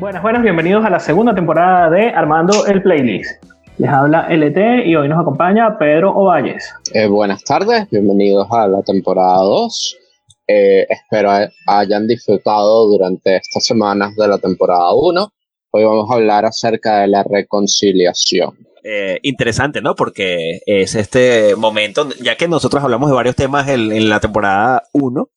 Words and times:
Buenas, 0.00 0.22
buenas, 0.22 0.42
bienvenidos 0.42 0.84
a 0.84 0.90
la 0.90 0.98
segunda 0.98 1.36
temporada 1.36 1.88
de 1.88 2.08
Armando 2.08 2.66
el 2.66 2.82
Playlist. 2.82 3.44
Les 3.78 3.88
habla 3.88 4.26
LT 4.28 4.86
y 4.86 4.96
hoy 4.96 5.08
nos 5.08 5.20
acompaña 5.20 5.78
Pedro 5.78 6.10
Ovalles. 6.10 6.68
Eh, 6.92 7.06
buenas 7.06 7.44
tardes, 7.44 7.88
bienvenidos 7.90 8.48
a 8.50 8.66
la 8.66 8.82
temporada 8.82 9.36
2. 9.38 9.96
Eh, 10.48 10.84
espero 10.88 11.30
hayan 11.68 12.08
disfrutado 12.08 12.88
durante 12.88 13.36
estas 13.36 13.64
semanas 13.64 14.16
de 14.16 14.26
la 14.26 14.38
temporada 14.38 14.92
1. 14.94 15.32
Hoy 15.70 15.84
vamos 15.84 16.10
a 16.10 16.14
hablar 16.14 16.44
acerca 16.44 17.02
de 17.02 17.06
la 17.06 17.22
reconciliación. 17.22 18.50
Eh, 18.82 19.20
interesante, 19.22 19.80
¿no? 19.80 19.94
Porque 19.94 20.58
es 20.66 20.96
este 20.96 21.54
momento, 21.54 22.08
ya 22.20 22.36
que 22.36 22.48
nosotros 22.48 22.82
hablamos 22.82 23.10
de 23.10 23.16
varios 23.16 23.36
temas 23.36 23.68
en, 23.68 23.92
en 23.92 24.08
la 24.08 24.18
temporada 24.18 24.82
1, 24.92 25.28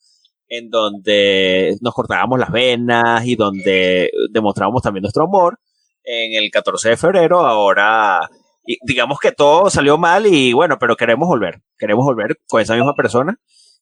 en 0.48 0.70
donde 0.70 1.76
nos 1.82 1.94
cortábamos 1.94 2.40
las 2.40 2.52
venas 2.52 3.26
y 3.26 3.36
donde 3.36 4.12
demostrábamos 4.32 4.82
también 4.82 5.04
nuestro 5.04 5.26
amor. 5.26 5.60
En 6.04 6.42
el 6.42 6.50
14 6.50 6.90
de 6.90 6.98
febrero, 6.98 7.46
ahora 7.46 8.30
digamos 8.84 9.20
que 9.20 9.32
todo 9.32 9.70
salió 9.70 9.98
mal 9.98 10.26
y 10.26 10.54
bueno, 10.54 10.78
pero 10.80 10.96
queremos 10.96 11.28
volver, 11.28 11.62
queremos 11.78 12.06
volver 12.06 12.40
con 12.48 12.62
esa 12.62 12.76
misma 12.76 12.96
persona 12.96 13.40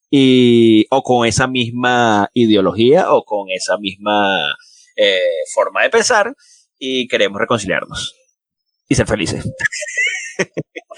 y 0.09 0.85
o 0.91 1.01
con 1.01 1.27
esa 1.27 1.47
misma 1.47 2.29
ideología 2.33 3.11
o 3.11 3.23
con 3.23 3.49
esa 3.49 3.77
misma 3.77 4.55
eh, 4.95 5.19
forma 5.53 5.83
de 5.83 5.89
pensar 5.89 6.35
y 6.77 7.07
queremos 7.07 7.39
reconciliarnos 7.39 8.15
y 8.87 8.95
ser 8.95 9.07
felices. 9.07 9.45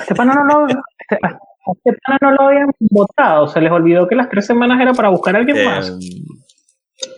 No 0.10 0.68
este, 1.76 1.89
este 1.89 2.17
no 2.21 2.31
lo 2.31 2.41
habían 2.44 2.70
votado, 2.80 3.48
se 3.48 3.62
les 3.62 3.71
olvidó 3.71 4.07
que 4.07 4.16
las 4.16 4.30
tres 4.30 4.45
semanas 4.45 4.80
era 4.81 4.94
para 4.94 5.09
buscar 5.09 5.35
a 5.35 5.39
alguien 5.39 5.66
más. 5.66 5.90
Em, 5.90 5.99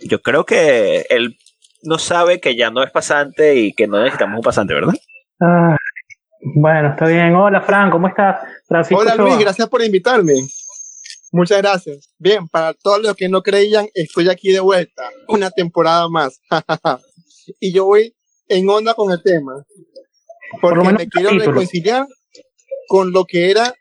yo 0.02 0.20
creo 0.20 0.44
que 0.44 1.06
él 1.08 1.36
no 1.82 1.98
sabe 1.98 2.40
que 2.40 2.56
ya 2.56 2.70
no 2.70 2.82
es 2.82 2.90
pasante 2.90 3.56
y 3.56 3.72
que 3.72 3.86
no 3.86 3.98
necesitamos 3.98 4.36
un 4.36 4.42
pasante, 4.42 4.74
¿verdad? 4.74 4.94
Ah, 5.40 5.76
bueno, 6.42 6.90
está 6.90 7.06
bien. 7.06 7.34
Hola, 7.34 7.60
Fran, 7.60 7.90
¿cómo 7.90 8.08
estás? 8.08 8.40
Hola, 8.90 9.14
Luis, 9.16 9.38
gracias 9.38 9.68
por 9.68 9.82
invitarme. 9.82 10.34
Muchas 11.32 11.58
gracias. 11.58 12.12
Bien, 12.18 12.48
para 12.48 12.74
todos 12.74 13.00
los 13.02 13.14
que 13.14 13.28
no 13.28 13.42
creían, 13.42 13.86
estoy 13.94 14.28
aquí 14.28 14.50
de 14.50 14.60
vuelta. 14.60 15.02
Una 15.28 15.50
temporada 15.50 16.08
más. 16.08 16.40
y 17.60 17.72
yo 17.72 17.84
voy 17.86 18.14
en 18.48 18.68
onda 18.68 18.94
con 18.94 19.12
el 19.12 19.22
tema. 19.22 19.64
Porque 20.60 20.92
me 20.92 21.08
quiero 21.08 21.30
reconciliar 21.30 22.06
con 22.88 23.12
lo 23.12 23.24
que 23.24 23.50
era 23.50 23.72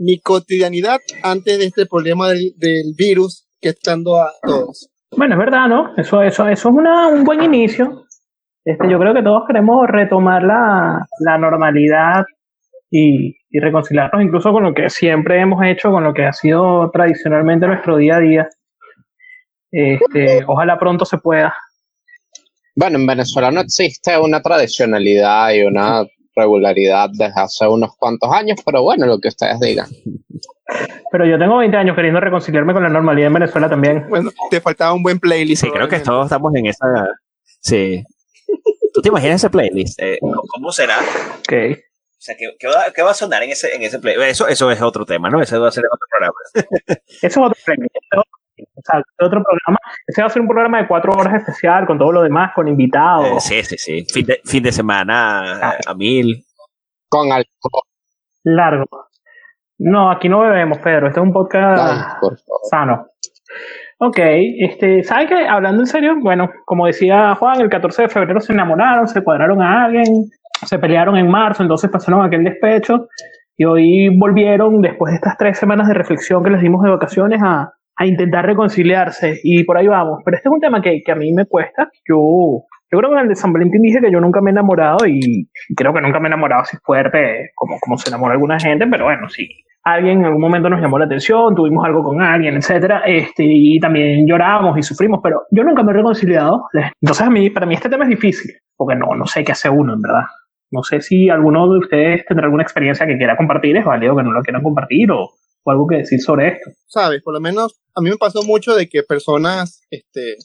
mi 0.00 0.18
cotidianidad 0.18 0.98
antes 1.22 1.58
de 1.58 1.66
este 1.66 1.86
problema 1.86 2.28
del, 2.28 2.94
virus 2.96 3.46
que 3.60 3.68
está 3.68 3.92
dando 3.92 4.16
a 4.16 4.32
todos. 4.42 4.90
Bueno, 5.14 5.34
es 5.34 5.38
verdad, 5.38 5.68
¿no? 5.68 5.94
Eso, 5.96 6.22
eso, 6.22 6.48
eso 6.48 6.68
es 6.68 6.74
una, 6.74 7.08
un 7.08 7.22
buen 7.24 7.42
inicio. 7.42 8.06
Este, 8.64 8.90
yo 8.90 8.98
creo 8.98 9.12
que 9.12 9.22
todos 9.22 9.42
queremos 9.46 9.86
retomar 9.88 10.42
la, 10.42 11.06
la 11.20 11.38
normalidad 11.38 12.24
y, 12.90 13.36
y, 13.50 13.60
reconciliarnos 13.60 14.22
incluso 14.22 14.52
con 14.52 14.62
lo 14.64 14.74
que 14.74 14.88
siempre 14.88 15.40
hemos 15.40 15.62
hecho, 15.64 15.90
con 15.90 16.02
lo 16.02 16.14
que 16.14 16.24
ha 16.24 16.32
sido 16.32 16.90
tradicionalmente 16.90 17.66
nuestro 17.66 17.96
día 17.98 18.16
a 18.16 18.20
día. 18.20 18.48
Este, 19.70 20.44
ojalá 20.46 20.78
pronto 20.78 21.04
se 21.04 21.18
pueda. 21.18 21.54
Bueno, 22.74 22.98
en 22.98 23.06
Venezuela 23.06 23.50
no 23.50 23.60
existe 23.60 24.16
una 24.18 24.40
tradicionalidad 24.40 25.52
y 25.52 25.62
una 25.62 26.04
regularidad 26.40 27.08
desde 27.10 27.40
hace 27.40 27.66
unos 27.68 27.96
cuantos 27.96 28.32
años, 28.32 28.58
pero 28.64 28.82
bueno, 28.82 29.06
lo 29.06 29.18
que 29.18 29.28
ustedes 29.28 29.60
digan. 29.60 29.86
Pero 31.10 31.26
yo 31.26 31.38
tengo 31.38 31.58
20 31.58 31.76
años 31.76 31.96
queriendo 31.96 32.20
reconciliarme 32.20 32.72
con 32.72 32.82
la 32.82 32.88
normalidad 32.88 33.28
en 33.28 33.34
Venezuela 33.34 33.68
también. 33.68 34.06
Bueno, 34.08 34.30
te 34.50 34.60
faltaba 34.60 34.92
un 34.92 35.02
buen 35.02 35.18
playlist. 35.18 35.64
Sí, 35.64 35.70
creo 35.70 35.88
que 35.88 36.00
todos 36.00 36.26
estamos 36.26 36.54
en 36.54 36.66
esa. 36.66 36.86
Sí. 37.60 38.04
¿Tú 38.94 39.02
te 39.02 39.08
imaginas 39.08 39.36
ese 39.36 39.50
playlist? 39.50 40.00
Eh, 40.00 40.18
¿Cómo 40.20 40.72
será? 40.72 40.98
Ok. 41.40 41.52
O 41.52 42.22
sea, 42.22 42.36
¿qué, 42.36 42.66
va, 42.68 43.04
va, 43.04 43.10
a 43.10 43.14
sonar 43.14 43.42
en 43.42 43.50
ese, 43.50 43.74
en 43.74 43.82
ese 43.82 43.98
playlist? 43.98 44.30
Eso, 44.30 44.48
eso 44.48 44.70
es 44.70 44.82
otro 44.82 45.04
tema, 45.06 45.30
¿no? 45.30 45.40
Ese 45.40 45.58
va 45.58 45.68
a 45.68 45.72
ser 45.72 45.84
otro 45.86 46.06
programa. 46.08 46.38
eso 47.22 47.26
es 47.26 47.36
otro 47.36 47.56
playlist. 47.64 47.94
O 48.74 48.80
sea, 48.84 49.00
otro 49.20 49.42
programa. 49.42 49.78
Ese 50.06 50.22
va 50.22 50.26
a 50.26 50.30
ser 50.30 50.42
un 50.42 50.48
programa 50.48 50.78
de 50.78 50.88
cuatro 50.88 51.12
horas 51.12 51.34
especial 51.34 51.86
con 51.86 51.98
todo 51.98 52.12
lo 52.12 52.22
demás, 52.22 52.52
con 52.54 52.68
invitados. 52.68 53.50
Eh, 53.50 53.62
sí, 53.62 53.76
sí, 53.76 53.76
sí. 53.78 54.06
Fin 54.12 54.26
de, 54.26 54.40
fin 54.44 54.62
de 54.62 54.72
semana 54.72 55.76
a 55.86 55.94
mil. 55.94 56.44
Con 57.08 57.32
alcohol. 57.32 57.82
Largo. 58.44 58.86
No, 59.78 60.10
aquí 60.10 60.28
no 60.28 60.40
bebemos, 60.40 60.78
Pedro. 60.78 61.08
Este 61.08 61.20
es 61.20 61.26
un 61.26 61.32
podcast 61.32 62.22
sano. 62.70 63.06
Ok, 63.98 64.18
este, 64.18 65.02
¿sabes 65.02 65.28
qué? 65.28 65.46
Hablando 65.46 65.82
en 65.82 65.86
serio, 65.86 66.16
bueno, 66.20 66.50
como 66.64 66.86
decía 66.86 67.34
Juan, 67.34 67.60
el 67.60 67.68
14 67.68 68.02
de 68.02 68.08
febrero 68.08 68.40
se 68.40 68.54
enamoraron, 68.54 69.06
se 69.06 69.22
cuadraron 69.22 69.60
a 69.60 69.84
alguien, 69.84 70.06
se 70.64 70.78
pelearon 70.78 71.18
en 71.18 71.28
marzo, 71.28 71.62
entonces 71.62 71.90
pasaron 71.90 72.24
aquel 72.24 72.44
despecho 72.44 73.08
y 73.58 73.64
hoy 73.66 74.16
volvieron, 74.16 74.80
después 74.80 75.12
de 75.12 75.16
estas 75.16 75.36
tres 75.36 75.58
semanas 75.58 75.86
de 75.86 75.92
reflexión 75.92 76.42
que 76.42 76.48
les 76.48 76.62
dimos 76.62 76.82
de 76.82 76.90
vacaciones, 76.90 77.42
a, 77.42 77.74
a 78.00 78.06
intentar 78.06 78.46
reconciliarse 78.46 79.40
y 79.44 79.62
por 79.64 79.76
ahí 79.76 79.86
vamos. 79.86 80.22
Pero 80.24 80.38
este 80.38 80.48
es 80.48 80.52
un 80.52 80.60
tema 80.60 80.80
que, 80.80 81.02
que 81.04 81.12
a 81.12 81.14
mí 81.14 81.34
me 81.34 81.44
cuesta. 81.44 81.90
Yo, 82.08 82.16
yo 82.90 82.98
creo 82.98 83.10
que 83.10 83.16
en 83.16 83.22
el 83.24 83.28
de 83.28 83.34
San 83.34 83.52
Valentín 83.52 83.82
dije 83.82 84.00
que 84.00 84.10
yo 84.10 84.20
nunca 84.20 84.40
me 84.40 84.50
he 84.50 84.52
enamorado 84.52 85.06
y 85.06 85.50
creo 85.76 85.92
que 85.92 86.00
nunca 86.00 86.18
me 86.18 86.28
he 86.28 86.32
enamorado 86.32 86.62
así 86.62 86.78
fuerte 86.82 87.50
como, 87.54 87.78
como 87.78 87.98
se 87.98 88.08
enamora 88.08 88.32
alguna 88.32 88.58
gente, 88.58 88.86
pero 88.90 89.04
bueno, 89.04 89.28
sí. 89.28 89.46
Alguien 89.84 90.20
en 90.20 90.24
algún 90.24 90.40
momento 90.40 90.70
nos 90.70 90.80
llamó 90.80 90.98
la 90.98 91.04
atención, 91.04 91.54
tuvimos 91.54 91.84
algo 91.84 92.02
con 92.02 92.22
alguien, 92.22 92.56
etcétera, 92.56 93.02
este, 93.04 93.44
y 93.46 93.78
también 93.78 94.26
lloramos 94.26 94.78
y 94.78 94.82
sufrimos, 94.82 95.20
pero 95.22 95.42
yo 95.50 95.62
nunca 95.62 95.82
me 95.82 95.92
he 95.92 95.96
reconciliado. 95.96 96.68
Entonces 97.02 97.26
a 97.26 97.30
mí, 97.30 97.50
para 97.50 97.66
mí 97.66 97.74
este 97.74 97.90
tema 97.90 98.04
es 98.04 98.10
difícil, 98.10 98.50
porque 98.76 98.96
no, 98.96 99.14
no 99.14 99.26
sé 99.26 99.44
qué 99.44 99.52
hace 99.52 99.68
uno, 99.68 99.92
en 99.92 100.00
verdad. 100.00 100.24
No 100.70 100.82
sé 100.82 101.02
si 101.02 101.28
alguno 101.28 101.70
de 101.70 101.78
ustedes 101.80 102.24
tendrá 102.24 102.46
alguna 102.46 102.62
experiencia 102.62 103.06
que 103.06 103.18
quiera 103.18 103.36
compartir, 103.36 103.76
es 103.76 103.84
válido 103.84 104.16
que 104.16 104.22
no 104.22 104.32
lo 104.32 104.40
quieran 104.40 104.62
compartir 104.62 105.10
o, 105.12 105.28
o 105.62 105.70
algo 105.70 105.86
que 105.86 105.96
decir 105.96 106.20
sobre 106.20 106.48
esto. 106.48 106.70
Sabes, 106.86 107.22
por 107.22 107.34
lo 107.34 107.40
menos 107.40 107.80
a 107.94 108.00
mí 108.00 108.10
me 108.10 108.16
pasó 108.16 108.42
mucho 108.42 108.74
de 108.74 108.88
que 108.88 109.02
personas 109.02 109.82
este, 109.90 110.36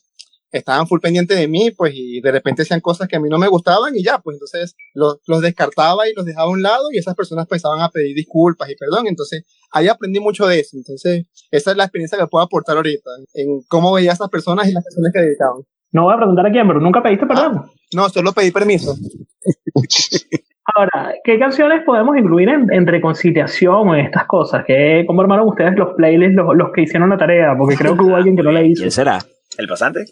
estaban 0.52 0.88
full 0.88 1.00
pendientes 1.00 1.38
de 1.38 1.48
mí, 1.48 1.72
pues, 1.72 1.94
y 1.96 2.22
de 2.22 2.32
repente 2.32 2.62
hacían 2.62 2.82
cosas 2.82 3.08
que 3.08 3.16
a 3.16 3.20
mí 3.20 3.30
no 3.30 3.38
me 3.38 3.48
gustaban 3.48 3.96
y 3.96 4.04
ya, 4.04 4.20
pues 4.20 4.36
entonces 4.36 4.76
los, 4.94 5.20
los 5.28 5.42
descartaba 5.42 6.08
y 6.08 6.14
los 6.14 6.26
dejaba 6.26 6.48
a 6.48 6.52
un 6.52 6.62
lado 6.62 6.86
y 6.92 6.98
esas 6.98 7.16
personas 7.16 7.48
pensaban 7.48 7.82
a 7.82 7.90
pedir 7.90 8.16
disculpas 8.16 8.70
y 8.70 8.76
perdón. 8.76 9.08
Entonces 9.08 9.46
ahí 9.72 9.88
aprendí 9.88 10.20
mucho 10.20 10.48
de 10.48 10.60
eso. 10.60 10.78
Entonces 10.78 11.26
esa 11.52 11.72
es 11.72 11.78
la 11.78 11.84
experiencia 11.84 12.18
que 12.18 12.28
puedo 12.28 12.44
aportar 12.44 12.78
ahorita 12.78 13.10
en 13.34 13.62
cómo 13.68 13.94
veía 13.94 14.12
a 14.12 14.14
esas 14.14 14.30
personas 14.30 14.68
y 14.68 14.72
las 14.72 14.84
personas 14.84 15.12
que 15.14 15.22
dedicaban. 15.22 15.62
No 15.92 16.04
voy 16.04 16.14
a 16.14 16.18
preguntar 16.18 16.46
a 16.48 16.52
quién, 16.52 16.68
pero 16.68 16.80
nunca 16.80 17.02
pediste 17.02 17.26
perdón. 17.26 17.58
Ah, 17.58 17.72
no, 17.94 18.10
solo 18.10 18.34
pedí 18.34 18.52
permiso. 18.52 18.96
Ahora, 20.74 21.14
¿qué 21.24 21.38
canciones 21.38 21.84
podemos 21.86 22.18
incluir 22.18 22.50
en, 22.50 22.88
reconciliación 22.88 23.90
o 23.90 23.96
en 23.96 24.06
estas 24.06 24.26
cosas? 24.26 24.64
¿Qué, 24.66 25.04
¿Cómo 25.06 25.22
armaron 25.22 25.48
ustedes 25.48 25.76
los 25.78 25.94
playlists, 25.96 26.36
los, 26.36 26.72
que 26.74 26.82
hicieron 26.82 27.10
la 27.10 27.18
tarea? 27.18 27.56
Porque 27.58 27.76
creo 27.76 27.96
que 27.96 28.04
hubo 28.04 28.16
alguien 28.16 28.36
que 28.36 28.44
no 28.44 28.52
la 28.52 28.64
hizo. 28.64 28.82
¿Quién 28.82 28.92
será? 28.92 29.20
¿El 29.58 29.68
pasante? 29.68 30.06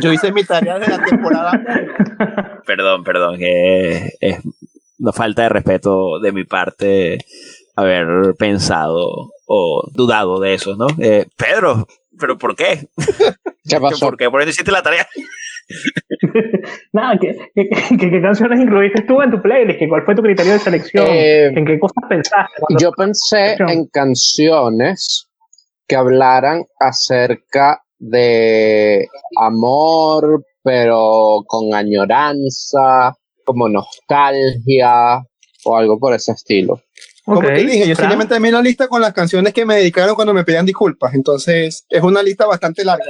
Yo 0.00 0.12
hice 0.12 0.32
mi 0.32 0.44
tarea 0.44 0.78
de 0.78 0.88
la 0.88 1.04
temporada. 1.04 1.52
perdón, 2.66 3.04
perdón, 3.04 3.36
es 3.40 4.40
una 4.98 5.12
falta 5.12 5.42
de 5.42 5.48
respeto 5.50 6.20
de 6.20 6.32
mi 6.32 6.44
parte 6.44 7.18
haber 7.76 8.34
pensado 8.38 9.32
o 9.46 9.88
dudado 9.92 10.40
de 10.40 10.54
eso, 10.54 10.76
¿no? 10.76 10.86
Eh, 10.98 11.26
Pedro, 11.36 11.86
¿pero 12.18 12.38
por 12.38 12.54
qué? 12.54 12.88
¿Qué 13.68 13.80
pasó? 13.80 14.06
¿Por 14.06 14.16
qué? 14.16 14.30
¿Por 14.30 14.40
qué 14.40 14.46
no 14.46 14.50
hiciste 14.50 14.70
la 14.70 14.82
tarea? 14.82 15.06
Nada, 16.92 17.18
¿qué, 17.20 18.20
canciones 18.20 18.60
incluiste 18.60 19.02
tú 19.02 19.22
en 19.22 19.30
tu 19.30 19.40
playlist? 19.40 19.80
¿Cuál 19.88 20.04
fue 20.04 20.14
tu 20.14 20.22
criterio 20.22 20.52
de 20.52 20.58
selección? 20.58 21.06
Eh, 21.08 21.46
¿En 21.46 21.64
qué 21.64 21.78
cosas 21.78 22.04
pensaste? 22.08 22.62
Yo 22.78 22.92
pensé 22.92 23.56
en 23.58 23.86
canciones 23.86 25.28
que 25.86 25.96
hablaran 25.96 26.64
acerca 26.78 27.82
de 27.98 29.06
amor, 29.40 30.44
pero 30.62 31.42
con 31.46 31.74
añoranza, 31.74 33.14
como 33.44 33.68
nostalgia 33.68 35.22
o 35.64 35.76
algo 35.76 35.98
por 35.98 36.14
ese 36.14 36.32
estilo. 36.32 36.80
Como 37.24 37.40
te 37.40 37.52
dije, 37.52 37.86
yo 37.86 37.94
simplemente 37.94 38.34
también 38.34 38.54
la 38.54 38.62
lista 38.62 38.88
con 38.88 39.00
las 39.00 39.12
canciones 39.12 39.52
que 39.52 39.64
me 39.64 39.76
dedicaron 39.76 40.16
cuando 40.16 40.34
me 40.34 40.42
pedían 40.42 40.66
disculpas. 40.66 41.14
Entonces, 41.14 41.86
es 41.88 42.02
una 42.02 42.20
lista 42.20 42.46
bastante 42.46 42.84
larga 42.84 43.04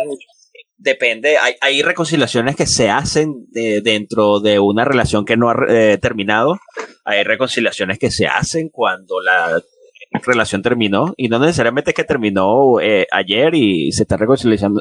depende, 0.83 1.39
hay, 1.39 1.55
hay 1.61 1.83
reconciliaciones 1.83 2.57
que 2.57 2.67
se 2.67 2.91
hacen 2.91 3.47
dentro 3.51 4.41
de 4.41 4.59
una 4.59 4.85
relación 4.85 5.25
que 5.25 5.37
no 5.37 5.51
ha 5.51 5.57
eh, 5.69 5.99
terminado, 5.99 6.59
hay 7.05 7.23
reconciliaciones 7.25 7.99
que 7.99 8.11
se 8.11 8.27
hacen 8.27 8.69
cuando 8.69 9.21
la 9.21 9.63
relación 10.21 10.63
terminó 10.63 11.15
y 11.17 11.29
no 11.29 11.39
necesariamente 11.39 11.95
que 11.95 12.05
terminó 12.05 12.81
eh, 12.81 13.07
ayer 13.11 13.55
y 13.55 13.93
se 13.93 14.03
está 14.03 14.17
reconciliando, 14.17 14.81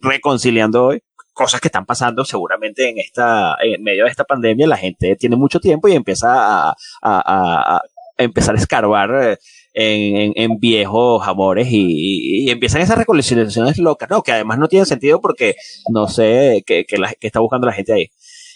reconciliando 0.00 0.86
hoy. 0.86 1.02
Cosas 1.34 1.62
que 1.62 1.68
están 1.68 1.86
pasando 1.86 2.26
seguramente 2.26 2.90
en 2.90 2.98
esta, 2.98 3.56
en 3.62 3.82
medio 3.82 4.04
de 4.04 4.10
esta 4.10 4.24
pandemia, 4.24 4.66
la 4.66 4.76
gente 4.76 5.16
tiene 5.16 5.34
mucho 5.34 5.60
tiempo 5.60 5.88
y 5.88 5.94
empieza 5.94 6.28
a, 6.28 6.70
a, 6.70 6.74
a, 7.02 7.82
empezar 8.18 8.54
a 8.54 8.58
escarbar 8.58 9.38
en, 9.74 10.32
en, 10.36 10.58
viejos 10.58 11.26
amores 11.26 11.68
y, 11.70 12.50
empiezan 12.50 12.82
esas 12.82 12.98
reconciliaciones 12.98 13.78
locas, 13.78 14.10
¿no? 14.10 14.22
Que 14.22 14.32
además 14.32 14.58
no 14.58 14.68
tienen 14.68 14.86
sentido 14.86 15.20
porque 15.20 15.54
no 15.90 16.08
sé 16.08 16.62
qué, 16.66 16.84
qué, 16.86 16.96
está 17.20 17.40
buscando 17.40 17.66
la 17.66 17.72
gente 17.72 17.92
ahí. 17.92 18.10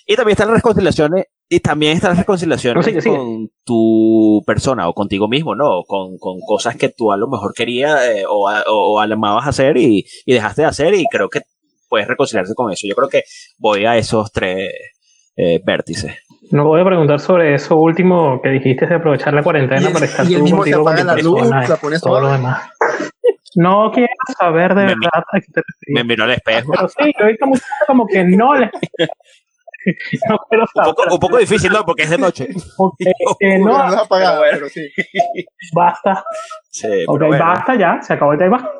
Y 0.07 0.15
también 0.15 0.35
están 0.35 0.49
las 0.49 0.57
reconciliaciones, 0.57 1.25
y 1.49 1.61
también 1.61 1.97
están 1.97 2.11
las 2.11 2.19
reconciliaciones 2.19 3.05
con 3.05 3.51
tu 3.65 4.43
persona 4.47 4.89
o 4.89 4.95
contigo 4.95 5.29
mismo, 5.29 5.55
¿no? 5.55 5.83
Con, 5.87 6.19
con 6.19 6.39
cosas 6.41 6.77
que 6.77 6.89
tú 6.89 7.13
a 7.13 7.17
lo 7.17 7.29
mejor 7.29 7.55
querías 7.55 8.01
eh, 8.09 8.25
o, 8.29 8.49
o, 8.49 9.01
amabas 9.01 9.47
hacer 9.47 9.77
y, 9.77 10.05
y 10.25 10.33
dejaste 10.33 10.63
de 10.63 10.69
hacer 10.69 10.95
y 10.95 11.07
creo 11.11 11.29
que 11.29 11.41
puedes 11.89 12.09
reconciliarse 12.09 12.55
con 12.55 12.73
eso. 12.73 12.87
Yo 12.87 12.95
creo 12.95 13.09
que 13.09 13.23
voy 13.59 13.85
a 13.85 13.97
esos 13.97 14.33
tres 14.33 14.71
eh, 15.37 15.61
vértices. 15.65 16.13
No 16.51 16.65
voy 16.65 16.81
a 16.81 16.85
preguntar 16.85 17.19
sobre 17.21 17.55
eso 17.55 17.77
último 17.77 18.41
que 18.43 18.51
dijiste 18.51 18.87
de 18.87 18.95
aprovechar 18.95 19.35
la 19.35 19.43
cuarentena 19.43 19.91
para 19.91 20.05
estar 20.05 20.27
tú 20.27 20.51
contigo 20.51 20.85
con 20.85 21.07
la 21.07 21.17
luz, 21.17 21.49
la 21.49 21.77
pones 21.77 22.01
todo 22.01 22.21
lo 22.21 22.33
demás. 22.33 22.69
No 23.57 23.91
quiero 23.91 24.13
saber 24.39 24.75
de 24.75 24.85
verdad 24.85 25.25
a 25.33 25.41
qué 25.41 25.47
te 25.53 25.63
refieres. 25.63 25.89
Me 25.89 26.05
miró 26.05 26.25
al 26.25 26.33
espejo. 26.33 26.73
Pero 26.73 26.89
sí, 26.89 27.13
yo 27.19 27.25
he 27.25 27.29
visto 27.31 27.47
mucho 27.47 27.65
como 27.87 28.07
que 28.07 28.23
no 28.23 28.55
le... 28.55 28.67
no 30.29 30.39
quiero 30.49 30.67
saber. 30.75 30.89
Un 30.89 30.95
poco, 30.95 31.15
un 31.15 31.21
poco, 31.21 31.39
difícil, 31.39 31.73
¿no? 31.73 31.83
Porque 31.85 32.03
es 32.03 32.11
de 32.11 32.19
noche. 32.19 32.49
Okay, 32.77 33.13
eh, 33.41 33.59
no, 33.59 33.75
apagado, 33.77 34.43
pero 34.51 34.69
sí. 34.69 34.87
Basta. 35.75 36.23
Sí, 36.69 37.05
ok, 37.07 37.23
basta 37.39 37.77
ya, 37.77 37.99
se 38.03 38.13
acabó 38.13 38.35
el 38.35 38.39
tema. 38.39 38.71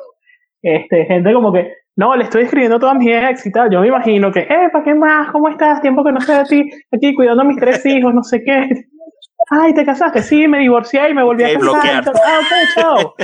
Este, 0.61 1.05
gente 1.05 1.33
como 1.33 1.51
que, 1.51 1.73
no, 1.97 2.15
le 2.15 2.25
estoy 2.25 2.43
escribiendo 2.43 2.77
a 2.77 2.79
todas 2.79 2.95
mis 2.95 3.09
ex 3.09 3.45
y 3.47 3.51
tal. 3.51 3.71
Yo 3.71 3.81
me 3.81 3.87
imagino 3.87 4.31
que, 4.31 4.41
eh, 4.41 4.69
¿para 4.71 4.83
qué 4.83 4.93
más? 4.93 5.31
¿Cómo 5.31 5.49
estás? 5.49 5.81
Tiempo 5.81 6.03
que 6.03 6.11
no 6.11 6.21
sé 6.21 6.33
de 6.35 6.43
ti. 6.43 6.69
Aquí 6.91 7.15
cuidando 7.15 7.41
a 7.41 7.45
mis 7.45 7.57
tres 7.57 7.83
hijos, 7.87 8.13
no 8.13 8.21
sé 8.21 8.43
qué. 8.43 8.69
Ay, 9.49 9.73
¿te 9.73 9.83
casaste? 9.83 10.21
Sí, 10.21 10.47
me 10.47 10.59
divorcié 10.59 11.09
y 11.09 11.13
me 11.15 11.23
volví 11.23 11.43
a 11.43 11.53
casar. 11.53 12.03
Ah, 12.23 12.39
ok, 12.39 12.75
chao. 12.75 13.15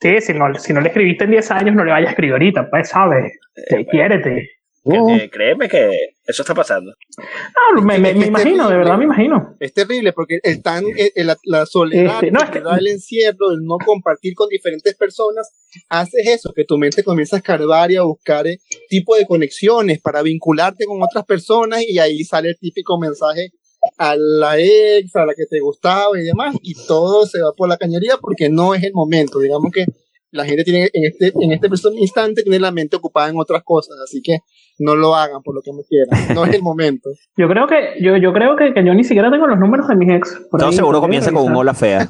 Sí, 0.00 0.20
si 0.20 0.32
no, 0.32 0.54
si 0.54 0.72
no 0.72 0.80
le 0.80 0.88
escribiste 0.88 1.24
en 1.24 1.30
10 1.32 1.50
años, 1.50 1.74
no 1.74 1.84
le 1.84 1.92
vayas 1.92 2.08
a 2.08 2.10
escribir 2.10 2.32
ahorita, 2.32 2.70
pues, 2.70 2.88
¿sabes? 2.88 3.32
Eh, 3.70 3.86
quiérete. 3.90 4.50
Eh, 4.86 5.30
créeme 5.30 5.66
que 5.68 5.90
eso 6.26 6.42
está 6.42 6.54
pasando. 6.54 6.92
Ah, 7.18 7.80
me, 7.80 7.98
me, 7.98 8.10
imagino, 8.10 8.68
de 8.68 8.76
verdad 8.76 8.98
me 8.98 9.04
imagino. 9.04 9.56
Es 9.58 9.72
terrible 9.72 10.12
porque 10.12 10.40
están 10.42 10.84
eh, 10.96 11.10
la, 11.24 11.38
la, 11.44 11.64
soledad, 11.64 12.22
este, 12.22 12.62
el 12.78 12.86
encierro, 12.88 13.52
el 13.52 13.64
no 13.64 13.78
compartir 13.78 14.34
con 14.34 14.48
diferentes 14.48 14.94
personas, 14.94 15.50
haces 15.88 16.26
eso, 16.26 16.52
que 16.54 16.64
tu 16.64 16.76
mente 16.76 17.02
comienza 17.02 17.36
a 17.36 17.38
escarbar 17.38 17.90
y 17.92 17.96
a 17.96 18.02
buscar 18.02 18.46
eh, 18.46 18.58
tipo 18.88 19.16
de 19.16 19.26
conexiones 19.26 20.00
para 20.02 20.20
vincularte 20.20 20.84
con 20.84 21.02
otras 21.02 21.24
personas 21.24 21.82
y 21.88 21.98
ahí 21.98 22.22
sale 22.22 22.50
el 22.50 22.58
típico 22.58 22.98
mensaje 22.98 23.52
a 23.96 24.16
la 24.16 24.58
ex, 24.58 25.16
a 25.16 25.24
la 25.24 25.34
que 25.34 25.46
te 25.46 25.60
gustaba 25.60 26.18
y 26.18 26.24
demás, 26.24 26.56
y 26.62 26.74
todo 26.86 27.26
se 27.26 27.40
va 27.40 27.52
por 27.56 27.68
la 27.68 27.78
cañería 27.78 28.18
porque 28.18 28.50
no 28.50 28.74
es 28.74 28.82
el 28.82 28.92
momento. 28.92 29.40
Digamos 29.40 29.72
que 29.72 29.86
la 30.34 30.44
gente 30.44 30.64
tiene 30.64 30.90
en 30.92 31.04
este, 31.04 31.32
en 31.40 31.52
este 31.52 31.68
instante 31.96 32.42
tiene 32.42 32.58
la 32.58 32.72
mente 32.72 32.96
ocupada 32.96 33.28
en 33.28 33.36
otras 33.38 33.62
cosas, 33.62 33.96
así 34.02 34.20
que 34.20 34.38
no 34.78 34.96
lo 34.96 35.14
hagan 35.14 35.42
por 35.42 35.54
lo 35.54 35.62
que 35.62 35.72
me 35.72 35.82
quieran. 35.84 36.34
No 36.34 36.44
es 36.44 36.54
el 36.54 36.62
momento. 36.62 37.10
Yo 37.36 37.48
creo 37.48 37.66
que 37.66 37.94
yo, 38.00 38.16
yo 38.16 38.32
creo 38.32 38.56
que, 38.56 38.72
yo 38.84 38.94
ni 38.94 39.04
siquiera 39.04 39.30
tengo 39.30 39.46
los 39.46 39.58
números 39.58 39.88
de 39.88 39.96
mis 39.96 40.08
ex. 40.10 40.40
Todo 40.56 40.72
seguro 40.72 41.00
comienza 41.00 41.32
con 41.32 41.44
un 41.44 41.56
hola 41.56 41.74
fea. 41.74 42.08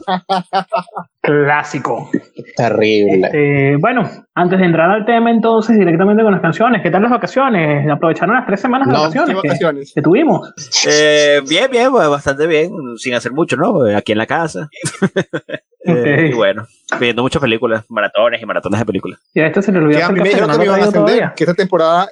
Clásico. 1.20 2.10
Terrible. 2.56 3.26
Este, 3.26 3.76
bueno, 3.76 4.08
antes 4.34 4.58
de 4.58 4.66
entrar 4.66 4.90
al 4.90 5.06
tema 5.06 5.30
entonces 5.30 5.78
directamente 5.78 6.22
con 6.22 6.32
las 6.32 6.42
canciones, 6.42 6.82
¿qué 6.82 6.90
tal 6.90 7.02
las 7.02 7.10
vacaciones? 7.10 7.90
¿Aprovecharon 7.90 8.34
las 8.34 8.46
tres 8.46 8.60
semanas 8.60 8.88
de 8.88 8.94
vacaciones, 8.94 9.36
vacaciones? 9.36 9.92
Que, 9.94 10.02
tuvimos? 10.02 10.52
Eh, 10.86 11.40
bien, 11.48 11.70
bien, 11.70 11.90
pues, 11.90 12.08
bastante 12.08 12.46
bien, 12.46 12.70
sin 12.96 13.14
hacer 13.14 13.32
mucho, 13.32 13.56
¿no? 13.56 13.84
Aquí 13.96 14.12
en 14.12 14.18
la 14.18 14.26
casa. 14.26 14.68
Eh, 15.86 16.30
y 16.32 16.34
bueno, 16.34 16.66
viendo 16.98 17.22
muchas 17.22 17.42
películas, 17.42 17.84
maratones 17.88 18.40
y 18.40 18.46
maratones 18.46 18.80
de 18.80 18.86
películas. 18.86 19.20
Y 19.34 19.40
a 19.40 19.48
esto 19.48 19.60
se 19.60 19.70
le 19.70 19.78
olvidó. 19.78 19.98
Que 19.98 20.04
a 20.04 20.08
mí 20.10 20.20
me 20.20 20.28
dijeron 20.28 20.50
que 20.50 20.58
me 20.58 20.64
iban 20.64 20.80
a 20.80 20.84
ascender, 20.84 21.32
que 21.36 21.44
esta 21.44 21.54
temporada 21.54 22.08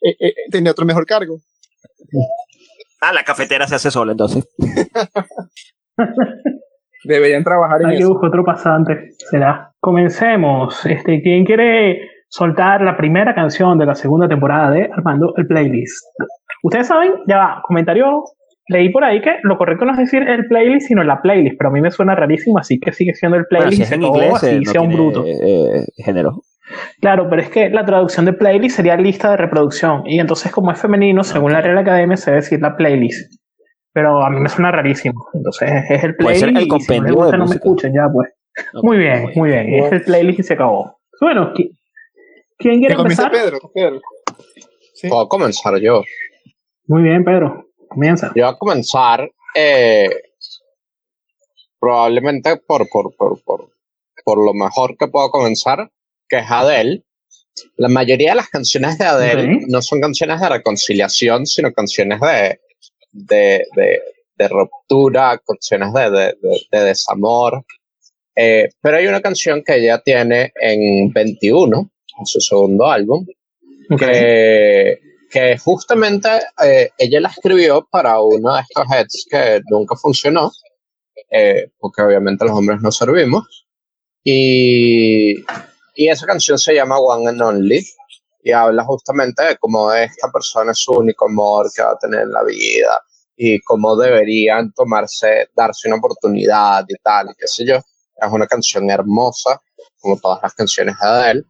eh, 0.00 0.16
eh, 0.18 0.34
tenía 0.50 0.72
otro 0.72 0.86
mejor 0.86 1.04
cargo. 1.04 1.36
Ah, 3.00 3.12
la 3.12 3.24
cafetera 3.24 3.66
se 3.66 3.74
hace 3.74 3.90
sola 3.90 4.12
entonces. 4.12 4.48
Deberían 7.04 7.42
trabajar 7.42 7.82
en 7.82 7.88
Hay 7.88 7.98
que 7.98 8.04
buscar 8.04 8.28
otro 8.28 8.44
pasante, 8.44 9.10
será. 9.30 9.72
Comencemos. 9.80 10.86
Este, 10.86 11.20
¿Quién 11.20 11.44
quiere 11.44 12.08
soltar 12.28 12.80
la 12.80 12.96
primera 12.96 13.34
canción 13.34 13.76
de 13.76 13.86
la 13.86 13.94
segunda 13.94 14.28
temporada 14.28 14.70
de 14.70 14.88
Armando 14.92 15.34
el 15.36 15.46
Playlist? 15.46 16.04
Ustedes 16.62 16.86
saben, 16.86 17.14
ya 17.26 17.38
va, 17.38 17.62
comentario. 17.66 18.22
Leí 18.68 18.90
por 18.90 19.04
ahí 19.04 19.20
que 19.20 19.38
lo 19.42 19.58
correcto 19.58 19.84
no 19.84 19.92
es 19.92 19.98
decir 19.98 20.22
el 20.22 20.46
playlist, 20.46 20.86
sino 20.86 21.02
la 21.02 21.20
playlist, 21.20 21.56
pero 21.58 21.70
a 21.70 21.72
mí 21.72 21.80
me 21.80 21.90
suena 21.90 22.14
rarísimo, 22.14 22.58
así 22.58 22.78
que 22.78 22.92
sigue 22.92 23.14
siendo 23.14 23.36
el 23.36 23.46
playlist. 23.46 23.92
en 23.92 24.02
inglés, 24.02 24.34
así 24.34 24.64
sea 24.64 24.80
un 24.80 24.92
bruto. 24.92 25.24
Eh, 25.26 25.84
género. 25.96 26.42
Claro, 27.00 27.26
pero 27.28 27.42
es 27.42 27.50
que 27.50 27.70
la 27.70 27.84
traducción 27.84 28.24
de 28.24 28.32
playlist 28.32 28.76
sería 28.76 28.96
lista 28.96 29.30
de 29.30 29.36
reproducción. 29.36 30.02
Y 30.06 30.20
entonces, 30.20 30.52
como 30.52 30.70
es 30.70 30.80
femenino, 30.80 31.24
según 31.24 31.52
la 31.52 31.60
Real 31.60 31.78
Academia, 31.78 32.16
se 32.16 32.30
debe 32.30 32.42
decir 32.42 32.60
la 32.60 32.76
playlist. 32.76 33.32
Pero 33.92 34.24
a 34.24 34.30
mí 34.30 34.40
me 34.40 34.48
suena 34.48 34.70
rarísimo. 34.70 35.26
Entonces, 35.34 35.70
es 35.90 36.04
el 36.04 36.14
playlist. 36.16 36.56
el 36.56 36.68
compendio 36.68 37.30
si 37.30 37.36
no, 37.36 37.46
me 37.46 37.54
escuchen 37.54 37.92
ya, 37.92 38.06
pues. 38.12 38.30
muy 38.82 38.98
bien, 38.98 39.30
muy 39.34 39.50
bien. 39.50 39.74
Es 39.74 39.92
el 39.92 40.02
playlist 40.02 40.40
y 40.40 40.42
se 40.44 40.54
acabó. 40.54 40.98
Bueno, 41.20 41.52
¿quién 42.58 42.78
quiere 42.78 42.94
empezar? 42.94 43.30
Pedro, 43.30 43.58
Pedro. 43.74 44.00
Puedo 45.08 45.28
comenzar 45.28 45.78
yo. 45.80 46.02
Muy 46.86 47.02
bien, 47.02 47.24
Pedro. 47.24 47.66
Comienza. 47.94 48.32
Yo 48.34 48.44
voy 48.44 48.54
a 48.54 48.58
comenzar 48.58 49.30
eh, 49.54 50.08
probablemente 51.78 52.56
por, 52.56 52.88
por, 52.88 53.14
por, 53.14 53.42
por, 53.42 53.70
por 54.24 54.44
lo 54.44 54.54
mejor 54.54 54.96
que 54.96 55.08
puedo 55.08 55.30
comenzar 55.30 55.90
que 56.28 56.38
es 56.38 56.50
Adele, 56.50 57.04
la 57.76 57.88
mayoría 57.88 58.30
de 58.30 58.36
las 58.36 58.48
canciones 58.48 58.96
de 58.98 59.04
Adele 59.04 59.60
no 59.68 59.82
son 59.82 60.00
canciones 60.00 60.40
de 60.40 60.48
reconciliación, 60.48 61.46
sino 61.46 61.72
canciones 61.72 62.20
de, 62.20 62.58
de, 63.12 64.00
de, 64.36 64.48
ruptura, 64.48 65.40
canciones 65.46 65.92
de, 65.92 66.34
de 66.70 66.80
desamor. 66.80 67.64
Eh, 68.34 68.70
pero 68.80 68.96
hay 68.96 69.06
una 69.06 69.20
canción 69.20 69.62
que 69.62 69.76
ella 69.76 69.98
tiene 69.98 70.52
en 70.58 71.12
21, 71.12 71.90
en 72.18 72.26
su 72.26 72.40
segundo 72.40 72.86
álbum, 72.90 73.26
que, 73.98 74.98
que 75.32 75.56
justamente 75.58 76.28
eh, 76.62 76.90
ella 76.98 77.20
la 77.20 77.28
escribió 77.28 77.88
para 77.90 78.20
uno 78.20 78.54
de 78.54 78.60
estos 78.60 78.84
hits 78.86 79.26
que 79.30 79.60
nunca 79.70 79.96
funcionó, 79.96 80.50
eh, 81.30 81.70
porque 81.78 82.02
obviamente 82.02 82.44
los 82.44 82.56
hombres 82.56 82.80
no 82.82 82.92
servimos. 82.92 83.66
Y 84.24 85.42
y 85.94 86.08
esa 86.08 86.26
canción 86.26 86.58
se 86.58 86.74
llama 86.74 86.98
One 86.98 87.28
and 87.28 87.42
Only 87.42 87.86
y 88.42 88.52
habla 88.52 88.84
justamente 88.84 89.44
de 89.44 89.56
cómo 89.58 89.92
esta 89.92 90.30
persona 90.32 90.72
es 90.72 90.78
su 90.78 90.92
único 90.92 91.26
amor 91.26 91.70
que 91.74 91.82
va 91.82 91.92
a 91.92 91.98
tener 91.98 92.22
en 92.22 92.32
la 92.32 92.42
vida 92.44 93.00
y 93.36 93.60
cómo 93.60 93.94
deberían 93.96 94.72
tomarse, 94.72 95.48
darse 95.54 95.88
una 95.88 95.98
oportunidad 95.98 96.84
y 96.88 96.94
tal, 97.02 97.30
y 97.30 97.34
qué 97.38 97.46
sé 97.46 97.66
yo. 97.66 97.76
Es 97.76 98.30
una 98.30 98.46
canción 98.46 98.90
hermosa, 98.90 99.60
como 100.00 100.18
todas 100.18 100.40
las 100.42 100.54
canciones 100.54 100.96
de 101.00 101.06
Adele, 101.06 101.42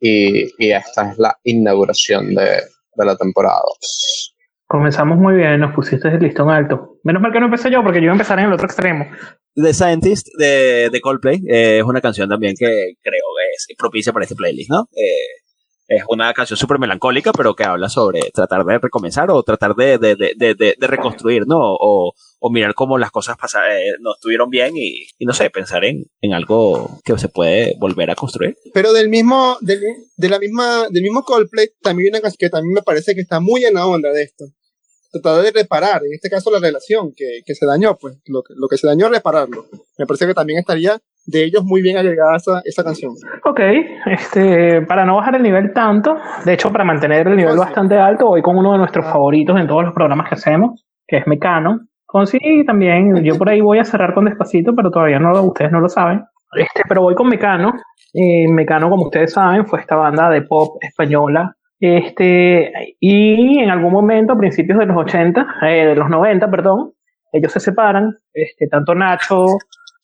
y, 0.00 0.64
y 0.64 0.72
esta 0.72 1.10
es 1.10 1.18
la 1.18 1.36
inauguración 1.44 2.34
de, 2.34 2.62
de 2.98 3.06
la 3.06 3.16
temporada 3.16 3.60
2. 3.80 4.34
Comenzamos 4.66 5.16
muy 5.16 5.36
bien, 5.36 5.60
nos 5.60 5.74
pusiste 5.74 6.08
el 6.08 6.20
listón 6.20 6.50
alto. 6.50 6.98
Menos 7.02 7.22
mal 7.22 7.32
que 7.32 7.40
no 7.40 7.46
empecé 7.46 7.70
yo, 7.70 7.82
porque 7.82 7.98
yo 7.98 8.04
iba 8.04 8.12
a 8.12 8.16
empezar 8.16 8.38
en 8.38 8.46
el 8.46 8.52
otro 8.52 8.66
extremo. 8.66 9.06
The 9.54 9.72
Scientist 9.72 10.26
de, 10.38 10.90
de 10.90 11.00
Coldplay 11.00 11.40
eh, 11.48 11.78
es 11.78 11.84
una 11.84 12.00
canción 12.00 12.28
también 12.28 12.54
que 12.58 12.92
creo 13.02 13.24
es 13.54 13.66
propicia 13.78 14.12
para 14.12 14.24
este 14.24 14.36
playlist, 14.36 14.70
¿no? 14.70 14.88
Eh, 14.92 15.42
es 15.88 16.04
una 16.10 16.32
canción 16.34 16.58
súper 16.58 16.78
melancólica, 16.78 17.32
pero 17.32 17.54
que 17.54 17.64
habla 17.64 17.88
sobre 17.88 18.20
tratar 18.32 18.64
de 18.64 18.78
recomenzar 18.78 19.30
o 19.30 19.42
tratar 19.42 19.74
de, 19.74 19.96
de, 19.96 20.14
de, 20.16 20.54
de 20.54 20.86
reconstruir, 20.86 21.44
¿no? 21.46 21.56
O, 21.58 22.12
o, 22.38 22.50
mirar 22.50 22.74
cómo 22.74 22.98
las 22.98 23.10
cosas 23.10 23.36
pasaron, 23.36 23.70
eh, 23.72 23.92
no 24.00 24.14
estuvieron 24.14 24.50
bien 24.50 24.76
y, 24.76 25.06
y, 25.18 25.26
no 25.26 25.32
sé, 25.32 25.50
pensar 25.50 25.84
en, 25.84 26.04
en 26.20 26.32
algo 26.32 27.00
que 27.04 27.16
se 27.18 27.28
puede 27.28 27.74
volver 27.78 28.10
a 28.10 28.14
construir. 28.14 28.56
Pero 28.72 28.92
del 28.92 29.08
mismo, 29.08 29.56
del, 29.60 29.80
de 30.16 30.28
la 30.28 30.38
misma, 30.38 30.88
del 30.90 31.02
mismo 31.02 31.22
Coldplay, 31.22 31.68
también 31.82 32.06
hay 32.06 32.18
una 32.18 32.22
canción 32.22 32.38
que 32.38 32.50
también 32.50 32.74
me 32.74 32.82
parece 32.82 33.14
que 33.14 33.20
está 33.20 33.40
muy 33.40 33.64
en 33.64 33.74
la 33.74 33.86
onda 33.86 34.12
de 34.12 34.22
esto 34.22 34.44
tratar 35.10 35.42
de 35.42 35.50
reparar, 35.52 36.02
en 36.04 36.12
este 36.12 36.28
caso 36.28 36.50
la 36.50 36.58
relación 36.58 37.12
que, 37.16 37.40
que 37.44 37.54
se 37.54 37.66
dañó, 37.66 37.96
pues 37.96 38.20
lo 38.26 38.42
que, 38.42 38.54
lo 38.56 38.68
que 38.68 38.76
se 38.76 38.86
dañó, 38.86 39.08
repararlo. 39.08 39.64
Me 39.98 40.06
parece 40.06 40.26
que 40.26 40.34
también 40.34 40.58
estaría 40.58 40.98
de 41.26 41.44
ellos 41.44 41.62
muy 41.64 41.82
bien 41.82 41.96
agregada 41.96 42.36
esa, 42.36 42.62
esa 42.64 42.84
canción. 42.84 43.12
Ok, 43.44 43.60
este, 44.06 44.82
para 44.82 45.04
no 45.04 45.16
bajar 45.16 45.36
el 45.36 45.42
nivel 45.42 45.72
tanto, 45.72 46.16
de 46.44 46.52
hecho 46.54 46.70
para 46.70 46.84
mantener 46.84 47.28
el 47.28 47.36
nivel 47.36 47.56
bastante 47.56 47.96
alto, 47.96 48.26
voy 48.26 48.42
con 48.42 48.56
uno 48.56 48.72
de 48.72 48.78
nuestros 48.78 49.06
ah. 49.06 49.12
favoritos 49.12 49.58
en 49.58 49.66
todos 49.66 49.84
los 49.84 49.94
programas 49.94 50.28
que 50.28 50.34
hacemos, 50.34 50.86
que 51.06 51.18
es 51.18 51.26
Mecano. 51.26 51.80
Con 52.08 52.26
sí, 52.26 52.38
también, 52.66 53.22
yo 53.22 53.36
por 53.36 53.50
ahí 53.50 53.60
voy 53.60 53.78
a 53.78 53.84
cerrar 53.84 54.14
con 54.14 54.24
despacito, 54.24 54.74
pero 54.74 54.90
todavía 54.90 55.18
no 55.18 55.30
lo, 55.30 55.42
ustedes 55.42 55.70
no 55.70 55.80
lo 55.80 55.90
saben. 55.90 56.24
Este, 56.56 56.82
pero 56.88 57.02
voy 57.02 57.14
con 57.14 57.28
Mecano. 57.28 57.74
Eh, 58.14 58.48
Mecano, 58.48 58.88
como 58.88 59.04
ustedes 59.04 59.34
saben, 59.34 59.66
fue 59.66 59.80
esta 59.80 59.94
banda 59.94 60.30
de 60.30 60.40
pop 60.40 60.78
española 60.80 61.54
este, 61.80 62.96
y 62.98 63.58
en 63.60 63.70
algún 63.70 63.92
momento, 63.92 64.32
a 64.32 64.38
principios 64.38 64.78
de 64.78 64.86
los 64.86 64.96
80, 64.96 65.46
eh, 65.62 65.86
de 65.86 65.94
los 65.94 66.08
90, 66.08 66.50
perdón, 66.50 66.92
ellos 67.32 67.52
se 67.52 67.60
separan, 67.60 68.16
este, 68.32 68.66
tanto 68.68 68.94
Nacho 68.94 69.46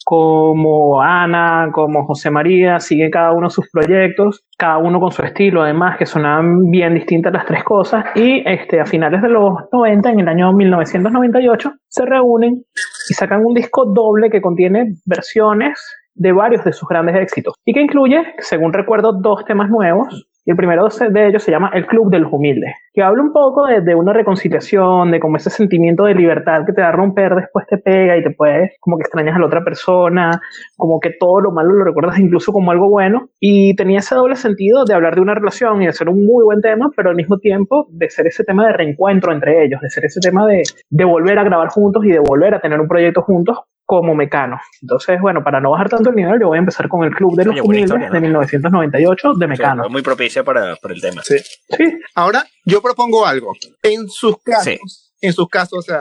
como 0.05 1.01
Ana, 1.01 1.71
como 1.73 2.05
José 2.05 2.31
María, 2.31 2.79
siguen 2.79 3.11
cada 3.11 3.33
uno 3.33 3.49
sus 3.51 3.69
proyectos, 3.71 4.45
cada 4.59 4.79
uno 4.79 5.01
con 5.01 5.11
su 5.11 5.23
estilo, 5.23 5.63
además, 5.63 5.97
que 5.99 6.07
sonaban 6.07 6.71
bien 6.71 6.95
distintas 6.95 7.33
las 7.33 7.47
tres 7.47 7.65
cosas, 7.65 8.05
y 8.15 8.43
este, 8.47 8.81
a 8.81 8.87
finales 8.87 9.23
de 9.23 9.31
los 9.31 9.55
90, 9.73 10.11
en 10.11 10.21
el 10.21 10.29
año 10.29 10.53
1998, 10.53 11.73
se 11.89 12.05
reúnen 12.05 12.63
y 13.09 13.15
sacan 13.15 13.45
un 13.45 13.55
disco 13.55 13.87
doble 13.87 14.31
que 14.31 14.41
contiene 14.41 14.93
versiones 15.07 15.83
de 16.15 16.33
varios 16.33 16.65
de 16.65 16.73
sus 16.73 16.89
grandes 16.89 17.17
éxitos, 17.17 17.55
y 17.65 17.73
que 17.73 17.81
incluye, 17.81 18.23
según 18.39 18.73
recuerdo, 18.73 19.13
dos 19.21 19.45
temas 19.45 19.71
nuevos, 19.71 20.29
y 20.45 20.51
el 20.51 20.57
primero 20.57 20.87
de 20.89 21.29
ellos 21.29 21.43
se 21.43 21.51
llama 21.51 21.71
El 21.73 21.87
Club 21.87 22.11
de 22.11 22.19
los 22.19 22.31
Humildes, 22.31 22.75
que 22.93 23.03
habla 23.03 23.23
un 23.23 23.33
poco 23.33 23.67
de, 23.67 23.95
una 23.95 24.13
reconciliación, 24.13 25.11
de 25.11 25.19
cómo 25.19 25.39
ese 25.39 25.49
sentimiento 25.49 26.05
de 26.05 26.15
libertad 26.15 26.67
que 26.67 26.73
te 26.73 26.83
da 26.83 26.89
a 26.89 26.93
romper 26.93 27.35
después 27.35 27.67
te 27.67 27.79
pega 27.79 28.17
y 28.19 28.23
te 28.23 28.31
puedes, 28.31 28.73
como 28.81 28.99
que 28.99 29.03
extrañas 29.03 29.37
a 29.37 29.39
la 29.39 29.47
otra 29.47 29.65
persona, 29.65 30.43
como 30.77 31.01
que 31.01 31.11
todo 31.19 31.41
lo 31.41 31.51
malo 31.51 31.73
lo 31.73 31.85
recuerdas 31.85 32.19
incluso 32.19 32.53
como 32.53 32.71
algo 32.71 32.91
bueno. 32.91 33.29
Y 33.41 33.75
tenía 33.75 34.01
ese 34.01 34.15
doble 34.15 34.37
sentido 34.37 34.85
de 34.85 34.95
hablar 34.95 35.15
de 35.15 35.23
una 35.23 35.35
relación 35.35 35.81
y 35.83 35.87
de 35.87 35.93
ser 35.93 36.09
un 36.09 36.27
muy 36.27 36.45
buen 36.45 36.61
tema, 36.61 36.91
pero 36.95 37.11
al 37.11 37.17
mismo 37.17 37.39
tiempo 37.39 37.87
de 37.91 38.11
ser 38.11 38.27
ese 38.27 38.45
tema 38.45 38.67
de 38.67 38.75
reencuentro 38.75 39.33
entre 39.33 39.65
ellos, 39.65 39.81
de 39.81 39.89
ser 39.89 40.05
ese 40.05 40.21
tema 40.21 40.47
de, 40.47 40.63
de 40.91 41.05
volver 41.05 41.39
a 41.39 41.45
grabar 41.45 41.69
juntos 41.69 42.05
y 42.05 42.11
de 42.11 42.19
volver 42.19 42.55
a 42.55 42.61
tener 42.61 42.81
un 42.81 42.89
proyecto 42.89 43.23
juntos 43.23 43.61
como 43.85 44.15
Mecano. 44.15 44.59
Entonces, 44.81 45.21
bueno, 45.21 45.43
para 45.45 45.61
no 45.61 45.71
bajar 45.71 45.89
tanto 45.89 46.11
el 46.11 46.17
nivel, 46.17 46.41
yo 46.41 46.49
voy 46.49 46.57
a 46.57 46.61
empezar 46.61 46.89
con 46.89 47.05
el 47.05 47.15
Club 47.15 47.37
de 47.37 47.45
los 47.45 47.61
Humildes 47.61 48.11
de 48.11 48.21
1998 48.21 49.35
de 49.35 49.47
Mecano. 49.47 49.89
muy 49.89 50.03
propicia 50.03 50.43
para, 50.43 50.77
para, 50.77 50.95
el 50.95 51.01
tema. 51.01 51.23
Sí. 51.23 51.39
sí. 51.39 51.85
Ahora, 52.15 52.45
yo 52.65 52.81
propongo 52.81 53.27
algo. 53.27 53.53
En 53.83 54.09
sus 54.09 54.37
casos, 54.43 55.15
en 55.21 55.33
sus 55.33 55.49
casos, 55.49 55.79
o 55.79 55.83
sea, 55.83 56.01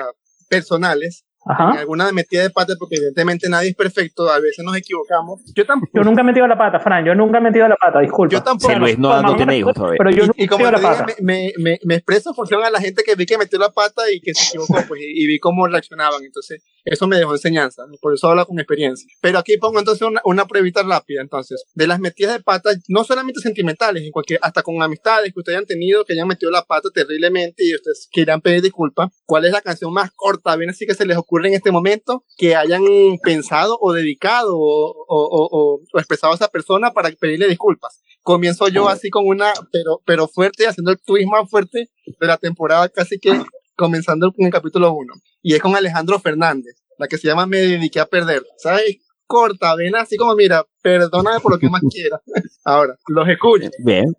personales, 0.50 1.26
Ajá. 1.46 1.72
en 1.72 1.80
alguna 1.80 2.12
metida 2.12 2.44
de 2.44 2.50
pata, 2.50 2.74
porque 2.80 2.96
evidentemente 2.96 3.50
nadie 3.50 3.70
es 3.70 3.76
perfecto, 3.76 4.30
a 4.30 4.40
veces 4.40 4.64
nos 4.64 4.76
equivocamos. 4.78 5.42
Yo 5.56 5.66
tampoco. 5.66 5.92
Yo 5.94 6.04
nunca 6.04 6.22
he 6.22 6.24
metido 6.24 6.48
la 6.48 6.58
pata, 6.58 6.80
Fran, 6.80 7.06
yo 7.06 7.14
nunca 7.16 7.40
he 7.40 7.42
metido 7.42 7.68
la 7.68 7.76
pata, 7.76 8.00
disculpa. 8.00 8.32
Yo 8.32 8.44
tampoco. 8.44 8.74
Luis 8.76 8.98
no, 8.98 9.22
no, 9.22 9.36
tiene 9.36 9.58
hijos 9.58 9.74
todavía. 9.74 9.98
Pero 9.98 10.12
yo 10.12 10.32
y, 10.36 10.48
como 10.48 10.70
la 10.72 10.80
pata. 10.80 11.06
me, 11.22 11.52
me, 11.58 11.80
me, 11.84 11.96
expreso 11.96 12.30
en 12.30 12.36
función 12.36 12.64
a 12.64 12.70
la 12.70 12.80
gente 12.80 13.04
que 13.04 13.16
vi 13.16 13.26
que 13.26 13.38
metió 13.38 13.60
la 13.60 13.72
pata 13.72 14.04
y 14.12 14.22
que 14.22 14.34
se 14.34 14.50
equivocó, 14.50 14.88
pues, 14.88 15.02
y, 15.04 15.28
vi 15.28 15.40
cómo 15.40 15.68
reaccionaban. 15.68 16.24
Entonces, 16.24 16.64
eso 16.86 17.08
me 17.08 17.18
dejó 17.18 17.34
enseñanza, 17.34 17.84
por 18.02 18.14
eso 18.14 18.28
hablo 18.28 18.46
con 18.46 18.60
experiencia. 18.60 19.08
Pero 19.22 19.40
aquí 19.40 19.58
pongo 19.58 19.80
entonces 19.80 20.08
una, 20.08 20.22
una 20.26 20.46
pruebita 20.46 20.84
rápida, 20.84 21.22
entonces, 21.22 21.64
de 21.74 21.88
las 21.88 22.00
metidas 22.00 22.34
de 22.34 22.44
pata, 22.44 22.72
no 22.88 23.04
solamente 23.04 23.40
sentimentales, 23.40 24.04
en 24.04 24.12
cualquier, 24.12 24.40
hasta 24.42 24.64
con 24.64 24.82
amistades 24.82 25.34
que 25.34 25.40
ustedes 25.40 25.58
hayan 25.58 25.68
tenido, 25.68 26.04
que 26.06 26.14
hayan 26.14 26.28
metido 26.28 26.52
la 26.52 26.64
pata 26.64 26.90
terriblemente 26.94 27.64
y 27.66 27.74
ustedes 27.76 28.10
quieran 28.12 28.42
pedir 28.42 28.62
disculpas, 28.62 29.10
¿cuál 29.26 29.46
es 29.46 29.52
la 29.52 29.62
canción 29.62 29.94
más 29.94 30.12
corta, 30.16 30.56
bien 30.56 30.70
así 30.72 30.86
que 30.86 30.94
se 30.94 31.06
les 31.06 31.18
ocurre 31.18 31.48
en 31.48 31.56
este 31.56 31.72
momento, 31.72 32.26
que 32.38 32.56
hayan 32.56 32.84
pensado 33.22 33.78
o 33.80 33.94
dedicado 33.94 34.58
o, 34.58 35.06
o, 35.08 35.50
o, 35.52 36.00
expresado 36.00 36.34
a 36.34 36.36
esa 36.36 36.48
persona 36.50 36.92
para 36.92 37.10
pedirle 37.12 37.48
disculpas? 37.48 38.04
Comienzo 38.22 38.68
yo 38.70 38.88
así 38.88 39.10
con 39.10 39.28
una, 39.28 39.54
pero, 39.72 40.02
pero 40.06 40.28
fuerte, 40.28 40.68
haciendo 40.68 40.92
el 40.92 41.00
twist 41.00 41.28
más 41.30 41.50
fuerte 41.50 41.90
de 42.06 42.28
la 42.28 42.38
temporada, 42.38 42.88
casi 42.90 43.20
que 43.20 43.32
comenzando 43.76 44.32
con 44.32 44.46
el 44.46 44.52
capítulo 44.52 44.94
1. 44.94 45.14
Y 45.42 45.54
es 45.54 45.62
con 45.62 45.76
Alejandro 45.76 46.20
Fernández, 46.20 46.76
la 46.98 47.08
que 47.08 47.18
se 47.18 47.28
llama 47.28 47.46
Me 47.46 47.58
dediqué 47.58 48.00
a 48.00 48.06
perder. 48.06 48.44
¿Sabes? 48.58 48.98
Corta, 49.26 49.76
ven 49.76 49.96
así 49.96 50.18
como, 50.18 50.36
mira, 50.36 50.64
perdóname 50.82 51.40
por 51.40 51.54
lo 51.54 51.60
que 51.60 51.70
más 51.70 51.82
quiera. 51.90 52.22
Ahora, 52.66 52.96
los 53.08 53.28
escucho. 53.28 53.70
Bien. 53.80 54.14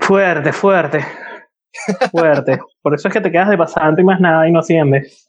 Fuerte, 0.00 0.52
fuerte. 0.52 1.04
Fuerte. 2.10 2.58
Por 2.80 2.94
eso 2.94 3.08
es 3.08 3.14
que 3.14 3.20
te 3.20 3.30
quedas 3.30 3.48
de 3.48 3.56
pasante 3.56 4.02
y 4.02 4.04
más 4.04 4.20
nada 4.20 4.48
y 4.48 4.52
no 4.52 4.60
asciendes. 4.60 5.28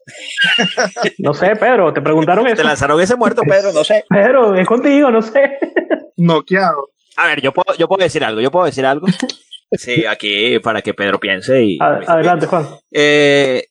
No 1.19 1.33
sé, 1.33 1.55
Pedro, 1.55 1.93
te 1.93 2.01
preguntaron 2.01 2.45
eso. 2.47 2.57
Te 2.57 2.63
lanzaron 2.63 2.99
ese 2.99 3.15
muerto, 3.15 3.41
Pedro, 3.43 3.71
no 3.71 3.83
sé. 3.83 4.03
Pedro, 4.09 4.55
es 4.55 4.67
contigo, 4.67 5.09
no 5.09 5.21
sé. 5.21 5.57
Noqueado. 6.17 6.89
A 7.17 7.27
ver, 7.27 7.41
yo 7.41 7.53
puedo, 7.53 7.77
yo 7.77 7.87
puedo 7.87 8.03
decir 8.03 8.23
algo, 8.23 8.41
yo 8.41 8.51
puedo 8.51 8.65
decir 8.65 8.85
algo. 8.85 9.07
Sí, 9.77 10.05
aquí 10.05 10.59
para 10.59 10.81
que 10.81 10.93
Pedro 10.93 11.19
piense 11.19 11.63
y... 11.63 11.77
Adelante, 11.81 12.47
Juan. 12.47 12.67
Eh, 12.91 13.67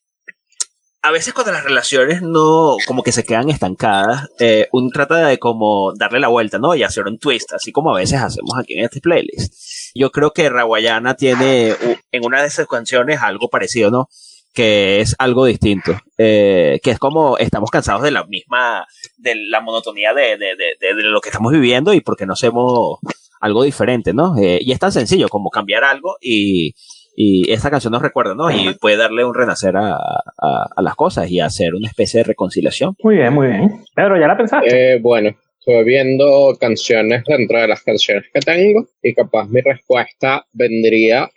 a 1.04 1.10
veces 1.10 1.34
cuando 1.34 1.52
las 1.52 1.64
relaciones 1.64 2.22
no, 2.22 2.76
como 2.86 3.02
que 3.02 3.10
se 3.10 3.24
quedan 3.24 3.50
estancadas, 3.50 4.28
eh, 4.38 4.68
uno 4.70 4.88
trata 4.92 5.26
de 5.26 5.38
como 5.38 5.92
darle 5.94 6.20
la 6.20 6.28
vuelta, 6.28 6.58
¿no? 6.58 6.76
Y 6.76 6.84
hacer 6.84 7.06
un 7.06 7.18
twist, 7.18 7.52
así 7.52 7.72
como 7.72 7.92
a 7.92 7.98
veces 7.98 8.20
hacemos 8.20 8.52
aquí 8.56 8.74
en 8.74 8.84
este 8.84 9.00
playlist. 9.00 9.52
Yo 9.94 10.10
creo 10.12 10.32
que 10.32 10.48
Rawayana 10.48 11.16
tiene 11.16 11.74
en 12.12 12.24
una 12.24 12.40
de 12.40 12.46
esas 12.46 12.68
canciones 12.68 13.20
algo 13.20 13.48
parecido, 13.48 13.90
¿no? 13.90 14.08
Que 14.54 15.00
es 15.00 15.16
algo 15.18 15.44
distinto. 15.44 15.92
Eh, 16.18 16.78
que 16.84 16.92
es 16.92 17.00
como 17.00 17.36
estamos 17.36 17.70
cansados 17.70 18.02
de 18.02 18.12
la 18.12 18.24
misma, 18.24 18.86
de 19.16 19.34
la 19.48 19.60
monotonía 19.60 20.14
de, 20.14 20.36
de, 20.36 20.54
de, 20.56 20.94
de 20.94 21.02
lo 21.02 21.20
que 21.20 21.30
estamos 21.30 21.52
viviendo 21.52 21.94
y 21.94 22.00
porque 22.00 22.26
no 22.26 22.34
hacemos 22.34 22.98
algo 23.42 23.64
diferente, 23.64 24.14
¿no? 24.14 24.38
Eh, 24.38 24.60
y 24.62 24.72
es 24.72 24.78
tan 24.78 24.92
sencillo 24.92 25.28
como 25.28 25.50
cambiar 25.50 25.82
algo 25.82 26.16
y, 26.20 26.74
y 27.16 27.50
esta 27.50 27.70
canción 27.70 27.90
nos 27.92 28.00
recuerda, 28.00 28.36
¿no? 28.36 28.50
Y 28.50 28.72
puede 28.74 28.96
darle 28.96 29.24
un 29.24 29.34
renacer 29.34 29.76
a, 29.76 29.96
a, 29.96 30.80
las 30.82 30.94
cosas 30.94 31.28
y 31.28 31.40
hacer 31.40 31.74
una 31.74 31.88
especie 31.88 32.18
de 32.18 32.24
reconciliación. 32.24 32.94
Muy 33.02 33.16
bien, 33.16 33.34
muy 33.34 33.48
bien. 33.48 33.84
Pedro, 33.96 34.18
¿ya 34.18 34.28
la 34.28 34.36
pensaste? 34.36 34.94
Eh, 34.94 35.00
bueno, 35.00 35.36
estoy 35.58 35.84
viendo 35.84 36.56
canciones 36.60 37.24
dentro 37.26 37.60
de 37.60 37.66
las 37.66 37.82
canciones 37.82 38.24
que 38.32 38.38
tengo 38.40 38.86
y 39.02 39.12
capaz 39.12 39.48
mi 39.48 39.60
respuesta 39.60 40.46
vendría 40.52 41.28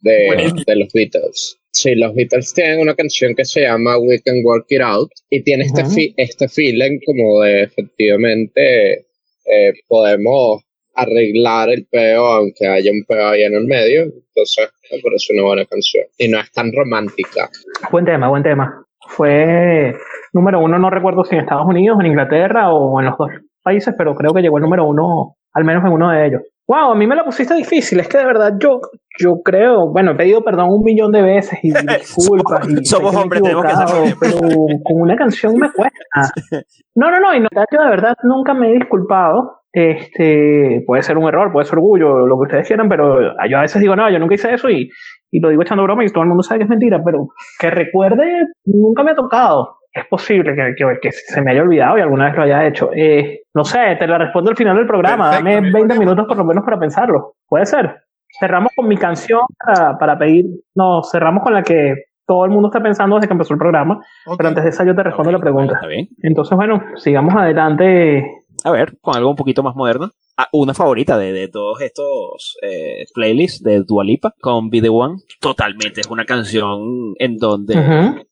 de, 0.00 0.52
de 0.66 0.76
los 0.76 0.92
Beatles. 0.92 1.58
Sí, 1.70 1.94
los 1.94 2.12
Beatles 2.12 2.52
tienen 2.52 2.80
una 2.80 2.96
canción 2.96 3.36
que 3.36 3.44
se 3.44 3.62
llama 3.62 3.98
We 3.98 4.20
Can 4.20 4.42
Work 4.44 4.66
It 4.68 4.80
Out 4.80 5.12
y 5.30 5.44
tiene 5.44 5.64
este, 5.64 6.12
este 6.16 6.48
feeling 6.48 6.98
como 7.06 7.40
de 7.42 7.62
efectivamente 7.62 9.06
eh, 9.44 9.72
podemos 9.86 10.62
arreglar 10.94 11.70
el 11.70 11.86
peo 11.90 12.24
aunque 12.26 12.66
haya 12.66 12.90
un 12.90 13.04
peo 13.06 13.28
ahí 13.28 13.42
en 13.42 13.54
el 13.54 13.66
medio. 13.66 14.02
Entonces, 14.02 14.70
me 14.90 15.00
parece 15.02 15.32
una 15.34 15.44
buena 15.44 15.64
canción. 15.64 16.04
Y 16.18 16.28
no 16.28 16.40
es 16.40 16.50
tan 16.52 16.72
romántica. 16.72 17.48
Buen 17.90 18.04
tema, 18.04 18.28
buen 18.28 18.42
tema. 18.42 18.84
Fue 19.08 19.94
número 20.32 20.60
uno, 20.60 20.78
no 20.78 20.90
recuerdo 20.90 21.24
si 21.24 21.34
en 21.34 21.42
Estados 21.42 21.66
Unidos, 21.66 21.98
en 22.00 22.06
Inglaterra 22.06 22.72
o 22.72 23.00
en 23.00 23.06
los 23.06 23.18
dos 23.18 23.28
países, 23.62 23.94
pero 23.96 24.14
creo 24.14 24.32
que 24.32 24.42
llegó 24.42 24.58
el 24.58 24.62
número 24.62 24.86
uno, 24.86 25.36
al 25.52 25.64
menos 25.64 25.84
en 25.84 25.92
uno 25.92 26.10
de 26.10 26.26
ellos. 26.26 26.42
Wow, 26.68 26.92
a 26.92 26.94
mí 26.94 27.06
me 27.06 27.16
la 27.16 27.24
pusiste 27.24 27.54
difícil. 27.54 28.00
Es 28.00 28.08
que 28.08 28.18
de 28.18 28.24
verdad 28.24 28.54
yo, 28.58 28.80
yo 29.18 29.42
creo, 29.44 29.90
bueno, 29.90 30.12
he 30.12 30.14
pedido 30.14 30.42
perdón 30.42 30.68
un 30.70 30.82
millón 30.84 31.10
de 31.10 31.22
veces 31.22 31.58
y 31.62 31.72
disculpas. 31.98 32.68
y 32.68 32.84
somos 32.84 33.14
hombres, 33.14 33.42
tenemos 33.42 33.64
que 33.64 33.72
hacerlo. 33.72 34.16
Pero 34.20 34.38
con 34.84 35.00
una 35.00 35.16
canción 35.16 35.54
me 35.56 35.70
cuesta. 35.70 36.32
No, 36.94 37.10
no, 37.10 37.20
no, 37.20 37.34
y 37.34 37.40
no, 37.40 37.48
yo 37.50 37.82
de 37.82 37.88
verdad 37.88 38.14
nunca 38.22 38.52
me 38.52 38.68
he 38.68 38.74
disculpado. 38.74 39.61
Este, 39.72 40.82
puede 40.86 41.02
ser 41.02 41.16
un 41.16 41.28
error, 41.28 41.50
puede 41.50 41.64
ser 41.64 41.78
orgullo, 41.78 42.26
lo 42.26 42.36
que 42.36 42.42
ustedes 42.42 42.66
quieran, 42.66 42.88
pero 42.88 43.34
yo 43.48 43.58
a 43.58 43.62
veces 43.62 43.80
digo, 43.80 43.96
no, 43.96 44.10
yo 44.10 44.18
nunca 44.18 44.34
hice 44.34 44.52
eso 44.52 44.68
y, 44.68 44.90
y 45.30 45.40
lo 45.40 45.48
digo 45.48 45.62
echando 45.62 45.82
broma 45.84 46.04
y 46.04 46.08
todo 46.08 46.22
el 46.22 46.28
mundo 46.28 46.42
sabe 46.42 46.58
que 46.58 46.64
es 46.64 46.70
mentira, 46.70 47.00
pero 47.02 47.28
que 47.58 47.70
recuerde, 47.70 48.48
nunca 48.66 49.02
me 49.02 49.12
ha 49.12 49.14
tocado. 49.14 49.78
Es 49.94 50.06
posible 50.06 50.54
que, 50.54 50.74
que, 50.76 50.98
que 51.00 51.12
se 51.12 51.42
me 51.42 51.52
haya 51.52 51.62
olvidado 51.62 51.98
y 51.98 52.00
alguna 52.00 52.26
vez 52.26 52.36
lo 52.36 52.42
haya 52.42 52.66
hecho. 52.66 52.90
Eh, 52.94 53.42
no 53.54 53.64
sé, 53.64 53.96
te 53.98 54.06
la 54.06 54.18
respondo 54.18 54.50
al 54.50 54.56
final 54.56 54.76
del 54.76 54.86
programa. 54.86 55.30
Dame 55.30 55.60
20 55.70 55.98
minutos 55.98 56.26
por 56.26 56.36
lo 56.36 56.44
menos 56.44 56.64
para 56.64 56.78
pensarlo. 56.78 57.34
Puede 57.46 57.66
ser. 57.66 57.96
Cerramos 58.40 58.72
con 58.74 58.88
mi 58.88 58.96
canción 58.96 59.42
para, 59.58 59.98
para 59.98 60.18
pedir. 60.18 60.46
No, 60.74 61.02
cerramos 61.02 61.42
con 61.42 61.52
la 61.52 61.62
que 61.62 61.94
todo 62.26 62.46
el 62.46 62.50
mundo 62.50 62.68
está 62.68 62.80
pensando 62.80 63.16
desde 63.16 63.28
que 63.28 63.34
empezó 63.34 63.52
el 63.52 63.58
programa. 63.58 64.00
Pero 64.38 64.48
antes 64.48 64.64
de 64.64 64.70
esa 64.70 64.84
yo 64.84 64.94
te 64.94 65.02
respondo 65.02 65.30
la 65.30 65.38
pregunta. 65.38 65.74
Está 65.74 65.86
bien. 65.86 66.08
Entonces, 66.22 66.56
bueno, 66.56 66.82
sigamos 66.96 67.34
adelante 67.34 68.24
a 68.64 68.70
ver, 68.70 68.98
con 69.00 69.16
algo 69.16 69.30
un 69.30 69.36
poquito 69.36 69.62
más 69.62 69.74
moderno. 69.74 70.10
Ah, 70.36 70.48
una 70.52 70.74
favorita 70.74 71.18
de, 71.18 71.32
de 71.32 71.48
todos 71.48 71.80
estos 71.82 72.56
eh, 72.62 73.04
playlists 73.14 73.62
de 73.62 73.82
Dualipa 73.82 74.34
con 74.40 74.70
Be 74.70 74.80
The 74.80 74.88
One. 74.88 75.16
Totalmente, 75.40 76.00
es 76.00 76.06
una 76.06 76.24
canción 76.24 77.14
en 77.18 77.36
donde 77.36 78.24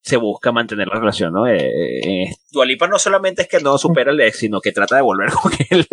se 0.00 0.16
busca 0.16 0.50
mantener 0.50 0.88
la 0.88 0.98
relación, 0.98 1.32
¿no? 1.32 1.46
Eh, 1.46 2.00
eh, 2.00 2.34
Dualipa 2.50 2.88
no 2.88 2.98
solamente 2.98 3.42
es 3.42 3.48
que 3.48 3.60
no 3.60 3.78
supera 3.78 4.10
el 4.10 4.20
ex, 4.20 4.38
sino 4.38 4.60
que 4.60 4.72
trata 4.72 4.96
de 4.96 5.02
volver 5.02 5.30
con 5.42 5.52
él. 5.70 5.86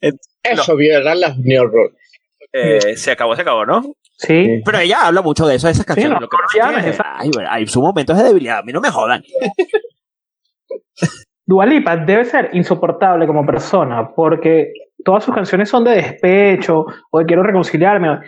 Eso 0.42 0.72
no. 0.72 0.76
viola 0.76 1.14
las 1.14 1.38
New. 1.38 1.70
Eh, 2.52 2.96
se 2.96 3.10
acabó, 3.10 3.36
se 3.36 3.42
acabó, 3.42 3.66
¿no? 3.66 3.82
Sí. 4.16 4.62
Pero 4.64 4.78
ella 4.78 5.06
habla 5.06 5.20
mucho 5.20 5.46
de 5.46 5.56
eso, 5.56 5.66
de 5.66 5.74
esas 5.74 5.84
canciones. 5.84 6.12
Sí, 6.12 6.14
no, 6.14 6.20
lo 6.20 6.28
que 6.28 6.88
es 6.88 6.98
ay, 7.04 7.30
hay 7.50 7.66
sus 7.66 7.82
momentos 7.82 8.16
de 8.16 8.22
debilidad, 8.22 8.58
a 8.58 8.62
mí 8.62 8.72
no 8.72 8.80
me 8.80 8.90
jodan. 8.90 9.22
Dualipa 11.46 11.96
debe 11.96 12.24
ser 12.24 12.50
insoportable 12.52 13.26
como 13.26 13.46
persona 13.46 14.10
porque 14.14 14.72
todas 15.04 15.24
sus 15.24 15.34
canciones 15.34 15.68
son 15.68 15.84
de 15.84 15.92
despecho 15.92 16.84
o 17.10 17.18
de 17.20 17.24
quiero 17.24 17.44
reconciliarme. 17.44 18.18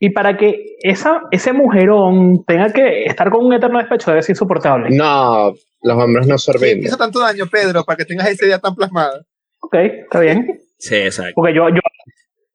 Y 0.00 0.10
para 0.10 0.36
que 0.36 0.76
esa, 0.80 1.22
ese 1.30 1.52
mujerón 1.52 2.44
tenga 2.46 2.72
que 2.72 3.04
estar 3.04 3.30
con 3.30 3.44
un 3.44 3.52
eterno 3.52 3.78
despecho 3.78 4.10
debe 4.10 4.22
ser 4.22 4.32
insoportable. 4.32 4.88
No, 4.90 5.52
los 5.82 6.02
hombres 6.02 6.26
no 6.26 6.38
servimos. 6.38 6.86
hizo 6.86 6.96
tanto 6.96 7.20
daño, 7.20 7.46
Pedro, 7.46 7.84
para 7.84 7.98
que 7.98 8.04
tengas 8.04 8.28
esa 8.28 8.46
idea 8.46 8.58
tan 8.58 8.74
plasmada. 8.74 9.22
Ok, 9.60 9.74
está 9.74 10.20
bien. 10.20 10.60
Sí, 10.78 10.96
exacto. 10.96 11.32
Porque 11.34 11.54
yo, 11.54 11.68
yo, 11.68 11.80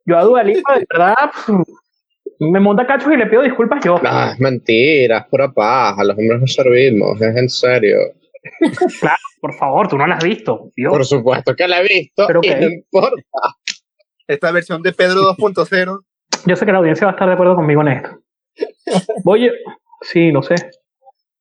yo 0.06 0.18
a 0.18 0.24
Dualipa, 0.24 0.80
de 0.80 0.86
verdad, 0.90 1.16
me 2.40 2.60
monta 2.60 2.88
cachos 2.88 3.12
y 3.12 3.18
le 3.18 3.28
pido 3.28 3.44
disculpas 3.44 3.84
yo. 3.84 4.00
No, 4.02 4.32
es 4.32 4.40
mentira, 4.40 5.20
es 5.20 5.26
pura 5.26 5.52
paja. 5.52 6.04
Los 6.04 6.18
hombres 6.18 6.42
no 6.42 6.48
servimos, 6.48 7.22
es 7.22 7.36
en 7.36 7.50
serio. 7.50 7.98
Claro, 9.00 9.22
por 9.40 9.54
favor, 9.54 9.88
tú 9.88 9.98
no 9.98 10.08
la 10.08 10.16
has 10.16 10.24
visto. 10.24 10.70
Por 10.90 11.06
supuesto 11.06 11.56
que 11.56 11.68
la 11.68 11.82
he 11.82 11.88
visto, 11.88 12.26
pero 12.28 12.42
no 12.42 12.68
importa. 12.68 13.22
Esta 14.28 14.52
versión 14.52 14.82
de 14.82 14.94
Pedro 14.94 15.22
2.0. 15.36 16.00
Yo 16.46 16.56
sé 16.56 16.66
que 16.66 16.72
la 16.72 16.80
audiencia 16.80 17.06
va 17.06 17.12
a 17.12 17.16
estar 17.16 17.28
de 17.28 17.34
acuerdo 17.34 17.56
conmigo 17.56 17.82
en 17.82 17.88
esto. 17.90 18.10
Voy, 19.24 19.52
sí, 20.02 20.32
no 20.32 20.42
sé. 20.42 20.56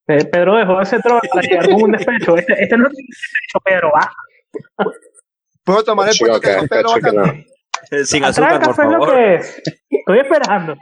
Pedro 0.06 0.56
dejó 0.56 0.80
ese 0.80 0.98
troll 1.00 1.20
para 1.32 1.46
llegar 1.46 1.70
con 1.70 1.82
un 1.82 1.92
despecho. 1.92 2.36
Este, 2.36 2.62
este 2.62 2.76
no 2.76 2.86
es 2.88 2.90
un 2.90 3.06
despecho, 3.06 3.60
Pedro, 3.64 3.92
va. 3.92 4.92
¿Puedo 5.64 5.84
tomar 5.84 6.08
el 6.08 6.16
puesto 6.18 6.40
que 6.40 6.68
Pedro 6.68 8.04
Sin 8.04 8.24
azúcar, 8.24 8.60
por 8.60 8.74
favor. 8.74 9.08
Lo 9.08 9.14
que 9.14 9.34
es. 9.36 9.62
Estoy 9.88 10.18
esperando. 10.18 10.76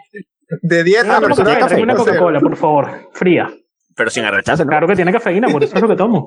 De 0.62 0.82
dieta, 0.82 1.20
no, 1.20 1.28
café. 1.28 1.82
Una 1.82 1.94
Coca-Cola, 1.94 2.40
por 2.40 2.56
favor, 2.56 3.10
fría. 3.12 3.52
Pero 3.98 4.10
sin 4.10 4.24
arrecharse. 4.24 4.64
Claro 4.64 4.86
que 4.86 4.94
tiene 4.94 5.12
cafeína, 5.12 5.48
por 5.48 5.62
eso 5.62 5.74
es 5.74 5.82
lo 5.82 5.88
que 5.88 5.96
tomo. 5.96 6.24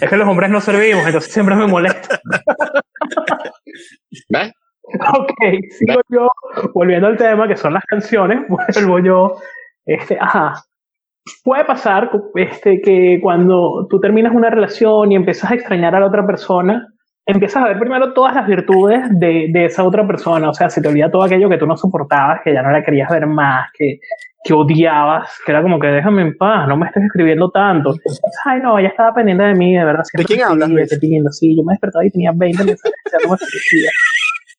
es 0.00 0.08
que 0.10 0.16
los 0.16 0.26
hombres 0.26 0.50
no 0.50 0.60
servimos, 0.60 1.06
entonces 1.06 1.30
siempre 1.30 1.54
me 1.54 1.66
molesta. 1.66 2.18
¿Ves? 4.30 4.52
Ok, 4.84 5.32
sigo 5.70 6.00
yo, 6.08 6.28
volviendo 6.74 7.08
al 7.08 7.16
tema, 7.16 7.46
que 7.46 7.56
son 7.56 7.74
las 7.74 7.84
canciones, 7.84 8.40
vuelvo 8.74 8.98
yo, 8.98 9.36
este, 9.84 10.16
ajá, 10.20 10.62
puede 11.42 11.64
pasar 11.64 12.10
este, 12.34 12.80
que 12.80 13.18
cuando 13.22 13.86
tú 13.88 14.00
terminas 14.00 14.34
una 14.34 14.50
relación 14.50 15.12
y 15.12 15.16
empiezas 15.16 15.50
a 15.50 15.54
extrañar 15.54 15.94
a 15.94 16.00
la 16.00 16.06
otra 16.06 16.26
persona, 16.26 16.86
empiezas 17.26 17.62
a 17.62 17.68
ver 17.68 17.78
primero 17.78 18.12
todas 18.12 18.34
las 18.34 18.46
virtudes 18.46 19.02
de, 19.10 19.48
de, 19.50 19.64
esa 19.66 19.84
otra 19.84 20.06
persona. 20.06 20.50
O 20.50 20.54
sea, 20.54 20.68
se 20.68 20.82
te 20.82 20.88
olvida 20.88 21.10
todo 21.10 21.22
aquello 21.22 21.48
que 21.48 21.58
tú 21.58 21.66
no 21.66 21.76
soportabas, 21.76 22.40
que 22.44 22.52
ya 22.52 22.62
no 22.62 22.70
la 22.70 22.82
querías 22.82 23.10
ver 23.10 23.26
más, 23.26 23.70
que, 23.72 24.00
que 24.44 24.52
odiabas, 24.52 25.40
que 25.44 25.52
era 25.52 25.62
como 25.62 25.80
que 25.80 25.86
déjame 25.86 26.22
en 26.22 26.36
paz, 26.36 26.68
no 26.68 26.76
me 26.76 26.86
estés 26.86 27.04
escribiendo 27.04 27.50
tanto. 27.50 27.94
Ay, 28.44 28.60
no, 28.60 28.78
ella 28.78 28.88
estaba 28.88 29.14
pendiente 29.14 29.42
de 29.42 29.54
mí, 29.54 29.74
de 29.74 29.84
verdad. 29.84 30.04
¿De 30.12 30.24
quién 30.24 30.42
hablas? 30.42 30.68
Sí, 31.30 31.56
yo 31.56 31.64
me 31.64 31.72
despertaba 31.72 32.04
y 32.04 32.10
tenía 32.10 32.30
20 32.34 32.64
mensajes, 32.64 32.94
no 33.24 33.30
me 33.30 33.36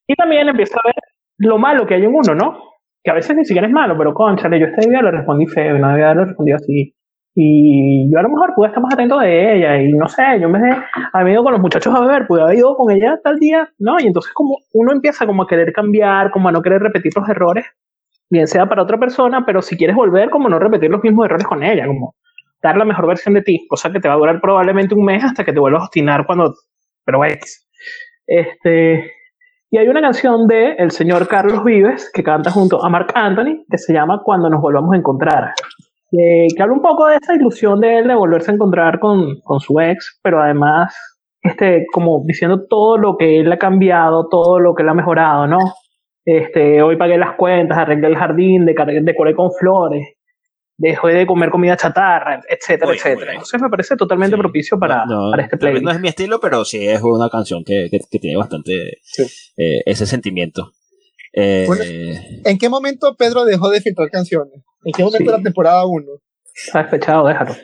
Y 0.08 0.16
también 0.16 0.50
empieza 0.50 0.80
a 0.84 0.88
ver 0.88 0.96
lo 1.38 1.60
malo 1.60 1.86
que 1.86 1.94
hay 1.94 2.04
en 2.04 2.16
uno, 2.16 2.34
¿no? 2.34 2.60
Que 3.04 3.12
a 3.12 3.14
veces 3.14 3.36
ni 3.38 3.46
siquiera 3.46 3.68
es 3.68 3.74
malo, 3.74 3.96
pero 3.96 4.16
conchale, 4.16 4.60
yo 4.60 4.66
este 4.66 4.90
día 4.90 5.04
le 5.04 5.12
respondí 5.12 5.46
feo, 5.46 5.78
no 5.78 5.90
debía 5.90 6.06
haberlo 6.06 6.26
respondido 6.26 6.58
así. 6.58 6.96
Y 7.38 8.12
yo 8.12 8.18
a 8.18 8.24
lo 8.24 8.30
mejor 8.30 8.54
pude 8.56 8.68
estar 8.68 8.82
más 8.82 8.94
atento 8.94 9.20
de 9.20 9.58
ella 9.58 9.78
y 9.78 9.92
no 9.92 10.08
sé, 10.08 10.24
yo 10.40 10.50
me 10.50 10.60
había 11.12 11.34
ido 11.34 11.44
con 11.44 11.52
los 11.52 11.62
muchachos 11.62 11.94
a 11.94 12.00
beber, 12.00 12.26
pude 12.26 12.42
haber 12.42 12.58
ido 12.58 12.76
con 12.78 12.90
ella 12.90 13.20
tal 13.22 13.38
día, 13.38 13.70
¿no? 13.78 14.00
Y 14.00 14.08
entonces 14.08 14.32
como 14.34 14.58
uno 14.74 14.94
empieza 14.94 15.28
como 15.28 15.44
a 15.44 15.48
querer 15.48 15.74
cambiar, 15.74 16.32
como 16.32 16.48
a 16.48 16.54
no 16.54 16.62
querer 16.62 16.82
repetir 16.82 17.12
los 17.14 17.28
errores, 17.28 17.66
bien 18.30 18.48
sea 18.48 18.68
para 18.68 18.84
otra 18.84 18.98
persona, 18.98 19.44
pero 19.46 19.62
si 19.62 19.78
quieres 19.78 19.96
volver, 19.96 20.30
como 20.30 20.50
no 20.50 20.60
repetir 20.60 20.90
los 20.90 21.04
mismos 21.04 21.26
errores 21.26 21.48
con 21.48 21.64
ella, 21.64 21.88
como 21.88 22.16
dar 22.62 22.78
la 22.78 22.86
mejor 22.86 23.08
versión 23.08 23.36
de 23.36 23.42
ti, 23.42 23.66
cosa 23.68 23.92
que 23.92 24.00
te 24.00 24.08
va 24.08 24.16
a 24.16 24.18
durar 24.18 24.42
probablemente 24.42 24.96
un 24.96 25.06
mes 25.06 25.24
hasta 25.24 25.44
que 25.44 25.54
te 25.54 25.60
vuelvas 25.60 25.82
a 25.82 25.86
obstinar 25.86 26.26
cuando, 26.26 26.54
pero 27.04 27.24
X. 27.26 27.68
Este, 28.26 29.12
y 29.70 29.78
hay 29.78 29.88
una 29.88 30.02
canción 30.02 30.48
de 30.48 30.74
el 30.74 30.92
señor 30.92 31.28
Carlos 31.28 31.64
Vives 31.64 32.10
que 32.14 32.24
canta 32.24 32.50
junto 32.50 32.84
a 32.84 32.90
Mark 32.90 33.12
Anthony 33.14 33.66
que 33.70 33.78
se 33.78 33.94
llama 33.94 34.22
Cuando 34.24 34.50
nos 34.50 34.62
volvamos 34.62 34.94
a 34.94 34.98
encontrar 34.98 35.54
que, 36.12 36.62
habla 36.62 36.74
un 36.74 36.82
poco 36.82 37.08
de 37.08 37.18
esa 37.18 37.36
ilusión 37.36 37.80
de 37.80 38.00
él 38.00 38.08
de 38.08 38.16
volverse 38.16 38.52
a 38.52 38.56
encontrar 38.56 39.00
con, 39.00 39.40
con 39.42 39.60
su 39.60 39.80
ex, 39.80 40.20
pero 40.22 40.42
además, 40.42 40.96
este, 41.42 41.86
como 41.92 42.22
diciendo 42.26 42.66
todo 42.70 42.98
lo 42.98 43.18
que 43.18 43.40
él 43.40 43.52
ha 43.52 43.58
cambiado, 43.58 44.28
todo 44.30 44.60
lo 44.60 44.74
que 44.74 44.84
él 44.84 44.90
ha 44.90 44.94
mejorado, 44.94 45.48
¿no? 45.48 45.60
Este, 46.26 46.82
hoy 46.82 46.98
pagué 46.98 47.18
las 47.18 47.36
cuentas, 47.36 47.78
arreglé 47.78 48.08
el 48.08 48.18
jardín, 48.18 48.66
decoré 48.66 49.36
con 49.36 49.52
flores, 49.52 50.16
dejé 50.78 51.08
de 51.10 51.26
comer 51.28 51.52
comida 51.52 51.78
chatarra, 51.78 52.42
etcétera, 52.50 52.94
etcétera. 52.94 53.34
Entonces 53.34 53.62
me 53.62 53.70
parece 53.70 53.96
totalmente 53.96 54.36
propicio 54.36 54.80
para, 54.80 55.06
para 55.32 55.44
este 55.44 55.58
playlist. 55.58 55.86
No 55.86 55.92
es 55.92 56.00
mi 56.00 56.08
estilo, 56.08 56.40
pero 56.40 56.66
sí 56.66 56.88
es 56.88 57.02
una 57.04 57.30
canción 57.30 57.64
que, 57.64 57.90
que, 57.92 58.20
tiene 58.20 58.38
bastante 58.38 58.74
eh, 59.58 59.82
ese 59.86 60.06
sentimiento. 60.08 60.72
Eh, 61.32 61.68
¿En 62.44 62.58
qué 62.58 62.70
momento 62.70 63.16
Pedro 63.16 63.46
dejó 63.46 63.70
de 63.70 63.82
filtrar 63.82 64.10
canciones? 64.10 64.64
¿En 64.84 64.94
qué 64.94 65.04
momento 65.04 65.32
de 65.32 65.38
la 65.38 65.44
temporada 65.44 65.86
1? 65.86 66.06
Está 66.56 66.80
despechado, 66.80 67.28
déjalo. 67.28 67.56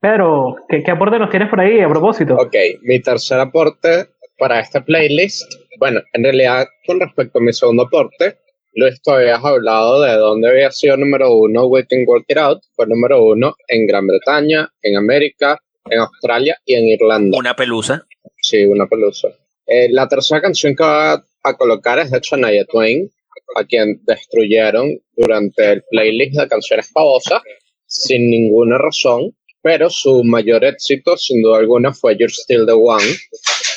Pedro, 0.00 0.56
¿qué, 0.68 0.82
¿qué, 0.82 0.90
aporte 0.90 1.18
nos 1.18 1.30
tienes 1.30 1.50
por 1.50 1.60
ahí 1.60 1.80
a 1.80 1.88
propósito? 1.88 2.34
Ok, 2.34 2.56
mi 2.82 3.00
tercer 3.00 3.38
aporte 3.38 4.06
para 4.38 4.58
esta 4.60 4.82
playlist, 4.82 5.52
bueno, 5.80 6.02
en 6.12 6.22
realidad 6.22 6.68
con 6.86 7.00
respecto 7.00 7.38
a 7.38 7.42
mi 7.42 7.54
segundo 7.54 7.84
aporte, 7.84 8.36
Luis, 8.74 9.00
tú 9.02 9.12
habías 9.12 9.42
hablado 9.42 10.02
de 10.02 10.12
dónde 10.12 10.50
había 10.50 10.70
sido 10.70 10.96
número 10.98 11.34
uno 11.34 11.66
We 11.66 11.86
Can 11.86 12.04
Work 12.06 12.26
It 12.28 12.36
Out, 12.36 12.62
fue 12.76 12.86
número 12.86 13.24
uno 13.24 13.54
en 13.66 13.86
Gran 13.86 14.06
Bretaña, 14.06 14.70
en 14.82 14.96
América, 14.98 15.58
en 15.88 16.00
Australia 16.00 16.58
y 16.66 16.74
en 16.74 16.84
Irlanda. 16.84 17.38
Una 17.38 17.56
pelusa. 17.56 18.06
Sí, 18.42 18.64
una 18.66 18.86
pelusa. 18.86 19.28
Eh, 19.66 19.88
la 19.90 20.06
tercera 20.06 20.42
canción 20.42 20.76
que 20.76 20.84
va 20.84 21.24
a 21.42 21.56
colocar 21.56 21.98
es 21.98 22.10
de 22.10 22.20
Shania 22.20 22.66
Twain, 22.66 23.10
a 23.56 23.64
quien 23.64 24.02
destruyeron 24.04 25.00
durante 25.16 25.72
el 25.72 25.82
playlist 25.90 26.38
de 26.38 26.46
canciones 26.46 26.90
famosas 26.92 27.40
sin 27.86 28.30
ninguna 28.30 28.76
razón, 28.76 29.34
pero 29.62 29.88
su 29.88 30.22
mayor 30.24 30.62
éxito 30.62 31.16
sin 31.16 31.42
duda 31.42 31.58
alguna 31.58 31.94
fue 31.94 32.16
You're 32.18 32.32
Still 32.32 32.66
the 32.66 32.72
One 32.72 33.02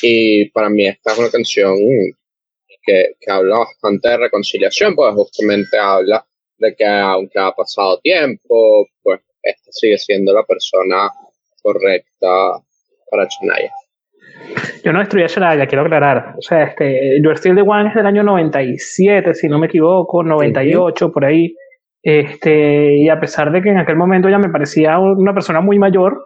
y 0.03 0.49
para 0.49 0.69
mí 0.69 0.85
esta 0.85 1.13
es 1.13 1.19
una 1.19 1.31
canción 1.31 1.75
que, 2.85 3.13
que 3.19 3.31
habla 3.31 3.59
bastante 3.59 4.09
de 4.09 4.17
reconciliación, 4.17 4.95
porque 4.95 5.15
justamente 5.15 5.77
habla 5.77 6.25
de 6.57 6.75
que 6.75 6.85
aunque 6.85 7.39
ha 7.39 7.51
pasado 7.53 7.99
tiempo, 8.01 8.85
pues 9.01 9.21
esta 9.41 9.71
sigue 9.71 9.97
siendo 9.97 10.33
la 10.33 10.43
persona 10.43 11.09
correcta 11.61 12.59
para 13.09 13.27
Shania. 13.29 13.71
Yo 14.83 14.91
no 14.91 14.99
destruí 14.99 15.23
a 15.23 15.27
Shania, 15.27 15.67
quiero 15.67 15.83
aclarar. 15.83 16.35
O 16.37 16.41
sea, 16.41 16.63
este, 16.63 17.21
You're 17.21 17.37
Still 17.37 17.55
the 17.55 17.61
One 17.61 17.87
es 17.89 17.95
del 17.95 18.05
año 18.05 18.23
97, 18.23 19.33
si 19.33 19.47
no 19.47 19.57
me 19.57 19.67
equivoco, 19.67 20.21
98, 20.23 21.11
por 21.11 21.25
ahí. 21.25 21.55
Este, 22.01 22.97
y 22.97 23.07
a 23.07 23.19
pesar 23.21 23.53
de 23.53 23.61
que 23.61 23.69
en 23.69 23.77
aquel 23.77 23.95
momento 23.95 24.27
ella 24.27 24.39
me 24.39 24.49
parecía 24.49 24.99
una 24.99 25.33
persona 25.33 25.61
muy 25.61 25.79
mayor, 25.79 26.21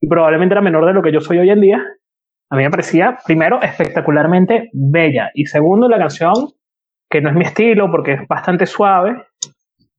y 0.00 0.08
probablemente 0.08 0.54
era 0.54 0.62
menor 0.62 0.86
de 0.86 0.94
lo 0.94 1.02
que 1.02 1.12
yo 1.12 1.20
soy 1.20 1.38
hoy 1.38 1.50
en 1.50 1.60
día, 1.60 1.84
a 2.50 2.56
mí 2.56 2.62
me 2.62 2.70
parecía, 2.70 3.18
primero, 3.24 3.60
espectacularmente 3.60 4.70
bella. 4.72 5.30
Y 5.34 5.46
segundo, 5.46 5.88
la 5.88 5.98
canción, 5.98 6.32
que 7.10 7.20
no 7.20 7.30
es 7.30 7.34
mi 7.34 7.42
estilo 7.42 7.90
porque 7.90 8.12
es 8.12 8.28
bastante 8.28 8.66
suave, 8.66 9.16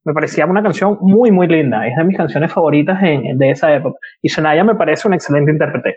me 0.06 0.14
parecía 0.14 0.46
una 0.46 0.64
canción 0.64 0.98
muy, 1.02 1.32
muy 1.32 1.48
linda. 1.48 1.86
Es 1.86 1.98
de 1.98 2.06
mis 2.06 2.16
canciones 2.16 2.54
favoritas 2.54 3.02
de 3.02 3.50
esa 3.50 3.74
época. 3.74 4.00
Y 4.22 4.30
Shania 4.30 4.64
me 4.64 4.76
parece 4.76 5.08
un 5.08 5.14
excelente 5.14 5.52
intérprete. 5.52 5.96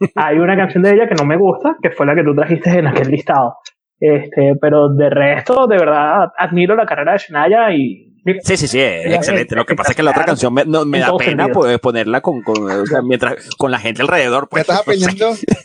Hay 0.16 0.38
una 0.38 0.56
canción 0.56 0.82
de 0.82 0.92
ella 0.92 1.06
que 1.06 1.14
no 1.14 1.26
me 1.26 1.36
gusta, 1.36 1.76
que 1.82 1.90
fue 1.90 2.06
la 2.06 2.14
que 2.14 2.24
tú 2.24 2.34
trajiste 2.34 2.78
en 2.78 2.86
aquel 2.86 3.10
listado. 3.10 3.56
Este, 4.00 4.54
pero 4.60 4.88
de 4.88 5.10
resto, 5.10 5.66
de 5.66 5.76
verdad, 5.76 6.30
admiro 6.36 6.74
la 6.74 6.86
carrera 6.86 7.12
de 7.12 7.18
Shania 7.18 7.74
y 7.74 8.11
Sí, 8.44 8.56
sí, 8.56 8.68
sí, 8.68 8.80
es 8.80 9.14
excelente. 9.14 9.56
Lo 9.56 9.66
que 9.66 9.74
pasa 9.74 9.90
es 9.90 9.96
que 9.96 10.02
la 10.02 10.12
otra 10.12 10.24
canción 10.24 10.54
me, 10.54 10.64
no, 10.64 10.84
me 10.84 11.00
da 11.00 11.16
pena 11.16 11.48
pues, 11.48 11.78
ponerla 11.80 12.20
con, 12.20 12.42
con, 12.42 12.70
o 12.70 12.86
sea, 12.86 13.02
mientras, 13.02 13.48
con 13.56 13.70
la 13.70 13.78
gente 13.78 14.02
alrededor. 14.02 14.48
Pues, 14.48 14.66
¿Te 14.66 14.72
estás 14.72 14.80
aprendiendo? 14.86 15.34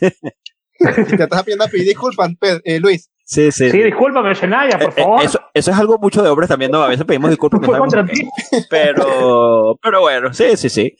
¿Te 0.78 1.24
estás 1.24 1.40
aprendiendo 1.40 1.64
a 1.64 1.68
pedir 1.68 1.86
disculpas, 1.86 2.30
eh, 2.64 2.80
Luis? 2.80 3.10
Sí, 3.24 3.52
sí. 3.52 3.70
Sí, 3.70 3.82
discúlpame, 3.82 4.32
Shania, 4.34 4.78
por 4.78 4.90
eh, 4.90 4.94
eh, 4.96 5.02
favor. 5.02 5.22
Eso, 5.22 5.40
eso, 5.52 5.70
es 5.70 5.76
algo 5.76 5.98
mucho 5.98 6.22
de 6.22 6.30
hombres 6.30 6.48
también, 6.48 6.70
¿no? 6.70 6.82
A 6.82 6.88
veces 6.88 7.04
pedimos 7.04 7.30
disculpas. 7.30 7.60
No 7.60 7.78
contra 7.78 8.06
ti. 8.06 8.26
Pero, 8.70 9.78
pero 9.82 10.00
bueno, 10.00 10.32
sí, 10.32 10.56
sí, 10.56 10.68
sí. 10.68 10.96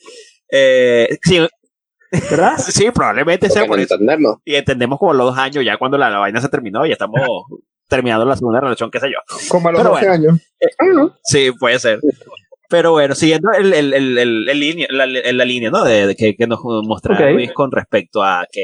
Eh, 0.51 1.17
sí, 1.23 1.39
¿Verdad? 2.11 2.57
Sí, 2.57 2.89
probablemente 2.91 3.49
sea 3.49 3.65
por 3.65 3.79
eso. 3.79 3.95
Y 4.45 4.55
entendemos 4.55 4.97
como 4.97 5.13
los 5.13 5.27
dos 5.27 5.37
años, 5.37 5.63
ya 5.63 5.77
cuando 5.77 5.97
la, 5.97 6.09
vaina 6.17 6.41
se 6.41 6.49
terminó, 6.49 6.85
ya 6.85 6.93
estamos 6.93 7.21
terminando 7.89 8.25
la 8.25 8.35
segunda 8.35 8.61
relación, 8.61 8.89
qué 8.91 8.99
sé 8.99 9.07
yo. 9.09 9.17
Como 9.49 9.69
a 9.69 9.71
los 9.73 9.83
12 9.83 10.07
años. 10.07 10.39
Eh, 10.61 10.67
sí, 11.23 11.51
puede 11.59 11.79
ser. 11.79 11.99
Pero 12.69 12.91
bueno, 12.91 13.15
siguiendo 13.15 13.49
el, 13.51 13.73
el, 13.73 13.93
el, 13.93 14.17
el 14.47 14.59
línea, 14.59 14.87
la, 14.91 15.07
la, 15.07 15.45
línea 15.45 15.71
¿no? 15.71 15.83
de, 15.83 16.15
que, 16.15 16.35
que, 16.35 16.45
nos 16.45 16.59
mostraba 16.63 17.31
Luis 17.31 17.51
con 17.51 17.71
respecto 17.71 18.21
a 18.21 18.45
que, 18.51 18.61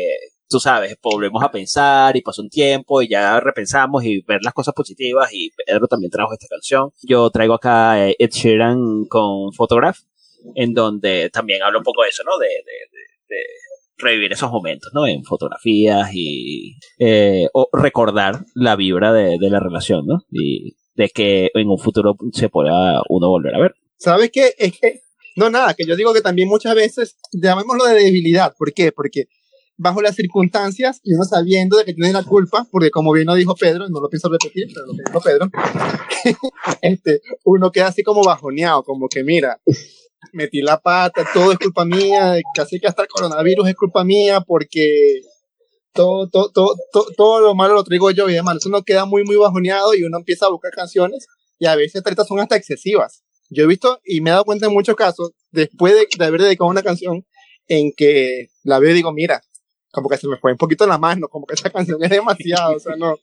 tú 0.48 0.60
sabes, 0.60 0.96
volvemos 1.02 1.44
a 1.44 1.52
pensar 1.52 2.16
y 2.16 2.22
pasó 2.22 2.44
un 2.44 2.50
tiempo 2.50 3.02
y 3.02 3.10
ya 3.10 3.40
repensamos 3.40 4.04
y 4.04 4.22
ver 4.22 4.42
las 4.44 4.54
cosas 4.54 4.76
positivas 4.76 5.34
y 5.34 5.50
Pedro 5.66 5.88
también 5.88 6.12
trajo 6.12 6.34
esta 6.34 6.46
canción. 6.48 6.92
Yo 7.02 7.32
traigo 7.32 7.56
acá 7.56 8.08
Ed 8.08 8.30
Sheeran 8.30 9.06
con 9.10 9.52
Photograph, 9.54 9.98
en 10.54 10.76
donde 10.76 11.32
también 11.32 11.64
habla 11.64 11.80
un 11.80 11.84
poco 11.84 12.04
de 12.04 12.10
eso, 12.10 12.22
¿no? 12.24 12.38
De, 12.38 12.48
de, 12.48 13.36
de 13.36 13.44
revivir 13.98 14.34
esos 14.34 14.52
momentos, 14.52 14.92
¿no? 14.94 15.08
En 15.08 15.24
fotografías 15.24 16.10
y 16.14 16.78
eh, 17.00 17.48
o 17.54 17.70
recordar 17.72 18.46
la 18.54 18.76
vibra 18.76 19.14
de, 19.14 19.38
la 19.40 19.60
relación, 19.60 20.06
¿no? 20.06 20.24
Y 20.32 20.76
de 20.96 21.10
que 21.10 21.52
en 21.54 21.70
un 21.70 21.78
futuro 21.78 22.16
se 22.32 22.50
pueda 22.50 23.02
uno 23.10 23.30
volver 23.30 23.56
a 23.56 23.60
ver. 23.60 23.76
¿Sabes 23.98 24.32
qué? 24.32 24.54
Es 24.58 24.80
que, 24.80 25.02
no, 25.36 25.50
nada, 25.50 25.74
que 25.74 25.86
yo 25.86 25.96
digo 25.96 26.14
que 26.14 26.22
también 26.22 26.48
muchas 26.48 26.76
veces, 26.76 27.18
llamémoslo 27.32 27.86
de 27.86 27.96
debilidad. 27.96 28.54
¿Por 28.58 28.74
qué? 28.74 28.92
Porque 28.92 29.28
bajo 29.78 30.02
las 30.02 30.16
circunstancias 30.16 31.02
y 31.04 31.14
uno 31.14 31.26
sabiendo 31.26 31.78
de 31.78 31.86
que 31.86 31.94
tiene 31.94 32.14
la 32.14 32.24
culpa, 32.24 32.68
porque 32.72 32.90
como 32.92 33.12
bien 33.12 33.28
lo 33.28 33.36
dijo 33.36 33.56
Pedro, 33.56 33.90
no 33.90 34.00
lo 34.00 34.10
pienso 34.10 34.30
repetir, 34.30 34.68
pero 34.74 34.86
lo 34.88 34.94
dijo 34.94 35.22
Pedro, 35.22 35.50
este, 36.82 37.22
uno 37.44 37.72
queda 37.72 37.88
así 37.88 38.04
como 38.04 38.24
bajoneado, 38.24 38.84
como 38.84 39.08
que 39.10 39.24
mira, 39.24 39.60
metí 40.34 40.62
la 40.62 40.80
pata, 40.80 41.28
todo 41.34 41.52
es 41.52 41.60
culpa 41.60 41.86
mía, 41.86 42.38
casi 42.54 42.80
que 42.80 42.88
hasta 42.88 43.04
el 43.04 43.08
coronavirus 43.08 43.70
es 43.70 43.76
culpa 43.76 44.04
mía 44.04 44.42
porque 44.42 45.22
todo, 45.94 46.28
todo, 46.30 46.52
todo, 46.52 46.76
todo, 47.16 47.40
lo 47.40 47.56
malo 47.56 47.74
lo 47.74 47.84
traigo 47.84 48.12
yo 48.12 48.30
y 48.30 48.34
demás. 48.34 48.58
Eso 48.58 48.70
no 48.70 48.84
queda 48.84 49.06
muy, 49.06 49.24
muy 49.24 49.38
bajoneado 49.38 49.94
y 49.96 50.04
uno 50.04 50.18
empieza 50.18 50.46
a 50.46 50.50
buscar 50.50 50.72
canciones 50.72 51.28
y 51.58 51.68
a 51.68 51.76
veces 51.76 52.04
estas 52.06 52.28
son 52.28 52.40
hasta 52.40 52.56
excesivas. 52.56 53.24
Yo 53.50 53.64
he 53.64 53.68
visto 53.68 54.00
y 54.04 54.22
me 54.22 54.30
he 54.30 54.34
dado 54.34 54.46
cuenta 54.46 54.66
en 54.66 54.74
muchos 54.74 54.96
casos, 54.96 55.32
después 55.52 55.94
de, 55.94 56.08
de 56.18 56.26
haber 56.26 56.42
dedicado 56.42 56.70
una 56.70 56.84
canción, 56.84 57.26
en 57.68 57.92
que 57.96 58.48
la 58.64 58.80
veo 58.80 58.92
y 58.92 58.96
digo, 58.96 59.12
mira, 59.12 59.42
como 59.92 60.10
que 60.10 60.18
se 60.18 60.28
me 60.28 60.38
fue 60.38 60.52
un 60.52 60.58
poquito 60.58 60.86
la 60.86 60.98
mano, 60.98 61.28
como 61.30 61.46
que 61.46 61.56
esa 61.56 61.70
canción 61.70 62.04
es 62.04 62.10
demasiado, 62.10 62.76
o 62.76 62.80
sea, 62.80 62.96
no. 62.96 63.18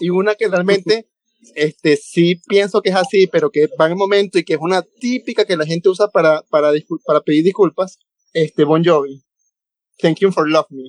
Y 0.00 0.10
una 0.10 0.34
que 0.34 0.48
realmente, 0.48 1.08
este, 1.54 1.96
sí 1.96 2.40
pienso 2.46 2.80
que 2.82 2.90
es 2.90 2.96
así, 2.96 3.26
pero 3.30 3.50
que 3.50 3.68
va 3.80 3.86
en 3.86 3.92
el 3.92 3.98
momento 3.98 4.38
y 4.38 4.44
que 4.44 4.54
es 4.54 4.60
una 4.60 4.82
típica 4.82 5.44
que 5.44 5.56
la 5.56 5.66
gente 5.66 5.88
usa 5.88 6.08
para, 6.08 6.42
para, 6.50 6.70
para 7.04 7.20
pedir 7.20 7.44
disculpas, 7.44 7.98
este, 8.32 8.64
Bon 8.64 8.84
Jovi. 8.84 9.22
Thank 10.00 10.18
you 10.18 10.30
for 10.30 10.48
love 10.48 10.66
me. 10.70 10.84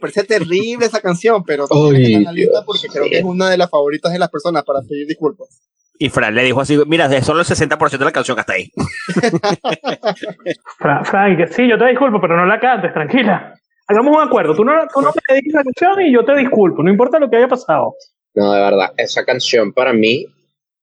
Parece 0.00 0.24
terrible 0.24 0.86
esa 0.86 1.00
canción, 1.00 1.42
pero 1.44 1.66
en 1.70 2.24
la 2.24 2.32
lista 2.32 2.62
porque 2.64 2.88
creo 2.88 3.04
que 3.08 3.18
es 3.18 3.24
una 3.24 3.48
de 3.48 3.56
las 3.56 3.70
favoritas 3.70 4.12
de 4.12 4.18
las 4.18 4.28
personas 4.28 4.62
para 4.64 4.80
pedir 4.82 5.06
disculpas. 5.06 5.62
Y 5.98 6.10
Fran 6.10 6.34
le 6.34 6.42
dijo 6.42 6.60
así, 6.60 6.78
mira, 6.86 7.08
de 7.08 7.22
solo 7.22 7.40
el 7.40 7.46
60% 7.46 7.98
de 7.98 8.04
la 8.04 8.12
canción 8.12 8.38
hasta 8.38 8.52
ahí. 8.52 8.70
Frank, 10.78 11.48
sí, 11.50 11.66
yo 11.68 11.78
te 11.78 11.86
disculpo, 11.86 12.20
pero 12.20 12.36
no 12.36 12.44
la 12.44 12.60
cantes, 12.60 12.92
tranquila. 12.92 13.54
Hagamos 13.88 14.16
un 14.16 14.22
acuerdo. 14.22 14.54
Tú 14.54 14.64
no, 14.64 14.72
tú 14.92 15.00
no 15.00 15.08
me 15.08 15.34
dediques 15.34 15.54
la 15.54 15.64
canción 15.64 16.02
y 16.02 16.12
yo 16.12 16.24
te 16.24 16.36
disculpo, 16.36 16.82
no 16.82 16.90
importa 16.90 17.18
lo 17.18 17.30
que 17.30 17.36
haya 17.36 17.48
pasado. 17.48 17.94
No, 18.36 18.52
de 18.52 18.60
verdad, 18.60 18.92
esa 18.98 19.24
canción 19.24 19.72
para 19.72 19.94
mí 19.94 20.26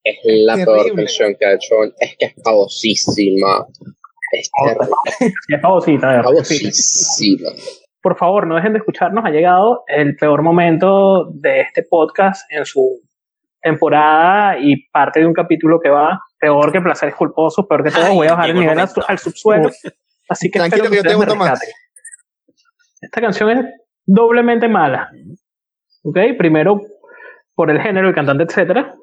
es 0.03 0.17
la 0.23 0.55
peor 0.55 0.93
canción 0.95 1.35
que 1.39 1.45
ha 1.45 1.53
hecho. 1.53 1.75
Es 1.99 2.17
que 2.17 2.25
es 2.25 2.33
pavosísima. 2.43 3.67
Es. 4.31 4.49
Es 5.47 5.61
pavosita, 5.61 6.17
es 6.17 6.23
pavosísima. 6.23 7.49
Por 8.01 8.17
favor, 8.17 8.47
no 8.47 8.55
dejen 8.55 8.73
de 8.73 8.79
escucharnos. 8.79 9.23
Ha 9.23 9.29
llegado 9.29 9.83
el 9.87 10.15
peor 10.15 10.41
momento 10.41 11.29
de 11.31 11.61
este 11.61 11.83
podcast 11.83 12.51
en 12.51 12.65
su 12.65 13.01
temporada 13.61 14.57
y 14.59 14.87
parte 14.89 15.19
de 15.19 15.27
un 15.27 15.33
capítulo 15.33 15.79
que 15.79 15.89
va 15.89 16.19
peor 16.39 16.71
que 16.71 16.81
placeres 16.81 17.15
culposos, 17.15 17.65
peor 17.69 17.83
que 17.83 17.91
todo. 17.91 18.15
Voy 18.15 18.27
a 18.27 18.31
bajar 18.31 18.49
el 18.49 18.59
nivel 18.59 18.79
al, 18.79 19.19
subsuelo. 19.19 19.69
Así 20.27 20.49
que 20.49 20.57
Tranquilo 20.57 20.89
que 20.89 20.97
yo 20.97 21.03
te 21.03 21.13
gusto 21.13 21.35
más. 21.35 21.61
Esta 22.99 23.21
canción 23.21 23.51
es 23.51 23.65
doblemente 24.05 24.67
mala. 24.67 25.11
¿Ok? 26.03 26.17
Primero, 26.37 26.81
por 27.55 27.71
el 27.71 27.81
género, 27.81 28.07
el 28.07 28.15
cantante, 28.15 28.43
etcétera. 28.43 28.93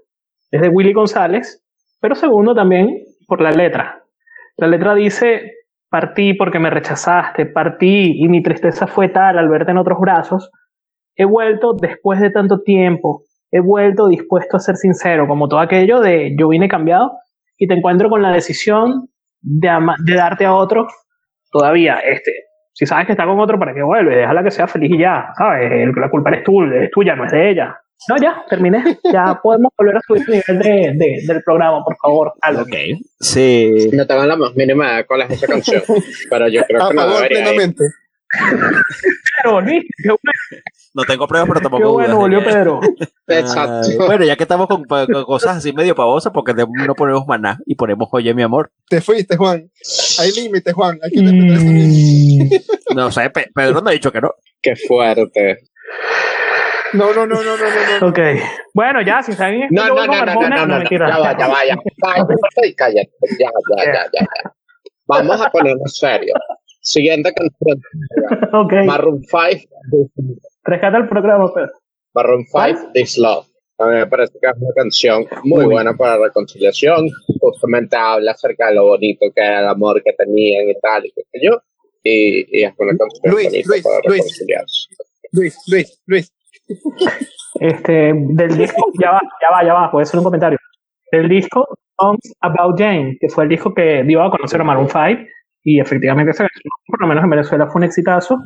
Es 0.50 0.60
de 0.60 0.68
Willy 0.68 0.92
González. 0.92 1.64
Pero 2.00 2.14
segundo, 2.14 2.54
también 2.54 3.04
por 3.26 3.40
la 3.40 3.50
letra. 3.50 4.02
La 4.56 4.66
letra 4.66 4.94
dice: 4.94 5.52
Partí 5.88 6.34
porque 6.34 6.58
me 6.58 6.70
rechazaste, 6.70 7.46
partí 7.46 8.12
y 8.22 8.28
mi 8.28 8.42
tristeza 8.42 8.86
fue 8.86 9.08
tal 9.08 9.38
al 9.38 9.48
verte 9.48 9.72
en 9.72 9.78
otros 9.78 9.98
brazos. 10.00 10.50
He 11.16 11.24
vuelto 11.24 11.74
después 11.74 12.20
de 12.20 12.30
tanto 12.30 12.62
tiempo, 12.62 13.24
he 13.50 13.60
vuelto 13.60 14.06
dispuesto 14.06 14.56
a 14.56 14.60
ser 14.60 14.76
sincero, 14.76 15.26
como 15.26 15.48
todo 15.48 15.60
aquello 15.60 16.00
de 16.00 16.34
yo 16.38 16.48
vine 16.48 16.68
cambiado 16.68 17.10
y 17.58 17.66
te 17.66 17.74
encuentro 17.74 18.08
con 18.08 18.22
la 18.22 18.32
decisión 18.32 19.08
de, 19.40 19.68
darte 20.16 20.46
a 20.46 20.54
otro 20.54 20.86
todavía. 21.50 21.98
Este, 21.98 22.30
si 22.72 22.86
sabes 22.86 23.06
que 23.06 23.12
está 23.12 23.26
con 23.26 23.38
otro, 23.40 23.58
¿para 23.58 23.74
qué 23.74 23.82
vuelve? 23.82 24.16
Déjala 24.16 24.42
que 24.42 24.50
sea 24.50 24.66
feliz 24.66 24.92
y 24.92 24.98
ya, 24.98 25.30
¿sabes? 25.36 25.70
La 25.94 26.10
culpa 26.10 26.30
es 26.30 26.44
tuya, 26.44 27.16
no 27.16 27.24
es 27.24 27.32
de 27.32 27.50
ella. 27.50 27.76
No, 28.08 28.16
ya, 28.20 28.44
terminé. 28.48 28.98
Ya 29.12 29.38
podemos 29.42 29.72
volver 29.76 29.96
a 29.96 30.00
subir 30.00 30.42
el 30.46 30.58
nivel 30.58 30.98
de, 30.98 31.22
del 31.26 31.42
programa, 31.42 31.84
por 31.84 31.96
favor. 31.96 32.32
Algo. 32.40 32.62
Ok, 32.62 32.74
sí. 33.20 33.90
No 33.92 34.06
tengo 34.06 34.24
la 34.24 34.36
más 34.36 34.54
mínima 34.54 34.96
de 34.96 35.06
cuál 35.06 35.22
es 35.22 35.30
esa 35.32 35.46
canción, 35.46 35.82
pero 36.30 36.48
yo 36.48 36.62
creo 36.64 36.88
que 36.88 36.94
no 36.94 37.14
debería 37.14 37.42
plenamente. 37.42 37.84
Pero, 39.42 39.60
Luis, 39.60 39.84
no 40.94 41.04
tengo 41.04 41.26
pruebas, 41.26 41.48
pero 41.48 41.60
tampoco. 41.60 41.82
Qué 41.82 41.92
bueno, 41.92 42.16
volvió 42.16 42.44
Pedro. 42.44 42.80
Exacto. 43.26 44.06
bueno, 44.06 44.24
ya 44.24 44.36
que 44.36 44.44
estamos 44.44 44.68
con, 44.68 44.84
cosas 44.84 45.56
así 45.56 45.72
medio 45.72 45.94
pavosas, 45.94 46.32
porque 46.32 46.54
no 46.54 46.94
ponemos 46.94 47.26
maná 47.26 47.58
y 47.66 47.74
ponemos 47.74 48.08
Oye, 48.12 48.34
mi 48.34 48.42
amor. 48.42 48.70
Te 48.88 49.00
fuiste, 49.00 49.36
Juan. 49.36 49.70
Hay 50.20 50.32
límite, 50.32 50.72
Juan. 50.72 50.98
Aquí 51.04 51.16
te 51.16 51.32
mm. 51.32 52.94
No 52.94 53.10
sé, 53.10 53.30
Pedro 53.30 53.82
me 53.82 53.90
ha 53.90 53.94
dicho 53.94 54.12
que 54.12 54.20
no. 54.20 54.32
Qué 54.62 54.76
fuerte. 54.76 55.58
No, 56.92 57.14
no, 57.14 57.26
no, 57.26 57.42
no, 57.42 57.56
no, 57.56 58.00
no. 58.00 58.08
Ok. 58.08 58.18
Bueno, 58.74 59.02
ya, 59.02 59.22
si 59.22 59.32
saben. 59.32 59.68
No, 59.70 59.88
no, 59.88 60.06
no, 60.06 60.24
no, 60.24 60.34
no, 60.34 60.48
no, 60.48 60.66
no, 60.66 60.90
Ya 60.90 61.18
va, 61.18 61.38
ya 61.38 61.48
va, 61.48 61.64
ya. 61.66 61.76
Cállate, 62.76 63.08
ya, 63.38 63.50
ya, 63.76 63.84
ya, 63.84 64.10
ya. 64.12 64.52
Vamos 65.06 65.40
a 65.40 65.50
ponernos 65.50 65.96
serio. 65.96 66.34
Siguiente 66.80 67.32
canción. 67.34 67.82
Okay. 68.52 68.86
Maroon 68.86 69.22
5. 69.22 69.40
Rescata 70.64 70.98
el 70.98 71.08
programa, 71.08 71.52
Pedro. 71.52 71.72
Maroon 72.14 72.44
5, 72.46 72.90
This 72.94 73.18
Love. 73.18 73.46
A 73.78 73.86
mí 73.86 73.94
me 73.94 74.06
parece 74.06 74.34
que 74.40 74.46
es 74.46 74.56
una 74.56 74.74
canción 74.74 75.26
muy 75.44 75.64
buena 75.64 75.96
para 75.96 76.18
la 76.18 76.26
reconciliación. 76.26 77.08
Justamente 77.40 77.96
habla 77.96 78.32
acerca 78.32 78.68
de 78.68 78.74
lo 78.74 78.84
bonito 78.84 79.26
que 79.34 79.40
era 79.40 79.60
el 79.60 79.68
amor 79.68 80.02
que 80.02 80.12
tenían 80.12 80.68
y 80.68 80.78
tal, 80.80 81.06
y 81.06 81.12
qué 81.12 81.22
sé 81.32 81.38
yo. 81.42 81.62
Y, 82.02 82.62
es 82.62 82.72
una 82.76 82.96
canción 82.96 83.34
Luis, 83.34 83.66
Luis, 83.66 83.82
para 83.82 84.00
Luis, 84.04 84.22
reconciliarse. 84.22 84.88
Luis, 85.32 85.56
Luis, 85.66 86.02
Luis. 86.06 86.32
Este, 87.54 88.12
del 88.14 88.56
disco, 88.56 88.90
ya 89.00 89.10
va, 89.10 89.20
ya 89.42 89.50
va, 89.50 89.64
ya 89.64 89.74
va, 89.74 89.90
puede 89.90 90.06
ser 90.06 90.18
un 90.18 90.24
comentario. 90.24 90.58
Del 91.12 91.28
disco 91.28 91.66
Songs 91.98 92.32
About 92.40 92.78
Jane, 92.78 93.16
que 93.20 93.28
fue 93.28 93.44
el 93.44 93.50
disco 93.50 93.74
que 93.74 94.02
dio 94.04 94.22
a 94.22 94.30
conocer 94.30 94.60
a 94.60 94.64
Maroon 94.64 94.88
5, 94.88 95.28
y 95.62 95.80
efectivamente 95.80 96.30
esa 96.30 96.46
canción, 96.46 96.72
por 96.86 97.00
lo 97.00 97.08
menos 97.08 97.24
en 97.24 97.30
Venezuela, 97.30 97.66
fue 97.66 97.80
un 97.80 97.84
exitazo 97.84 98.38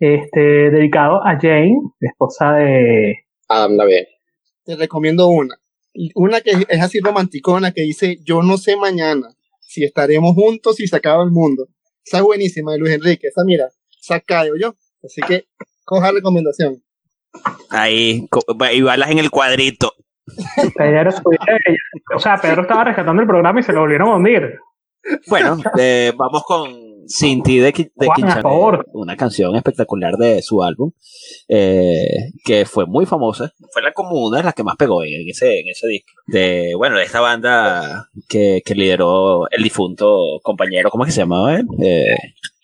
este, 0.00 0.40
dedicado 0.40 1.24
a 1.24 1.38
Jane, 1.40 1.76
esposa 2.00 2.54
de 2.54 3.24
Adam 3.48 3.76
Levine. 3.76 4.08
Te 4.64 4.76
recomiendo 4.76 5.28
una. 5.28 5.56
Una 6.16 6.40
que 6.40 6.50
es 6.68 6.82
así 6.82 6.98
romanticona, 7.00 7.72
que 7.72 7.82
dice, 7.82 8.18
yo 8.24 8.42
no 8.42 8.56
sé 8.56 8.76
mañana 8.76 9.28
si 9.60 9.84
estaremos 9.84 10.34
juntos 10.34 10.76
si 10.76 10.86
se 10.86 10.96
acaba 10.96 11.22
el 11.22 11.30
mundo. 11.30 11.68
Esa 12.04 12.18
es 12.18 12.22
buenísima 12.24 12.72
de 12.72 12.78
Luis 12.78 12.94
Enrique. 12.94 13.28
Esa, 13.28 13.44
mira, 13.44 13.68
saca 14.00 14.44
yo. 14.60 14.74
Así 15.02 15.20
que, 15.22 15.46
coja 15.84 16.10
recomendación. 16.10 16.83
Ahí, 17.70 18.28
y 18.72 18.82
balas 18.82 19.10
en 19.10 19.18
el 19.18 19.30
cuadrito. 19.30 19.92
Pedro, 20.76 21.10
o 22.14 22.18
sea, 22.18 22.36
Pedro 22.38 22.62
estaba 22.62 22.84
rescatando 22.84 23.20
el 23.20 23.28
programa 23.28 23.60
y 23.60 23.62
se 23.62 23.72
lo 23.72 23.80
volvieron 23.80 24.08
a 24.08 24.16
hundir. 24.16 24.58
Bueno, 25.28 25.58
eh, 25.78 26.12
vamos 26.16 26.44
con 26.44 26.84
sin 27.06 27.42
ti 27.42 27.58
de, 27.58 27.72
de 27.72 28.08
una 28.94 29.16
canción 29.16 29.54
espectacular 29.54 30.14
de 30.14 30.40
su 30.40 30.62
álbum, 30.62 30.92
eh, 31.48 32.30
que 32.44 32.64
fue 32.64 32.86
muy 32.86 33.04
famosa. 33.04 33.52
Fue 33.70 33.82
la 33.82 33.92
comuna, 33.92 34.42
la 34.42 34.52
que 34.52 34.62
más 34.62 34.76
pegó 34.76 35.04
en, 35.04 35.28
ese, 35.28 35.60
en 35.60 35.68
ese 35.68 35.86
disco. 35.88 36.12
De, 36.26 36.72
bueno, 36.76 36.96
de 36.96 37.04
esta 37.04 37.20
banda 37.20 38.08
que, 38.28 38.62
que 38.64 38.74
lideró 38.74 39.48
el 39.50 39.62
difunto 39.62 40.40
compañero, 40.42 40.90
¿cómo 40.90 41.04
es 41.04 41.08
que 41.08 41.12
se 41.12 41.20
llamaba 41.20 41.56
él? 41.56 41.66
Eh, 41.82 42.16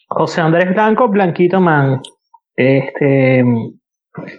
José 0.08 0.40
Andrés 0.40 0.72
Blanco, 0.72 1.08
Blanquito 1.08 1.60
Man. 1.60 2.00
Este. 2.56 3.44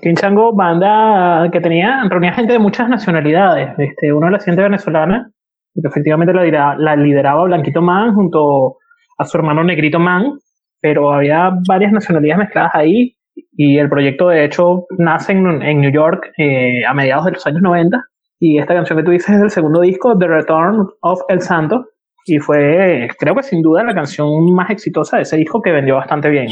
Quinchango, 0.01 0.53
banda 0.53 1.49
que 1.51 1.61
tenía, 1.61 2.03
reunía 2.09 2.33
gente 2.33 2.53
de 2.53 2.59
muchas 2.59 2.89
nacionalidades. 2.89 3.69
Este, 3.77 4.11
uno 4.11 4.27
de 4.27 4.33
la 4.33 4.39
gente 4.39 4.61
venezolana, 4.61 5.31
que 5.73 5.87
efectivamente 5.87 6.33
la, 6.33 6.75
la 6.77 6.95
lideraba 6.95 7.43
Blanquito 7.43 7.81
Man 7.81 8.13
junto 8.13 8.77
a 9.17 9.25
su 9.25 9.37
hermano 9.37 9.63
Negrito 9.63 9.99
Man, 9.99 10.33
pero 10.81 11.13
había 11.13 11.51
varias 11.67 11.91
nacionalidades 11.91 12.39
mezcladas 12.39 12.71
ahí 12.73 13.15
y 13.53 13.77
el 13.77 13.89
proyecto 13.89 14.29
de 14.29 14.43
hecho 14.43 14.85
nace 14.97 15.33
en, 15.33 15.81
New 15.81 15.91
York 15.91 16.31
eh, 16.37 16.85
a 16.85 16.93
mediados 16.93 17.25
de 17.25 17.31
los 17.31 17.45
años 17.45 17.61
90 17.61 18.03
y 18.39 18.57
esta 18.57 18.73
canción 18.73 18.97
que 18.97 19.05
tú 19.05 19.11
dices 19.11 19.29
es 19.29 19.39
del 19.39 19.51
segundo 19.51 19.81
disco, 19.81 20.17
The 20.17 20.27
Return 20.27 20.87
of 21.01 21.21
El 21.29 21.41
Santo, 21.41 21.85
y 22.25 22.39
fue 22.39 23.07
creo 23.19 23.35
que 23.35 23.43
sin 23.43 23.61
duda 23.61 23.83
la 23.83 23.93
canción 23.93 24.29
más 24.55 24.71
exitosa 24.71 25.17
de 25.17 25.23
ese 25.23 25.37
disco 25.37 25.61
que 25.61 25.71
vendió 25.71 25.95
bastante 25.95 26.29
bien. 26.29 26.47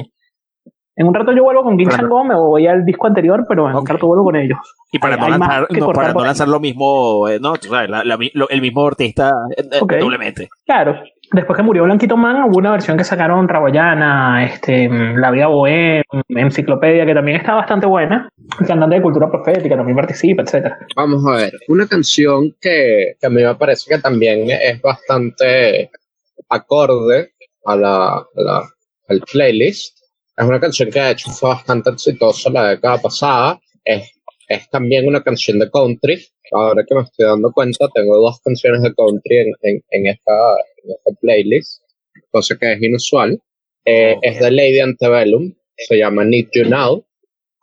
En 1.00 1.08
un 1.08 1.14
rato 1.14 1.32
yo 1.32 1.44
vuelvo 1.44 1.64
con 1.64 1.78
King 1.78 1.88
Chango, 1.88 2.26
me 2.26 2.36
voy 2.36 2.68
al 2.68 2.84
disco 2.84 3.08
anterior, 3.08 3.46
pero 3.48 3.70
en 3.70 3.76
un 3.78 3.86
rato 3.86 4.06
vuelvo 4.06 4.26
con 4.26 4.36
ellos. 4.36 4.60
Y 4.92 5.00
para, 5.00 5.16
no 5.16 5.30
lanzar, 5.30 5.68
para 5.96 6.12
no 6.12 6.26
lanzar, 6.26 6.50
lo 6.50 6.60
mismo, 6.60 7.26
eh, 7.30 7.40
no, 7.40 7.54
el 8.50 8.62
mismo 8.62 8.86
artista 8.86 9.32
eh, 9.56 9.64
doblemente. 9.98 10.50
Claro, 10.66 10.96
Después 11.32 11.56
que 11.56 11.64
murió 11.64 11.84
Blanquito 11.84 12.18
Man, 12.18 12.50
hubo 12.50 12.58
una 12.58 12.72
versión 12.72 12.98
que 12.98 13.04
sacaron 13.04 13.48
Raboyana, 13.48 14.44
este, 14.46 14.90
La 14.90 15.30
Vida 15.30 15.46
Bohem, 15.46 16.02
Enciclopedia, 16.28 17.06
que 17.06 17.14
también 17.14 17.38
está 17.38 17.54
bastante 17.54 17.86
buena. 17.86 18.30
El 18.60 18.66
cantante 18.66 18.96
de 18.96 19.02
cultura 19.02 19.30
profética 19.30 19.78
también 19.78 19.96
participa, 19.96 20.42
etc. 20.42 20.74
Vamos 20.96 21.24
a 21.28 21.36
ver, 21.36 21.54
una 21.68 21.88
canción 21.88 22.56
que, 22.60 23.14
que 23.22 23.28
a 23.28 23.30
mí 23.30 23.44
me 23.44 23.56
parece 23.56 23.94
que 23.94 24.02
también 24.02 24.50
es 24.50 24.82
bastante 24.82 25.92
acorde 26.50 27.34
a 27.64 27.76
la, 27.76 28.26
la, 28.34 28.64
al 29.08 29.22
playlist. 29.32 29.99
Es 30.40 30.46
una 30.46 30.60
canción 30.60 30.90
que 30.90 31.00
de 31.00 31.12
hecho 31.12 31.30
fue 31.32 31.50
bastante 31.50 31.90
exitosa 31.92 32.50
la 32.50 32.70
década 32.70 32.98
pasada. 32.98 33.60
Es, 33.84 34.10
es 34.48 34.70
también 34.70 35.08
una 35.08 35.22
canción 35.22 35.60
de 35.60 35.70
country 35.70 36.18
ahora 36.52 36.84
que 36.88 36.96
me 36.96 37.02
estoy 37.02 37.26
dando 37.26 37.52
cuenta, 37.52 37.88
tengo 37.94 38.18
dos 38.18 38.40
canciones 38.44 38.82
de 38.82 38.94
country 38.94 39.38
en, 39.38 39.54
en, 39.62 40.08
esta, 40.08 40.34
en 40.84 40.92
esta 40.92 41.20
playlist. 41.22 41.84
cosa 42.32 42.58
que 42.58 42.74
es 42.74 42.82
inusual. 42.82 43.42
Eh, 43.86 44.18
es 44.22 44.40
de 44.40 44.52
Lady 44.52 44.80
Antebellum, 44.80 45.54
se 45.78 45.98
llama 45.98 46.24
Need 46.24 46.48
You 46.54 46.66
Now. 46.66 47.06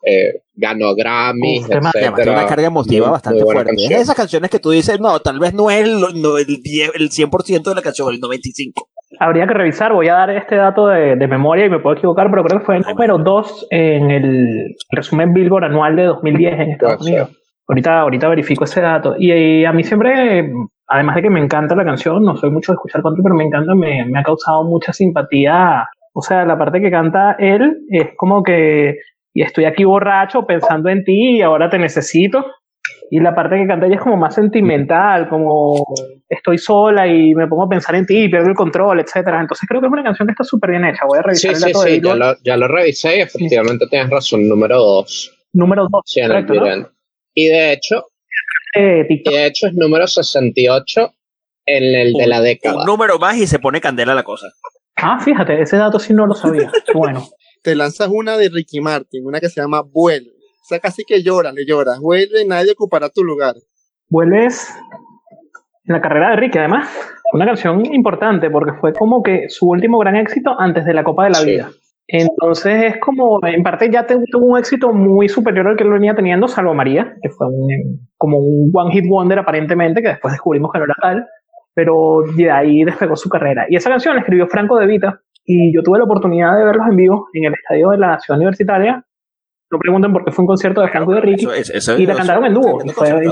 Eh, 0.08 0.40
ganó 0.54 0.94
Grammy, 0.94 1.58
etc. 1.58 2.28
una 2.28 2.46
carga 2.46 2.66
emotiva 2.68 3.10
bastante 3.10 3.42
fuerte. 3.42 3.74
Es 3.76 3.90
esas 3.90 4.14
canciones 4.14 4.50
que 4.50 4.60
tú 4.60 4.70
dices, 4.70 5.00
no, 5.00 5.18
tal 5.20 5.40
vez 5.40 5.52
no 5.52 5.68
es 5.68 5.84
el, 5.84 6.00
no, 6.20 6.38
el, 6.38 6.62
10, 6.62 6.92
el 6.94 7.10
100% 7.10 7.62
de 7.62 7.74
la 7.74 7.82
canción, 7.82 8.14
el 8.14 8.20
95%. 8.20 8.72
Habría 9.20 9.46
que 9.46 9.54
revisar, 9.54 9.92
voy 9.92 10.08
a 10.08 10.14
dar 10.14 10.30
este 10.30 10.56
dato 10.56 10.88
de, 10.88 11.16
de, 11.16 11.28
memoria 11.28 11.66
y 11.66 11.70
me 11.70 11.78
puedo 11.78 11.96
equivocar, 11.96 12.28
pero 12.30 12.44
creo 12.44 12.58
que 12.58 12.66
fue 12.66 12.76
el 12.76 12.82
número 12.82 13.18
2 13.18 13.68
en 13.70 14.10
el 14.10 14.74
resumen 14.90 15.32
Billboard 15.32 15.64
anual 15.64 15.96
de 15.96 16.04
2010 16.04 16.52
en 16.54 16.70
Estados 16.72 17.02
Unidos. 17.02 17.30
Ahorita, 17.68 18.00
ahorita 18.00 18.28
verifico 18.28 18.64
ese 18.64 18.80
dato. 18.80 19.14
Y, 19.18 19.64
a 19.64 19.72
mí 19.72 19.84
siempre, 19.84 20.50
además 20.88 21.16
de 21.16 21.22
que 21.22 21.30
me 21.30 21.40
encanta 21.40 21.74
la 21.74 21.84
canción, 21.84 22.24
no 22.24 22.36
soy 22.36 22.50
mucho 22.50 22.72
de 22.72 22.76
escuchar 22.76 23.02
country, 23.02 23.22
pero 23.22 23.34
me 23.34 23.44
encanta, 23.44 23.74
me, 23.74 24.04
me 24.06 24.18
ha 24.18 24.22
causado 24.22 24.64
mucha 24.64 24.92
simpatía. 24.92 25.88
O 26.12 26.22
sea, 26.22 26.44
la 26.44 26.58
parte 26.58 26.80
que 26.80 26.90
canta 26.90 27.36
él 27.38 27.76
es 27.90 28.08
como 28.16 28.42
que 28.42 28.96
y 29.36 29.42
estoy 29.42 29.66
aquí 29.66 29.84
borracho 29.84 30.46
pensando 30.46 30.88
en 30.88 31.04
ti 31.04 31.36
y 31.36 31.42
ahora 31.42 31.68
te 31.68 31.78
necesito. 31.78 32.46
Y 33.10 33.20
la 33.20 33.34
parte 33.34 33.56
que 33.56 33.66
canta 33.66 33.86
ella 33.86 33.96
es 33.96 34.00
como 34.00 34.16
más 34.16 34.34
sentimental, 34.34 35.28
como 35.28 35.84
estoy 36.28 36.58
sola 36.58 37.06
y 37.06 37.34
me 37.34 37.46
pongo 37.46 37.64
a 37.64 37.68
pensar 37.68 37.94
en 37.94 38.06
ti 38.06 38.24
y 38.24 38.28
pierdo 38.28 38.48
el 38.48 38.54
control, 38.54 39.00
etcétera. 39.00 39.40
Entonces 39.40 39.68
creo 39.68 39.80
que 39.80 39.86
es 39.86 39.92
una 39.92 40.02
canción 40.02 40.26
que 40.26 40.32
está 40.32 40.44
súper 40.44 40.70
bien 40.70 40.84
hecha. 40.84 41.04
Voy 41.06 41.18
a 41.18 41.22
revisar 41.22 41.54
sí, 41.54 41.64
el 41.64 41.72
dato 41.72 41.84
sí, 41.84 41.94
sí, 41.94 42.00
ya 42.02 42.14
lo, 42.14 42.36
ya 42.42 42.56
lo, 42.56 42.68
revisé 42.68 43.18
y 43.18 43.20
efectivamente 43.20 43.86
tienes 43.88 44.10
razón, 44.10 44.48
número 44.48 44.76
dos. 44.76 45.32
Número 45.52 45.86
dos, 45.90 46.02
sí, 46.04 46.20
correcto, 46.20 46.54
¿no? 46.54 46.88
Y 47.34 47.48
de 47.48 47.72
hecho, 47.72 48.06
eh, 48.74 49.06
y 49.08 49.30
de 49.30 49.46
hecho 49.46 49.66
es 49.68 49.74
número 49.74 50.06
68 50.06 51.12
en 51.66 51.84
el 51.94 52.12
de 52.12 52.26
la 52.26 52.40
década. 52.40 52.80
Un 52.80 52.86
número 52.86 53.18
más 53.18 53.36
y 53.36 53.46
se 53.46 53.58
pone 53.58 53.80
candela 53.80 54.14
la 54.14 54.22
cosa. 54.22 54.48
Ah, 54.96 55.18
fíjate, 55.20 55.60
ese 55.60 55.76
dato 55.76 55.98
sí 55.98 56.14
no 56.14 56.26
lo 56.26 56.34
sabía. 56.34 56.70
bueno 56.94 57.28
te 57.66 57.74
lanzas 57.74 58.08
una 58.12 58.36
de 58.36 58.48
Ricky 58.48 58.80
Martin, 58.80 59.26
una 59.26 59.40
que 59.40 59.48
se 59.48 59.60
llama 59.60 59.80
Vuelve. 59.80 60.35
O 60.66 60.68
sea, 60.68 60.80
casi 60.80 61.04
que 61.04 61.22
lloras, 61.22 61.54
le 61.54 61.64
lloras. 61.64 62.00
Vuelve, 62.00 62.44
nadie 62.44 62.72
ocupará 62.72 63.08
tu 63.08 63.22
lugar. 63.22 63.54
Vuelves 64.08 64.68
en 65.84 65.92
la 65.94 66.00
carrera 66.00 66.30
de 66.30 66.36
Ricky, 66.38 66.58
además. 66.58 66.88
Una 67.32 67.46
canción 67.46 67.86
importante 67.94 68.50
porque 68.50 68.72
fue 68.80 68.92
como 68.92 69.22
que 69.22 69.48
su 69.48 69.68
último 69.68 69.96
gran 70.00 70.16
éxito 70.16 70.58
antes 70.58 70.84
de 70.84 70.92
la 70.92 71.04
Copa 71.04 71.22
de 71.22 71.30
la 71.30 71.42
Vida. 71.42 71.70
Entonces 72.08 72.82
es 72.82 73.00
como, 73.00 73.38
en 73.46 73.62
parte 73.62 73.88
ya 73.92 74.08
tuvo 74.08 74.46
un 74.46 74.58
éxito 74.58 74.92
muy 74.92 75.28
superior 75.28 75.68
al 75.68 75.76
que 75.76 75.84
lo 75.84 75.92
venía 75.92 76.16
teniendo 76.16 76.48
Salvo 76.48 76.74
María, 76.74 77.14
que 77.22 77.28
fue 77.30 77.46
como 78.16 78.38
un 78.38 78.72
One 78.74 78.92
Hit 78.92 79.04
Wonder 79.08 79.38
aparentemente, 79.38 80.02
que 80.02 80.08
después 80.08 80.32
descubrimos 80.32 80.72
que 80.72 80.80
no 80.80 80.86
era 80.86 80.94
tal, 81.00 81.26
pero 81.74 82.22
de 82.36 82.50
ahí 82.50 82.82
despegó 82.82 83.14
su 83.14 83.28
carrera. 83.28 83.66
Y 83.68 83.76
esa 83.76 83.88
canción 83.88 84.16
la 84.16 84.22
escribió 84.22 84.48
Franco 84.48 84.76
De 84.80 84.86
Vita, 84.86 85.20
y 85.44 85.72
yo 85.72 85.84
tuve 85.84 85.98
la 85.98 86.04
oportunidad 86.04 86.58
de 86.58 86.64
verlos 86.64 86.88
en 86.90 86.96
vivo 86.96 87.28
en 87.34 87.44
el 87.44 87.54
estadio 87.54 87.90
de 87.90 87.98
la 87.98 88.18
ciudad 88.18 88.38
universitaria. 88.38 89.05
No 89.70 89.78
pregunten 89.78 90.12
por 90.12 90.24
qué 90.24 90.30
fue 90.30 90.44
un 90.44 90.46
concierto 90.46 90.80
de 90.80 90.88
Franco 90.88 91.14
de 91.14 91.20
Ricky. 91.20 91.46
y 91.98 92.06
la 92.06 92.14
cantaron 92.14 92.44
en 92.44 92.54
dúo. 92.54 92.78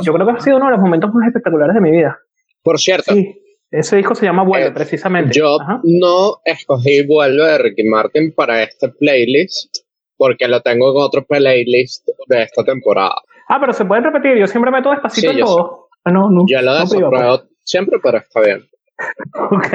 yo 0.03 0.13
creo 0.13 0.27
que 0.27 0.33
ha 0.33 0.41
sido 0.41 0.57
uno 0.57 0.67
de 0.67 0.73
los 0.73 0.81
momentos 0.81 1.11
más 1.15 1.29
espectaculares 1.29 1.75
de 1.75 1.81
mi 1.81 1.91
vida. 1.91 2.19
Por 2.63 2.79
cierto. 2.79 3.13
Sí, 3.15 3.41
ese 3.71 3.97
disco 3.97 4.15
se 4.15 4.27
llama 4.27 4.43
Vuelve, 4.45 4.69
eh, 4.69 4.73
precisamente. 4.73 5.33
Yo 5.33 5.59
no 5.83 6.39
escogí 6.45 7.07
Vuelve 7.07 7.45
de 7.45 7.59
Ricky 7.59 7.85
Martin 7.85 8.33
para 8.35 8.63
este 8.63 8.89
playlist 8.89 9.85
porque 10.17 10.49
lo 10.49 10.61
tengo 10.61 10.91
en 10.91 10.97
otro 10.97 11.25
playlist 11.25 12.09
de 12.29 12.43
esta 12.43 12.65
temporada. 12.65 13.17
Ah, 13.49 13.59
pero 13.61 13.73
se 13.73 13.85
pueden 13.85 14.05
repetir. 14.05 14.39
Yo 14.39 14.47
siempre 14.47 14.71
meto 14.71 14.91
despacito 14.91 15.31
en 15.31 15.41
todo. 15.41 15.89
Ah, 16.05 16.11
no, 16.11 16.31
no, 16.31 16.45
yo 16.47 16.61
lo 16.61 16.77
he 16.77 17.41
siempre, 17.65 17.99
pero 18.03 18.19
está 18.19 18.41
bien. 18.41 18.69
ok. 19.51 19.67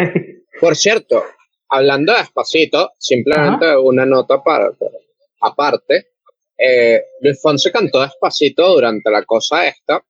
Por 0.61 0.75
cierto, 0.75 1.23
hablando 1.69 2.13
despacito, 2.13 2.91
simplemente 2.97 3.75
una 3.77 4.05
nota 4.05 4.41
para, 4.41 4.71
aparte. 5.41 6.07
Eh, 6.59 7.01
Luis 7.21 7.41
Fonsi 7.41 7.71
cantó 7.71 8.01
despacito 8.01 8.73
durante 8.73 9.09
la 9.09 9.23
cosa 9.23 9.65
esta, 9.65 10.03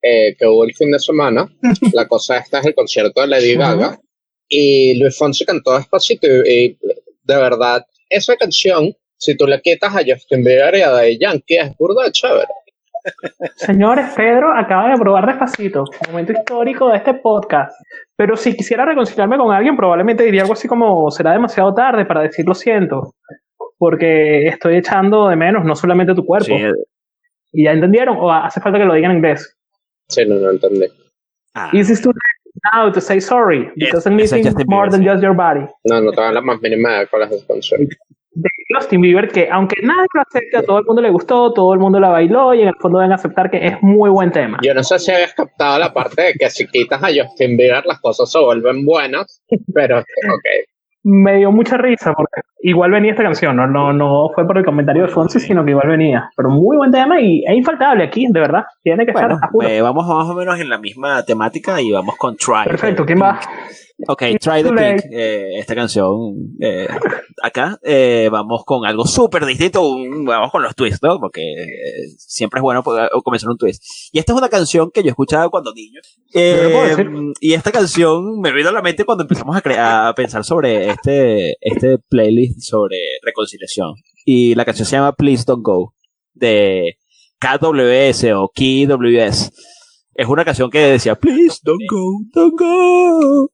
eh, 0.00 0.34
que 0.38 0.46
hubo 0.46 0.64
el 0.64 0.74
fin 0.74 0.90
de 0.90 0.98
semana. 0.98 1.46
la 1.92 2.08
cosa 2.08 2.38
esta 2.38 2.60
es 2.60 2.66
el 2.66 2.74
concierto 2.74 3.20
de 3.20 3.26
Lady 3.26 3.54
Gaga. 3.54 3.98
Y 4.48 4.98
Luis 4.98 5.16
Fonsi 5.16 5.44
cantó 5.44 5.76
despacito 5.76 6.26
y, 6.26 6.78
de 7.22 7.36
verdad, 7.36 7.84
esa 8.08 8.36
canción, 8.36 8.94
si 9.16 9.36
tú 9.36 9.46
le 9.46 9.60
quitas 9.60 9.94
a 9.94 10.02
Justin 10.04 10.44
Bieber 10.44 10.74
y 10.74 10.82
a 10.82 10.90
Daddy 10.90 11.18
Yankee, 11.18 11.56
es 11.56 11.76
burda 11.76 12.10
chévere. 12.10 12.48
Señores, 13.56 14.06
Pedro 14.14 14.52
acaba 14.56 14.90
de 14.90 14.96
probar 14.96 15.26
despacito, 15.26 15.84
momento 16.08 16.32
histórico 16.32 16.88
de 16.88 16.98
este 16.98 17.14
podcast. 17.14 17.74
Pero 18.16 18.36
si 18.36 18.54
quisiera 18.54 18.84
reconciliarme 18.84 19.36
con 19.38 19.52
alguien, 19.52 19.76
probablemente 19.76 20.24
diría 20.24 20.42
algo 20.42 20.52
así 20.52 20.68
como, 20.68 21.10
será 21.10 21.32
demasiado 21.32 21.74
tarde 21.74 22.04
para 22.04 22.22
decir 22.22 22.46
lo 22.46 22.54
siento, 22.54 23.14
porque 23.82 24.46
estoy 24.46 24.76
echando 24.76 25.26
de 25.26 25.34
menos 25.34 25.64
no 25.64 25.74
solamente 25.74 26.14
tu 26.14 26.24
cuerpo. 26.24 26.54
Eh. 26.54 26.72
¿Y 27.52 27.64
ya 27.64 27.72
entendieron? 27.72 28.16
¿O 28.16 28.30
hace 28.30 28.60
falta 28.60 28.78
que 28.78 28.84
lo 28.84 28.94
digan 28.94 29.10
en 29.10 29.16
inglés? 29.16 29.58
Sí, 30.08 30.24
no, 30.24 30.36
no 30.36 30.50
entendí. 30.50 30.86
Ah. 31.54 31.68
Is 31.72 31.88
this 31.88 32.00
too 32.00 32.12
now 32.72 32.92
to 32.92 33.00
say 33.00 33.20
sorry? 33.20 33.72
It 33.74 33.90
doesn't 33.90 34.14
mean 34.14 34.28
more 34.68 34.88
than 34.88 35.02
just 35.04 35.20
your 35.20 35.34
body. 35.34 35.66
No, 35.82 36.00
no 36.00 36.12
te 36.12 36.20
dan 36.20 36.34
la 36.34 36.40
más 36.40 36.60
mínima 36.62 37.00
de 37.00 37.08
cuál 37.08 37.22
es 37.24 37.30
de 37.30 38.48
Justin 38.72 39.00
Bieber, 39.00 39.28
que 39.28 39.48
aunque 39.50 39.82
nadie 39.82 40.06
lo 40.14 40.20
acepte, 40.20 40.58
a 40.58 40.62
todo 40.62 40.78
el 40.78 40.84
mundo 40.84 41.02
le 41.02 41.10
gustó, 41.10 41.52
todo 41.52 41.74
el 41.74 41.80
mundo 41.80 41.98
la 41.98 42.10
bailó 42.10 42.54
y 42.54 42.62
en 42.62 42.68
el 42.68 42.76
fondo 42.80 43.00
deben 43.00 43.12
aceptar 43.12 43.50
que 43.50 43.66
es 43.66 43.82
muy 43.82 44.10
buen 44.10 44.30
tema. 44.30 44.60
Yo 44.62 44.74
no 44.74 44.84
sé 44.84 45.00
si 45.00 45.10
habías 45.10 45.34
captado 45.34 45.76
la 45.80 45.92
parte 45.92 46.22
de 46.22 46.34
que 46.34 46.48
si 46.50 46.68
quitas 46.68 47.02
a 47.02 47.08
Justin 47.08 47.56
Bieber 47.56 47.84
las 47.84 48.00
cosas 48.00 48.30
se 48.30 48.38
vuelven 48.38 48.86
buenas, 48.86 49.42
pero 49.74 49.98
ok 49.98 50.71
me 51.04 51.36
dio 51.36 51.50
mucha 51.50 51.76
risa 51.76 52.12
porque 52.12 52.42
igual 52.60 52.92
venía 52.92 53.10
esta 53.10 53.24
canción, 53.24 53.56
no, 53.56 53.66
no, 53.66 53.92
no 53.92 54.30
fue 54.34 54.46
por 54.46 54.58
el 54.58 54.64
comentario 54.64 55.02
de 55.02 55.08
Fonsi, 55.08 55.40
sino 55.40 55.64
que 55.64 55.72
igual 55.72 55.88
venía. 55.88 56.30
Pero 56.36 56.50
muy 56.50 56.76
buen 56.76 56.90
tema 56.90 57.20
y 57.20 57.44
es 57.44 57.54
infaltable 57.54 58.04
aquí, 58.04 58.26
de 58.30 58.40
verdad. 58.40 58.64
Tiene 58.82 59.04
que 59.04 59.10
estar 59.10 59.36
eh, 59.62 59.80
vamos 59.80 60.06
más 60.06 60.28
o 60.28 60.34
menos 60.34 60.60
en 60.60 60.68
la 60.68 60.78
misma 60.78 61.24
temática 61.24 61.80
y 61.80 61.90
vamos 61.90 62.16
con 62.16 62.36
Try. 62.36 62.64
Perfecto, 62.64 63.04
¿quién 63.04 63.20
va? 63.20 63.40
Ok, 64.08 64.22
Try 64.40 64.62
the 64.62 64.70
Pink, 64.70 65.04
eh, 65.12 65.58
esta 65.58 65.74
canción. 65.74 66.54
Eh, 66.60 66.88
acá 67.42 67.78
vamos 68.30 68.64
con 68.64 68.84
algo 68.84 69.06
súper 69.06 69.46
distinto, 69.46 69.82
vamos 70.24 70.50
con 70.50 70.62
los 70.62 70.74
twists, 70.74 71.02
¿no? 71.02 71.18
Porque 71.20 71.42
siempre 72.18 72.58
es 72.58 72.62
bueno 72.62 72.82
comenzar 73.24 73.48
un 73.50 73.58
twist. 73.58 73.82
Y 74.12 74.18
esta 74.18 74.32
es 74.32 74.38
una 74.38 74.48
canción 74.48 74.90
que 74.90 75.02
yo 75.02 75.10
escuchaba 75.10 75.48
cuando 75.50 75.72
niño. 75.72 76.00
y 77.40 77.52
esta 77.52 77.70
canción 77.70 78.40
me 78.40 78.52
vino 78.52 78.70
a 78.70 78.72
la 78.72 78.82
mente 78.82 79.04
cuando 79.04 79.22
empezamos 79.22 79.56
a, 79.56 80.08
a 80.08 80.14
pensar 80.14 80.44
sobre 80.44 80.90
este, 80.90 81.56
este 81.60 81.98
playlist 81.98 82.60
sobre 82.60 82.96
reconciliación. 83.22 83.94
Y 84.24 84.54
la 84.54 84.64
canción 84.64 84.86
se 84.86 84.96
llama 84.96 85.12
Please 85.12 85.44
Don't 85.46 85.64
Go, 85.64 85.94
de 86.34 86.98
KWS 87.40 88.24
o 88.34 88.50
KWS. 88.54 89.52
Es 90.14 90.28
una 90.28 90.44
canción 90.44 90.70
que 90.70 90.78
decía, 90.78 91.14
Please 91.16 91.58
don't 91.62 91.82
go, 91.88 92.20
don't 92.32 92.58
go. 92.58 93.48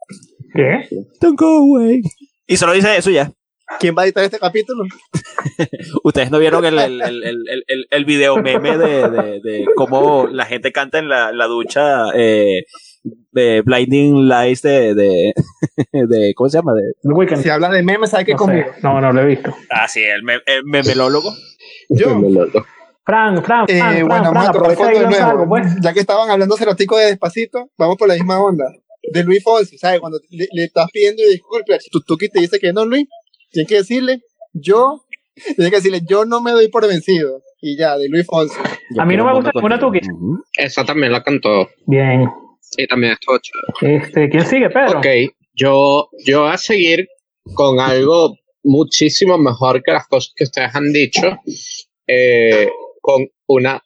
¿Qué? 0.54 0.88
Don't 1.20 1.38
go 1.38 1.58
away. 1.58 2.02
Y 2.46 2.56
solo 2.56 2.72
dice 2.72 2.96
eso 2.96 3.11
ya. 3.11 3.30
¿Quién 3.78 3.94
va 3.96 4.02
a 4.02 4.04
editar 4.06 4.24
este 4.24 4.38
capítulo? 4.38 4.84
Ustedes 6.02 6.30
no 6.30 6.38
vieron 6.38 6.64
el, 6.64 6.78
el, 6.78 7.02
el, 7.02 7.87
el 7.90 8.04
video 8.06 8.38
meme 8.38 8.78
de, 8.78 9.11
de, 9.11 9.40
de, 9.42 9.64
cómo 9.76 10.26
la 10.26 10.46
gente 10.46 10.72
canta 10.72 10.98
en 10.98 11.08
la, 11.11 11.32
la 11.32 11.46
ducha 11.46 12.06
eh, 12.14 12.62
de 13.32 13.62
Blinding 13.62 14.26
Lights 14.26 14.62
de, 14.62 14.94
de, 14.94 15.34
de, 15.92 16.32
¿cómo 16.34 16.48
se 16.48 16.58
llama? 16.58 16.72
De 16.72 17.37
Si 17.37 17.50
habla 17.50 17.68
de 17.68 17.82
memes, 17.82 18.14
hay 18.14 18.24
que 18.24 18.34
no 18.34 18.46
No, 18.82 19.00
no 19.00 19.12
lo 19.12 19.20
he 19.20 19.26
visto. 19.26 19.54
Ah, 19.70 19.87
sí, 19.87 20.00
el, 20.02 20.22
memelólogo. 20.64 21.34
Yo. 21.90 22.20
Fran, 23.04 23.42
Fran, 23.42 23.64
eh, 23.68 23.78
Fran, 23.78 24.08
bueno, 24.08 24.32
vamos 24.32 24.48
a 24.48 24.52
tocar 24.52 24.94
de 24.94 25.06
nuevo. 25.06 25.48
pues. 25.48 25.66
Ya 25.80 25.92
que 25.92 26.00
estaban 26.00 26.30
hablando 26.30 26.56
cerotico 26.56 26.96
de 26.96 27.18
De 29.12 29.25
Luis 29.25 29.42
Fonsi, 29.42 29.79
¿sabes? 29.79 30.01
Cuando 30.01 30.18
le, 30.31 30.64
estás 30.64 30.90
pidiendo 30.92 31.23
disculpas, 31.31 31.85
tu 31.90 32.01
Tuki 32.01 32.29
te 32.29 32.40
dice 32.40 32.59
que 32.59 32.73
no, 32.73 32.85
Luis, 32.85 33.07
tienes 33.51 33.68
que 33.68 33.77
decirle, 33.77 34.21
yo, 34.53 35.05
tienes 35.35 35.71
que 35.71 35.77
decirle, 35.77 36.01
yo 36.09 36.25
no 36.25 36.40
me 36.40 36.53
doy 36.53 36.68
por 36.68 36.87
vencido. 36.87 37.42
Y 37.61 37.77
ya, 37.77 37.99
de 37.99 38.09
Luis 38.09 38.25
Fonsi. 38.27 38.55
a 38.99 39.05
mí 39.05 39.16
no 39.16 39.25
me 39.25 39.35
gusta 39.35 39.51
ninguna 39.55 39.79
Tuki. 39.79 40.01
Esa 40.57 40.85
también 40.85 41.12
la 41.12 41.23
cantó. 41.23 41.68
Bien. 41.87 42.29
Sí, 42.61 42.87
también 42.87 43.14
estuvo 43.14 43.38
Este, 43.81 44.29
¿Quién 44.29 44.47
sigue, 44.47 44.68
Pedro? 44.68 44.99
Ok, 44.99 45.07
yo, 45.55 46.11
yo 46.25 46.42
voy 46.42 46.53
a 46.53 46.59
seguir 46.59 47.09
con 47.55 47.81
algo 47.81 48.37
muchísimo 48.62 49.38
mejor 49.38 49.83
que 49.83 49.92
las 49.92 50.07
cosas 50.07 50.33
que 50.37 50.44
ustedes 50.44 50.75
han 50.75 50.92
dicho, 50.92 51.38
eh, 52.07 52.68
con, 53.01 53.27
una, 53.47 53.83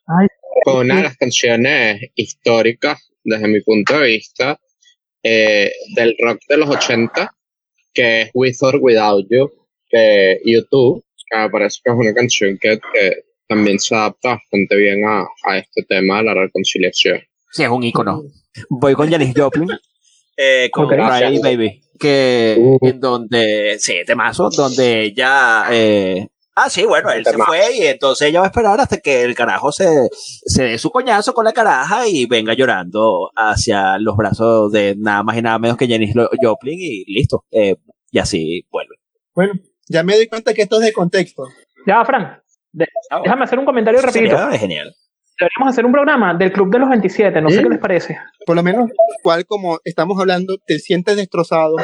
con 0.65 0.79
una 0.79 0.97
de 0.97 1.03
las 1.03 1.17
canciones 1.17 2.01
históricas, 2.15 3.13
desde 3.23 3.49
mi 3.49 3.61
punto 3.63 3.99
de 3.99 4.07
vista, 4.09 4.59
eh, 5.23 5.71
del 5.95 6.17
rock 6.19 6.41
de 6.49 6.57
los 6.57 6.69
80, 6.69 7.35
que 7.95 8.23
es 8.23 8.31
With 8.35 8.57
or 8.63 8.77
Without 8.81 9.27
You, 9.31 9.51
de 9.91 10.41
YouTube, 10.45 11.05
que 11.31 11.39
me 11.39 11.51
parece 11.51 11.81
que 11.85 11.91
es 11.91 11.97
una 11.97 12.15
canción 12.15 12.59
que, 12.59 12.79
también 13.49 13.79
se 13.79 13.95
adapta 13.95 14.31
bastante 14.31 14.77
bien 14.77 15.05
a, 15.05 15.27
a 15.45 15.59
este 15.59 15.83
tema 15.83 16.19
de 16.19 16.25
la 16.25 16.35
reconciliación. 16.35 17.21
Sí, 17.51 17.63
es 17.65 17.69
un 17.69 17.83
icono. 17.83 18.23
Voy 18.71 18.95
con 18.95 19.11
Janis 19.11 19.35
Joplin. 19.37 19.69
Eh, 20.37 20.71
con 20.73 20.87
okay. 20.87 21.39
Baby. 21.39 21.83
Que 21.99 22.57
uh. 22.59 22.79
en 22.81 22.99
donde, 22.99 23.77
sí, 23.79 23.97
temazo, 24.07 24.49
donde 24.49 25.03
ella 25.05 25.67
eh, 25.71 26.29
Ah, 26.55 26.69
sí, 26.69 26.85
bueno, 26.85 27.11
él 27.11 27.25
se 27.25 27.33
fue 27.38 27.77
y 27.77 27.87
entonces 27.87 28.29
ella 28.29 28.41
va 28.41 28.47
a 28.47 28.49
esperar 28.51 28.79
hasta 28.79 28.99
que 28.99 29.23
el 29.23 29.35
carajo 29.35 29.73
se, 29.73 29.88
se 30.12 30.65
dé 30.65 30.79
su 30.79 30.91
coñazo 30.91 31.33
con 31.33 31.47
la 31.47 31.53
caraja 31.53 32.07
y 32.07 32.27
venga 32.27 32.53
llorando 32.53 33.31
hacia 33.35 33.99
los 33.99 34.17
brazos 34.17 34.71
de 34.71 34.95
nada 34.99 35.23
más 35.23 35.38
y 35.38 35.43
nada 35.43 35.59
menos 35.59 35.79
que 35.79 35.87
Jenny 35.87 36.12
Joplin 36.12 36.79
y 36.79 37.05
listo. 37.11 37.47
Eh, 37.51 37.77
y 38.11 38.19
así 38.19 38.67
vuelve. 38.71 38.97
Bueno, 39.35 39.55
ya 39.88 40.03
me 40.03 40.19
di 40.19 40.27
cuenta 40.27 40.53
que 40.53 40.62
esto 40.62 40.77
es 40.77 40.87
de 40.87 40.93
contexto. 40.93 41.45
Ya, 41.87 42.05
Fran, 42.05 42.43
déjame 42.73 43.45
hacer 43.45 43.59
un 43.59 43.65
comentario 43.65 44.03
rapidito. 44.03 44.51
Es 44.51 44.61
genial. 44.61 44.95
Deberíamos 45.41 45.73
hacer 45.73 45.87
un 45.87 45.93
programa 45.93 46.35
del 46.35 46.53
Club 46.53 46.71
de 46.71 46.79
los 46.79 46.88
27, 46.91 47.41
no 47.41 47.49
sé 47.49 47.62
qué 47.62 47.69
les 47.69 47.79
parece. 47.79 48.19
Por 48.47 48.55
lo 48.55 48.62
menos, 48.62 48.91
cual 49.23 49.47
como 49.47 49.79
estamos 49.85 50.21
hablando, 50.21 50.59
te 50.67 50.79
sientes 50.79 51.17
destrozado, 51.17 51.77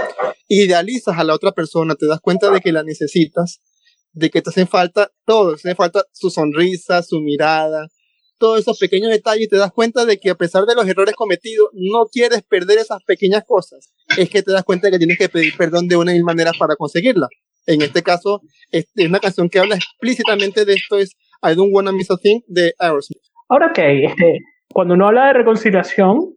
idealizas 0.46 1.18
a 1.18 1.24
la 1.24 1.34
otra 1.34 1.52
persona, 1.52 1.94
te 1.94 2.06
das 2.06 2.20
cuenta 2.20 2.50
de 2.50 2.60
que 2.60 2.70
la 2.70 2.82
necesitas 2.82 3.60
de 4.18 4.30
que 4.30 4.42
te 4.42 4.50
hacen 4.50 4.66
falta 4.66 5.10
todo, 5.24 5.50
te 5.54 5.68
hace 5.68 5.74
falta 5.74 6.02
su 6.12 6.30
sonrisa, 6.30 7.02
su 7.02 7.20
mirada, 7.20 7.86
todos 8.38 8.60
esos 8.60 8.78
pequeños 8.78 9.10
detalles 9.10 9.46
y 9.46 9.48
te 9.48 9.56
das 9.56 9.72
cuenta 9.72 10.04
de 10.04 10.18
que 10.18 10.30
a 10.30 10.34
pesar 10.34 10.64
de 10.64 10.74
los 10.74 10.86
errores 10.86 11.14
cometidos, 11.14 11.68
no 11.72 12.06
quieres 12.10 12.42
perder 12.42 12.78
esas 12.78 13.02
pequeñas 13.04 13.44
cosas. 13.46 13.92
Es 14.16 14.30
que 14.30 14.42
te 14.42 14.52
das 14.52 14.64
cuenta 14.64 14.86
de 14.86 14.92
que 14.92 14.98
tienes 14.98 15.18
que 15.18 15.28
pedir 15.28 15.56
perdón 15.56 15.88
de 15.88 15.96
una 15.96 16.12
mil 16.12 16.24
maneras 16.24 16.56
para 16.58 16.76
conseguirla. 16.76 17.28
En 17.66 17.82
este 17.82 18.02
caso, 18.02 18.40
es 18.70 18.86
una 18.96 19.20
canción 19.20 19.48
que 19.48 19.58
habla 19.58 19.76
explícitamente 19.76 20.64
de 20.64 20.74
esto, 20.74 20.98
es 20.98 21.16
I 21.42 21.54
Don't 21.54 21.72
Wanna 21.72 21.92
Miss 21.92 22.10
a 22.10 22.16
Thing 22.16 22.40
de 22.46 22.72
Aerosmith. 22.78 23.22
Ahora, 23.48 23.66
ok, 23.66 23.78
este, 23.78 24.38
cuando 24.72 24.94
uno 24.94 25.08
habla 25.08 25.26
de 25.26 25.32
reconciliación, 25.34 26.34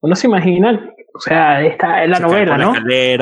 uno 0.00 0.16
se 0.16 0.26
imagina 0.26 0.94
o 1.14 1.20
sea, 1.20 1.62
esta 1.62 2.02
es 2.02 2.10
la 2.10 2.18
novela, 2.18 2.56
¿no? 2.56 2.74
Eh, 2.90 3.18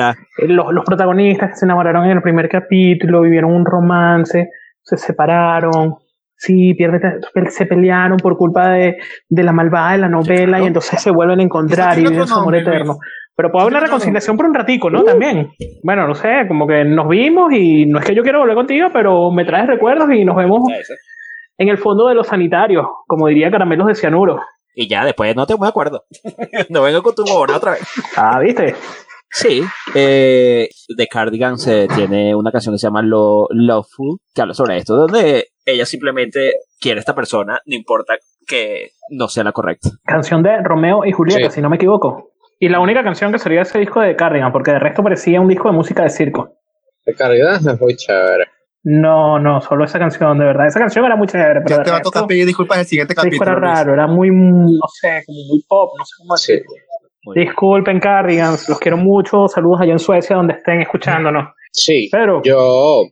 los, 0.47 0.73
los, 0.73 0.85
protagonistas 0.85 1.49
que 1.49 1.55
se 1.55 1.65
enamoraron 1.65 2.05
en 2.05 2.11
el 2.11 2.21
primer 2.21 2.47
capítulo, 2.49 3.21
vivieron 3.21 3.51
un 3.51 3.65
romance, 3.65 4.49
se 4.81 4.97
separaron, 4.97 5.95
sí, 6.35 6.73
pierden, 6.73 7.21
se 7.49 7.65
pelearon 7.65 8.17
por 8.17 8.37
culpa 8.37 8.69
de, 8.69 8.97
de 9.29 9.43
la 9.43 9.51
malvada 9.51 9.91
de 9.91 9.97
la 9.99 10.09
novela 10.09 10.59
y 10.59 10.65
entonces 10.65 11.01
se 11.01 11.11
vuelven 11.11 11.39
a 11.39 11.43
encontrar 11.43 11.99
y 11.99 12.03
viven 12.07 12.27
su 12.27 12.35
amor 12.35 12.55
eterno. 12.55 12.97
Pero 13.35 13.51
puede 13.51 13.63
haber 13.63 13.77
una 13.77 13.85
reconciliación 13.85 14.37
por 14.37 14.45
un 14.45 14.53
ratico, 14.53 14.89
¿no? 14.89 15.01
Uh. 15.01 15.05
También. 15.05 15.51
Bueno, 15.83 16.07
no 16.07 16.15
sé, 16.15 16.45
como 16.47 16.67
que 16.67 16.83
nos 16.83 17.07
vimos 17.07 17.51
y 17.53 17.85
no 17.85 17.99
es 17.99 18.05
que 18.05 18.15
yo 18.15 18.23
quiero 18.23 18.39
volver 18.39 18.55
contigo, 18.55 18.89
pero 18.91 19.31
me 19.31 19.45
traes 19.45 19.67
recuerdos 19.67 20.09
y 20.11 20.25
nos 20.25 20.35
vemos 20.35 20.63
en 21.57 21.69
el 21.69 21.77
fondo 21.77 22.07
de 22.07 22.15
los 22.15 22.27
sanitarios, 22.27 22.85
como 23.07 23.27
diría 23.27 23.51
Caramelos 23.51 23.87
de 23.87 23.95
Cianuro. 23.95 24.39
Y 24.75 24.87
ya 24.87 25.05
después 25.05 25.35
no 25.35 25.45
te 25.45 25.55
muy 25.55 25.65
de 25.65 25.69
acuerdo. 25.69 26.05
no 26.69 26.81
vengo 26.81 27.03
con 27.03 27.15
tu 27.15 27.23
humor 27.23 27.51
otra 27.51 27.71
vez. 27.73 27.81
Ah, 28.15 28.39
¿viste? 28.39 28.75
Sí. 29.29 29.63
Eh, 29.95 30.69
The 30.95 31.07
Cardigans 31.07 31.69
tiene 31.95 32.35
una 32.35 32.51
canción 32.51 32.75
que 32.75 32.79
se 32.79 32.87
llama 32.87 33.01
Lo 33.01 33.47
Loveful, 33.49 34.19
que 34.33 34.41
habla 34.41 34.53
sobre 34.53 34.77
esto, 34.77 34.95
donde 34.95 35.47
ella 35.65 35.85
simplemente 35.85 36.53
quiere 36.79 36.99
a 36.99 37.01
esta 37.01 37.15
persona, 37.15 37.59
no 37.65 37.75
importa 37.75 38.15
que 38.47 38.91
no 39.09 39.27
sea 39.27 39.43
la 39.43 39.51
correcta. 39.51 39.89
Canción 40.03 40.43
de 40.43 40.61
Romeo 40.63 41.05
y 41.05 41.11
Julieta, 41.11 41.49
si 41.49 41.61
no 41.61 41.69
me 41.69 41.77
equivoco. 41.77 42.31
Y 42.59 42.69
la 42.69 42.79
única 42.79 43.03
canción 43.03 43.31
que 43.31 43.39
sería 43.39 43.61
ese 43.61 43.79
disco 43.79 44.01
de 44.01 44.15
Cardigan, 44.15 44.51
porque 44.51 44.71
de 44.71 44.79
resto 44.79 45.03
parecía 45.03 45.41
un 45.41 45.47
disco 45.47 45.69
de 45.69 45.75
música 45.75 46.03
de 46.03 46.09
circo. 46.09 46.57
The 47.05 47.15
Cardigans 47.15 47.65
es 47.65 47.79
muy 47.79 47.95
chévere. 47.95 48.45
No, 48.83 49.37
no, 49.37 49.61
solo 49.61 49.85
esa 49.85 49.99
canción, 49.99 50.39
de 50.39 50.45
verdad. 50.45 50.67
Esa 50.67 50.79
canción 50.79 51.05
era 51.05 51.15
muy 51.15 51.27
chévere. 51.27 51.61
Pero 51.61 51.77
ya 51.77 51.83
te 51.83 51.91
va 51.91 51.97
a 51.97 52.01
tocar 52.01 52.25
pedir 52.25 52.47
disculpas 52.47 52.77
en 52.77 52.81
el 52.81 52.87
siguiente 52.87 53.13
capítulo. 53.13 53.43
Era 53.43 53.59
raro, 53.59 53.93
era 53.93 54.07
muy, 54.07 54.31
no 54.31 54.87
sé, 54.99 55.23
como 55.25 55.39
muy 55.49 55.63
pop, 55.67 55.91
no 55.97 56.05
sé 56.05 56.13
cómo 56.17 56.33
decirlo. 56.33 56.71
Disculpen, 57.35 57.99
Cardigans, 57.99 58.67
los 58.67 58.79
quiero 58.79 58.97
mucho. 58.97 59.47
Saludos 59.47 59.81
allá 59.81 59.91
en 59.91 59.99
Suecia 59.99 60.35
donde 60.35 60.55
estén 60.55 60.81
escuchándonos. 60.81 61.53
Sí, 61.71 62.09
pero 62.11 62.41
yo. 62.43 63.03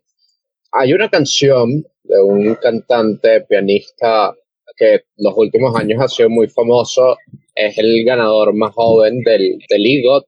Hay 0.71 0.93
una 0.93 1.10
canción 1.10 1.84
de 2.03 2.21
un 2.21 2.55
cantante, 2.55 3.41
pianista 3.41 4.34
que 4.75 5.01
los 5.17 5.34
últimos 5.36 5.75
años 5.75 6.01
ha 6.01 6.08
sido 6.08 6.29
muy 6.29 6.47
famoso. 6.47 7.17
Es 7.53 7.77
el 7.77 8.03
ganador 8.05 8.55
más 8.55 8.73
joven 8.73 9.21
del, 9.21 9.58
del 9.69 9.86
EGOT, 9.86 10.25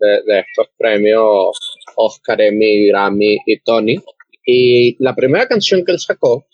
de, 0.00 0.22
de 0.26 0.40
estos 0.40 0.68
premios 0.76 1.56
Oscar, 1.96 2.40
Emmy, 2.40 2.88
Grammy 2.88 3.38
y 3.46 3.60
Tony 3.60 3.96
y 4.44 5.02
la 5.02 5.14
primera 5.14 5.46
canción 5.46 5.84
que 5.84 5.92
él 5.92 5.98
sacó 5.98 6.46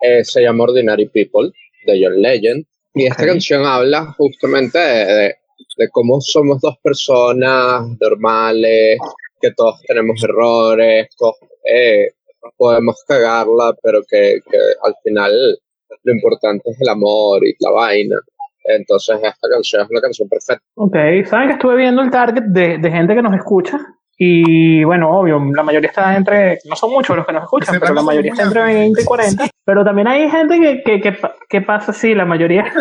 eh, 0.00 0.24
se 0.24 0.42
llama 0.42 0.64
Ordinary 0.64 1.08
People, 1.08 1.50
de 1.86 2.00
John 2.02 2.20
Legend. 2.20 2.64
Y 2.94 3.06
esta 3.06 3.26
canción 3.26 3.64
habla 3.64 4.12
justamente 4.16 4.78
de, 4.78 5.34
de, 5.76 5.88
cómo 5.90 6.20
somos 6.20 6.60
dos 6.60 6.76
personas 6.82 7.82
normales, 8.00 8.98
que 9.40 9.50
todos 9.52 9.80
tenemos 9.86 10.22
errores, 10.22 11.08
todos 11.16 11.36
eh, 11.64 12.10
podemos 12.56 13.02
cagarla, 13.06 13.74
pero 13.82 14.02
que, 14.08 14.38
que, 14.48 14.58
al 14.82 14.94
final 15.02 15.58
lo 16.02 16.12
importante 16.12 16.70
es 16.70 16.80
el 16.80 16.88
amor 16.88 17.44
y 17.44 17.54
la 17.58 17.70
vaina. 17.70 18.16
Entonces 18.64 19.16
esta 19.16 19.48
canción 19.48 19.82
es 19.82 19.90
una 19.90 20.00
canción 20.00 20.28
perfecta. 20.28 20.62
Ok, 20.76 20.96
¿saben 21.26 21.48
que 21.48 21.54
estuve 21.54 21.76
viendo 21.76 22.02
el 22.02 22.10
target 22.10 22.44
de, 22.44 22.78
de 22.78 22.90
gente 22.90 23.14
que 23.14 23.22
nos 23.22 23.34
escucha? 23.34 23.78
Y 24.16 24.84
bueno, 24.84 25.10
obvio, 25.10 25.40
la 25.54 25.62
mayoría 25.62 25.88
está 25.88 26.16
entre, 26.16 26.58
no 26.68 26.76
son 26.76 26.90
muchos 26.90 27.16
los 27.16 27.26
que 27.26 27.32
nos 27.32 27.42
escuchan, 27.42 27.76
pero 27.80 27.94
la 27.94 28.02
mayoría 28.02 28.32
está 28.32 28.44
entre 28.44 28.62
20 28.62 29.02
y 29.02 29.04
40. 29.04 29.46
Pero 29.64 29.84
también 29.84 30.06
hay 30.06 30.30
gente 30.30 30.60
que, 30.60 30.82
que, 30.84 31.00
que, 31.00 31.18
que 31.48 31.60
pasa 31.62 31.90
así, 31.90 32.14
la 32.14 32.24
mayoría. 32.24 32.64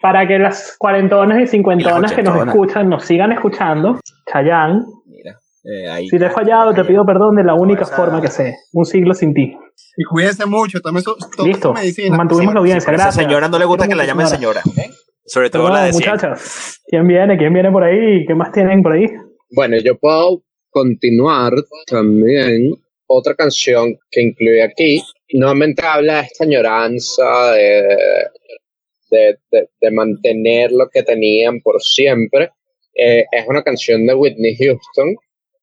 Para 0.00 0.26
que 0.26 0.38
las 0.38 0.74
cuarentonas 0.78 1.40
y 1.40 1.46
cincuentonas 1.46 2.12
que 2.12 2.24
nos 2.24 2.44
escuchan 2.44 2.88
nos 2.88 3.04
sigan 3.04 3.30
escuchando, 3.30 4.00
Chayán. 4.30 4.84
Eh, 5.64 6.08
si 6.10 6.18
te 6.18 6.26
he 6.26 6.30
fallado, 6.30 6.74
te 6.74 6.84
pido 6.84 7.06
perdón 7.06 7.36
de 7.36 7.44
la 7.44 7.54
única 7.54 7.84
forma 7.84 8.20
que 8.20 8.26
sé. 8.26 8.56
Un 8.72 8.84
siglo 8.84 9.14
sin 9.14 9.32
ti. 9.32 9.56
Y 9.96 10.04
cuídense 10.04 10.44
mucho, 10.44 10.80
tomen 10.80 11.04
su, 11.04 11.14
Listo, 11.44 11.72
mantuvimos 12.10 12.52
la 12.52 12.60
audiencia, 12.60 12.90
gracias. 12.90 13.06
A 13.06 13.20
esa 13.20 13.22
señora 13.22 13.48
no 13.48 13.60
le 13.60 13.64
gusta 13.64 13.86
que 13.86 13.94
la 13.94 14.04
llamen 14.04 14.26
señora. 14.26 14.60
Sobre 15.24 15.50
todo 15.50 15.68
la 15.68 15.84
de 15.84 15.92
muchachas. 15.92 16.80
¿Quién 16.84 17.06
viene? 17.06 17.38
¿Quién 17.38 17.52
viene 17.52 17.70
por 17.70 17.84
ahí? 17.84 18.26
¿Qué 18.26 18.34
más 18.34 18.50
tienen 18.50 18.82
por 18.82 18.94
ahí? 18.94 19.06
Bueno, 19.54 19.76
yo 19.78 19.98
puedo 19.98 20.42
continuar 20.70 21.52
también 21.86 22.72
otra 23.06 23.34
canción 23.34 23.98
que 24.10 24.22
incluye 24.22 24.62
aquí. 24.62 25.02
Nuevamente 25.34 25.82
habla 25.84 26.22
de 26.22 26.26
esta 26.26 26.44
añoranza 26.44 27.52
de, 29.10 29.38
de, 29.78 29.90
mantener 29.90 30.72
lo 30.72 30.88
que 30.88 31.02
tenían 31.02 31.60
por 31.60 31.82
siempre. 31.82 32.50
Eh, 32.94 33.26
es 33.30 33.46
una 33.46 33.62
canción 33.62 34.06
de 34.06 34.14
Whitney 34.14 34.56
Houston 34.56 35.16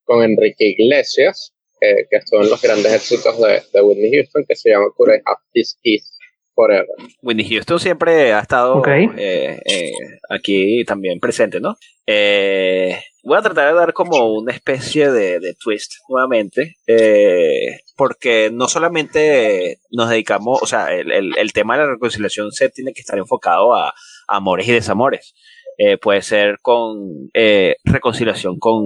con 0.04 0.24
Enrique 0.24 0.68
Iglesias, 0.68 1.52
que 1.80 2.06
estuvo 2.12 2.44
en 2.44 2.50
los 2.52 2.62
grandes 2.62 2.94
éxitos 2.94 3.42
de, 3.42 3.64
de 3.74 3.82
Whitney 3.82 4.12
Houston, 4.12 4.46
que 4.48 4.56
se 4.56 4.70
llama 4.70 4.92
Could 4.96 5.16
I 5.16 5.22
This 5.52 5.80
Kiss 5.82 6.19
Forever. 6.60 6.88
Whitney 7.22 7.48
Houston 7.48 7.80
siempre 7.80 8.34
ha 8.34 8.40
estado 8.40 8.84
eh, 8.86 9.62
eh, 9.66 9.92
aquí 10.30 10.84
también 10.84 11.22
presente, 11.22 11.62
¿no? 11.62 11.78
Eh, 12.06 13.00
voy 13.24 13.38
a 13.38 13.42
tratar 13.42 13.72
de 13.72 13.80
dar 13.80 13.94
como 13.94 14.34
una 14.34 14.52
especie 14.52 15.12
de, 15.12 15.56
twist 15.60 15.94
nuevamente, 16.10 16.76
eh, 16.88 17.80
porque 17.96 18.50
no 18.52 18.68
solamente 18.68 19.80
nos 19.92 20.10
dedicamos, 20.10 20.62
o 20.62 20.66
sea, 20.66 20.94
el, 20.94 21.54
tema 21.54 21.78
de 21.78 21.84
la 21.84 21.92
reconciliación 21.92 22.52
se 22.52 22.70
tiene 22.70 22.94
que 22.94 23.02
estar 23.02 23.18
enfocado 23.18 23.76
a, 23.76 23.94
amores 24.28 24.68
y 24.68 24.72
desamores. 24.74 25.34
Eh, 25.78 25.98
puede 25.98 26.22
ser 26.22 26.58
con 26.62 27.30
eh, 27.34 27.78
reconciliación 27.86 28.60
con 28.60 28.84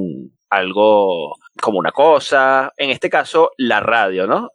algo 0.49 1.37
como 1.59 1.79
una 1.79 1.91
cosa, 1.91 2.71
en 2.77 2.91
este 2.91 3.09
caso 3.09 3.51
la 3.57 3.79
radio, 3.79 4.27
¿no? 4.27 4.51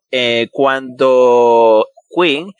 cuando 0.52 1.88
Queen 2.14 2.52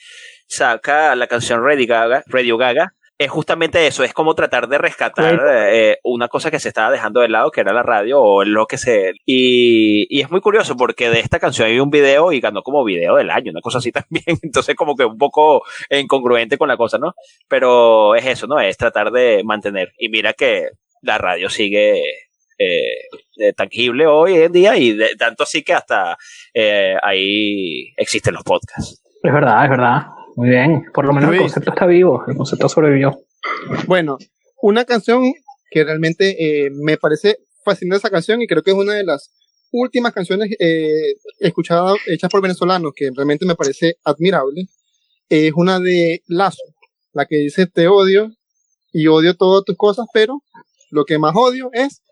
saca 0.48 1.14
la 1.14 1.26
canción 1.26 1.62
Radio 1.62 1.86
Gaga, 1.86 2.24
Radio 2.26 2.56
Gaga 2.56 2.94
es 3.18 3.30
justamente 3.30 3.84
eso, 3.84 4.04
es 4.04 4.14
como 4.14 4.36
tratar 4.36 4.68
de 4.68 4.78
rescatar 4.78 5.40
eh, 5.72 5.98
una 6.04 6.28
cosa 6.28 6.52
que 6.52 6.60
se 6.60 6.68
estaba 6.68 6.92
dejando 6.92 7.20
de 7.20 7.28
lado, 7.28 7.50
que 7.50 7.60
era 7.60 7.72
la 7.72 7.82
radio 7.82 8.20
o 8.20 8.44
lo 8.44 8.66
que 8.66 8.78
se... 8.78 9.12
Y, 9.26 10.06
y, 10.08 10.20
es 10.20 10.30
muy 10.30 10.40
curioso 10.40 10.76
porque 10.76 11.10
de 11.10 11.18
esta 11.18 11.40
canción 11.40 11.66
hay 11.66 11.80
un 11.80 11.90
video 11.90 12.30
y 12.30 12.38
ganó 12.38 12.62
como 12.62 12.84
video 12.84 13.16
del 13.16 13.30
año, 13.30 13.50
una 13.50 13.60
cosa 13.60 13.78
así 13.78 13.90
también, 13.92 14.38
entonces 14.42 14.76
como 14.76 14.94
que 14.94 15.04
un 15.04 15.18
poco 15.18 15.62
incongruente 15.90 16.58
con 16.58 16.68
la 16.68 16.76
cosa, 16.76 16.98
¿no? 16.98 17.14
Pero 17.48 18.14
es 18.14 18.24
eso, 18.24 18.46
¿no? 18.46 18.60
Es 18.60 18.76
tratar 18.76 19.10
de 19.10 19.42
mantener. 19.44 19.92
Y 19.98 20.10
mira 20.10 20.32
que 20.32 20.68
la 21.02 21.18
radio 21.18 21.50
sigue 21.50 22.00
eh, 22.56 23.52
tangible 23.56 24.06
hoy 24.06 24.36
en 24.36 24.52
día 24.52 24.76
y 24.76 24.96
tanto 25.16 25.42
así 25.42 25.64
que 25.64 25.74
hasta 25.74 26.16
eh, 26.54 26.94
ahí 27.02 27.92
existen 27.96 28.34
los 28.34 28.44
podcasts. 28.44 29.02
Es 29.24 29.32
verdad, 29.32 29.64
es 29.64 29.70
verdad. 29.70 30.17
Muy 30.38 30.50
bien, 30.50 30.84
por 30.94 31.04
lo 31.04 31.12
menos 31.12 31.32
el 31.32 31.40
concepto 31.40 31.70
está 31.70 31.84
vivo, 31.84 32.22
el 32.28 32.36
concepto 32.36 32.68
sobrevivió. 32.68 33.24
Bueno, 33.88 34.18
una 34.62 34.84
canción 34.84 35.32
que 35.68 35.82
realmente 35.82 36.36
eh, 36.38 36.70
me 36.70 36.96
parece 36.96 37.38
fascinante 37.64 37.98
esa 37.98 38.10
canción 38.10 38.40
y 38.40 38.46
creo 38.46 38.62
que 38.62 38.70
es 38.70 38.76
una 38.76 38.94
de 38.94 39.02
las 39.02 39.34
últimas 39.72 40.12
canciones 40.12 40.50
eh, 40.60 41.16
escuchadas 41.40 41.96
hechas 42.06 42.30
por 42.30 42.40
venezolanos 42.40 42.92
que 42.94 43.10
realmente 43.12 43.46
me 43.46 43.56
parece 43.56 43.96
admirable. 44.04 44.66
Es 45.28 45.54
una 45.56 45.80
de 45.80 46.22
Lazo, 46.28 46.62
la 47.14 47.26
que 47.26 47.38
dice 47.38 47.66
te 47.66 47.88
odio 47.88 48.30
y 48.92 49.08
odio 49.08 49.34
todas 49.34 49.64
tus 49.64 49.76
cosas, 49.76 50.06
pero 50.14 50.40
Lo 50.90 51.04
que 51.04 51.18
más 51.18 51.34
odio 51.36 51.70
es 51.72 52.02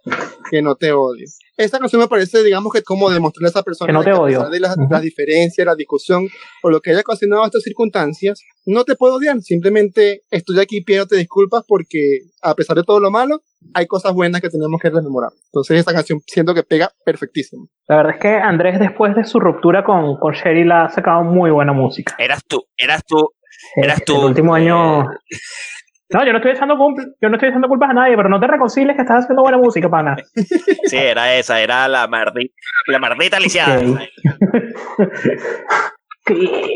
que 0.51 0.63
no 0.63 0.75
te 0.77 0.93
odio. 0.93 1.27
Esta 1.57 1.79
canción 1.79 2.03
me 2.03 2.09
parece, 2.09 2.43
digamos, 2.43 2.73
que 2.73 2.83
como 2.83 3.11
demostrarle 3.11 3.49
a 3.49 3.51
esa 3.51 3.63
persona 3.63 3.89
que 3.89 3.93
no 3.93 4.05
te 4.05 4.13
odio. 4.13 4.51
de 4.51 4.61
las, 4.61 4.77
diferencias, 5.01 5.67
la 5.67 5.75
discusión 5.75 6.29
o 6.63 6.71
lo 6.71 6.81
que 6.81 6.91
haya 6.91 7.01
ocasionado 7.01 7.45
estas 7.45 7.63
circunstancias, 7.63 8.43
no 8.67 8.85
te 8.85 8.95
puedo 8.95 9.15
odiar. 9.15 9.41
Simplemente 9.41 10.23
estoy 10.31 10.61
aquí 10.61 10.83
pidiéndote 10.83 11.17
disculpas 11.17 11.65
porque, 11.67 12.21
a 12.43 12.55
pesar 12.55 12.77
de 12.77 12.83
todo 12.83 13.01
lo 13.01 13.11
malo, 13.11 13.43
hay 13.73 13.87
cosas 13.87 14.13
buenas 14.13 14.43
que 14.43 14.51
tenemos 14.51 14.79
que 14.81 14.91
rememorar. 14.91 15.31
Entonces, 15.47 15.79
esta 15.79 15.95
canción 15.95 16.21
siento 16.27 16.55
que 16.55 16.63
pega 16.63 16.91
perfectísimo. 17.05 17.69
La 17.89 17.97
verdad 17.97 18.15
es 18.15 18.21
que 18.21 18.29
Andrés, 18.29 18.79
después 18.79 19.15
de 19.15 19.25
su 19.25 19.41
ruptura 19.41 19.85
con, 19.85 20.19
con 20.19 20.35
Sherry, 20.35 20.65
la 20.65 20.85
ha 20.85 20.91
sacado 20.91 21.23
muy 21.23 21.51
buena 21.51 21.73
música. 21.73 22.15
Eras 22.19 22.45
tú, 22.47 22.65
eras 22.77 23.03
tú, 23.07 23.31
eras 23.77 24.05
tú. 24.05 24.19
El 24.19 24.25
último 24.27 24.55
año. 24.55 25.07
No, 26.11 26.25
yo 26.25 26.31
no 26.33 26.39
estoy 26.39 26.53
echando 26.53 26.77
yo 26.77 27.29
no 27.29 27.35
estoy 27.35 27.49
echando 27.49 27.69
culpas 27.69 27.91
a 27.91 27.95
nadie, 27.95 28.17
pero 28.17 28.29
no 28.29 28.39
te 28.39 28.47
reconcilies 28.47 28.95
que 28.95 29.03
estás 29.03 29.25
haciendo 29.25 29.43
buena 29.43 29.59
música, 29.59 29.89
pana. 29.89 30.17
Sí, 30.85 30.97
era 30.97 31.35
esa, 31.35 31.61
era 31.61 31.89
la 31.89 32.07
mardita, 32.07 32.55
la 32.87 32.99
mardita 32.99 33.41
lisiada. 33.41 33.81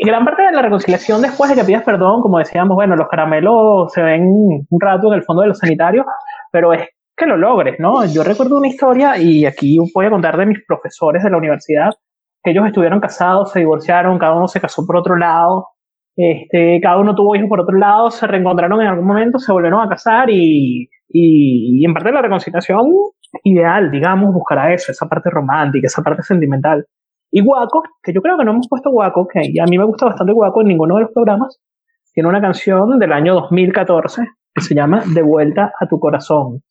gran 0.04 0.24
parte 0.24 0.42
de 0.42 0.52
la 0.52 0.62
reconciliación 0.62 1.22
después 1.22 1.50
de 1.50 1.56
que 1.56 1.64
pidas 1.64 1.82
perdón, 1.82 2.22
como 2.22 2.38
decíamos, 2.38 2.74
bueno, 2.74 2.96
los 2.96 3.08
caramelos 3.08 3.92
se 3.92 4.02
ven 4.02 4.22
un 4.22 4.80
rato 4.80 5.08
en 5.08 5.18
el 5.18 5.24
fondo 5.24 5.42
de 5.42 5.48
los 5.48 5.58
sanitarios, 5.58 6.06
pero 6.52 6.72
es 6.72 6.88
que 7.16 7.26
lo 7.26 7.36
logres, 7.36 7.78
¿no? 7.78 8.04
Yo 8.06 8.24
recuerdo 8.24 8.58
una 8.58 8.68
historia 8.68 9.16
y 9.18 9.44
aquí 9.46 9.76
voy 9.94 10.06
a 10.06 10.10
contar 10.10 10.36
de 10.36 10.46
mis 10.46 10.64
profesores 10.66 11.22
de 11.22 11.30
la 11.30 11.36
universidad, 11.36 11.90
que 12.42 12.50
ellos 12.52 12.66
estuvieron 12.66 13.00
casados, 13.00 13.52
se 13.52 13.60
divorciaron, 13.60 14.18
cada 14.18 14.34
uno 14.34 14.48
se 14.48 14.60
casó 14.60 14.86
por 14.86 14.96
otro 14.96 15.16
lado, 15.16 15.68
este, 16.22 16.80
cada 16.82 16.98
uno 16.98 17.14
tuvo 17.14 17.36
hijos 17.36 17.48
por 17.48 17.60
otro 17.60 17.76
lado, 17.76 18.10
se 18.10 18.26
reencontraron 18.26 18.80
en 18.80 18.88
algún 18.88 19.06
momento, 19.06 19.38
se 19.38 19.52
volvieron 19.52 19.80
a 19.80 19.88
casar 19.88 20.28
y, 20.30 20.88
y, 21.08 21.84
en 21.84 21.94
parte 21.94 22.12
la 22.12 22.22
reconciliación 22.22 22.86
ideal, 23.44 23.90
digamos, 23.90 24.32
buscará 24.34 24.72
eso, 24.72 24.92
esa 24.92 25.08
parte 25.08 25.30
romántica, 25.30 25.86
esa 25.86 26.02
parte 26.02 26.22
sentimental. 26.22 26.84
Y 27.30 27.42
Guaco, 27.42 27.82
que 28.02 28.12
yo 28.12 28.20
creo 28.22 28.36
que 28.36 28.44
no 28.44 28.52
hemos 28.52 28.68
puesto 28.68 28.90
Guaco, 28.90 29.28
que 29.32 29.40
a 29.40 29.66
mí 29.66 29.78
me 29.78 29.84
gusta 29.84 30.06
bastante 30.06 30.32
Guaco 30.32 30.62
en 30.62 30.68
ninguno 30.68 30.96
de 30.96 31.02
los 31.02 31.12
programas, 31.12 31.60
tiene 32.12 32.28
una 32.28 32.40
canción 32.40 32.98
del 32.98 33.12
año 33.12 33.34
2014 33.34 34.22
que 34.52 34.62
se 34.62 34.74
llama 34.74 35.04
De 35.14 35.22
vuelta 35.22 35.72
a 35.78 35.86
tu 35.86 36.00
corazón, 36.00 36.62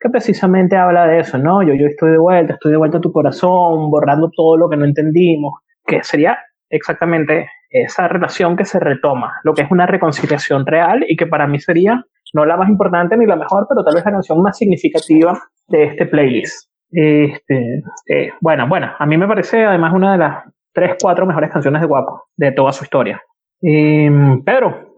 que 0.00 0.10
precisamente 0.10 0.76
habla 0.76 1.06
de 1.06 1.20
eso, 1.20 1.38
¿no? 1.38 1.62
Yo, 1.62 1.74
yo 1.74 1.86
estoy 1.86 2.10
de 2.10 2.18
vuelta, 2.18 2.54
estoy 2.54 2.72
de 2.72 2.78
vuelta 2.78 2.98
a 2.98 3.00
tu 3.00 3.12
corazón, 3.12 3.88
borrando 3.88 4.30
todo 4.34 4.56
lo 4.56 4.68
que 4.68 4.76
no 4.76 4.84
entendimos, 4.84 5.60
que 5.86 6.02
sería 6.02 6.38
exactamente 6.70 7.50
esa 7.68 8.08
relación 8.08 8.56
que 8.56 8.64
se 8.64 8.80
retoma, 8.80 9.34
lo 9.44 9.52
que 9.54 9.62
es 9.62 9.70
una 9.70 9.86
reconciliación 9.86 10.66
real 10.66 11.04
y 11.06 11.16
que 11.16 11.26
para 11.26 11.46
mí 11.46 11.60
sería 11.60 12.04
no 12.32 12.44
la 12.44 12.56
más 12.56 12.68
importante 12.68 13.16
ni 13.16 13.26
la 13.26 13.36
mejor, 13.36 13.66
pero 13.68 13.84
tal 13.84 13.94
vez 13.94 14.04
la 14.04 14.12
canción 14.12 14.40
más 14.42 14.56
significativa 14.56 15.38
de 15.68 15.84
este 15.84 16.06
playlist. 16.06 16.70
Este, 16.92 17.82
eh, 18.08 18.30
bueno, 18.40 18.68
bueno, 18.68 18.92
a 18.98 19.06
mí 19.06 19.16
me 19.16 19.28
parece 19.28 19.64
además 19.64 19.92
una 19.94 20.12
de 20.12 20.18
las 20.18 20.44
tres, 20.72 20.96
cuatro 21.00 21.26
mejores 21.26 21.50
canciones 21.50 21.80
de 21.80 21.86
Guapo 21.86 22.24
de 22.36 22.52
toda 22.52 22.72
su 22.72 22.84
historia. 22.84 23.22
Em, 23.62 24.42
Pedro. 24.42 24.88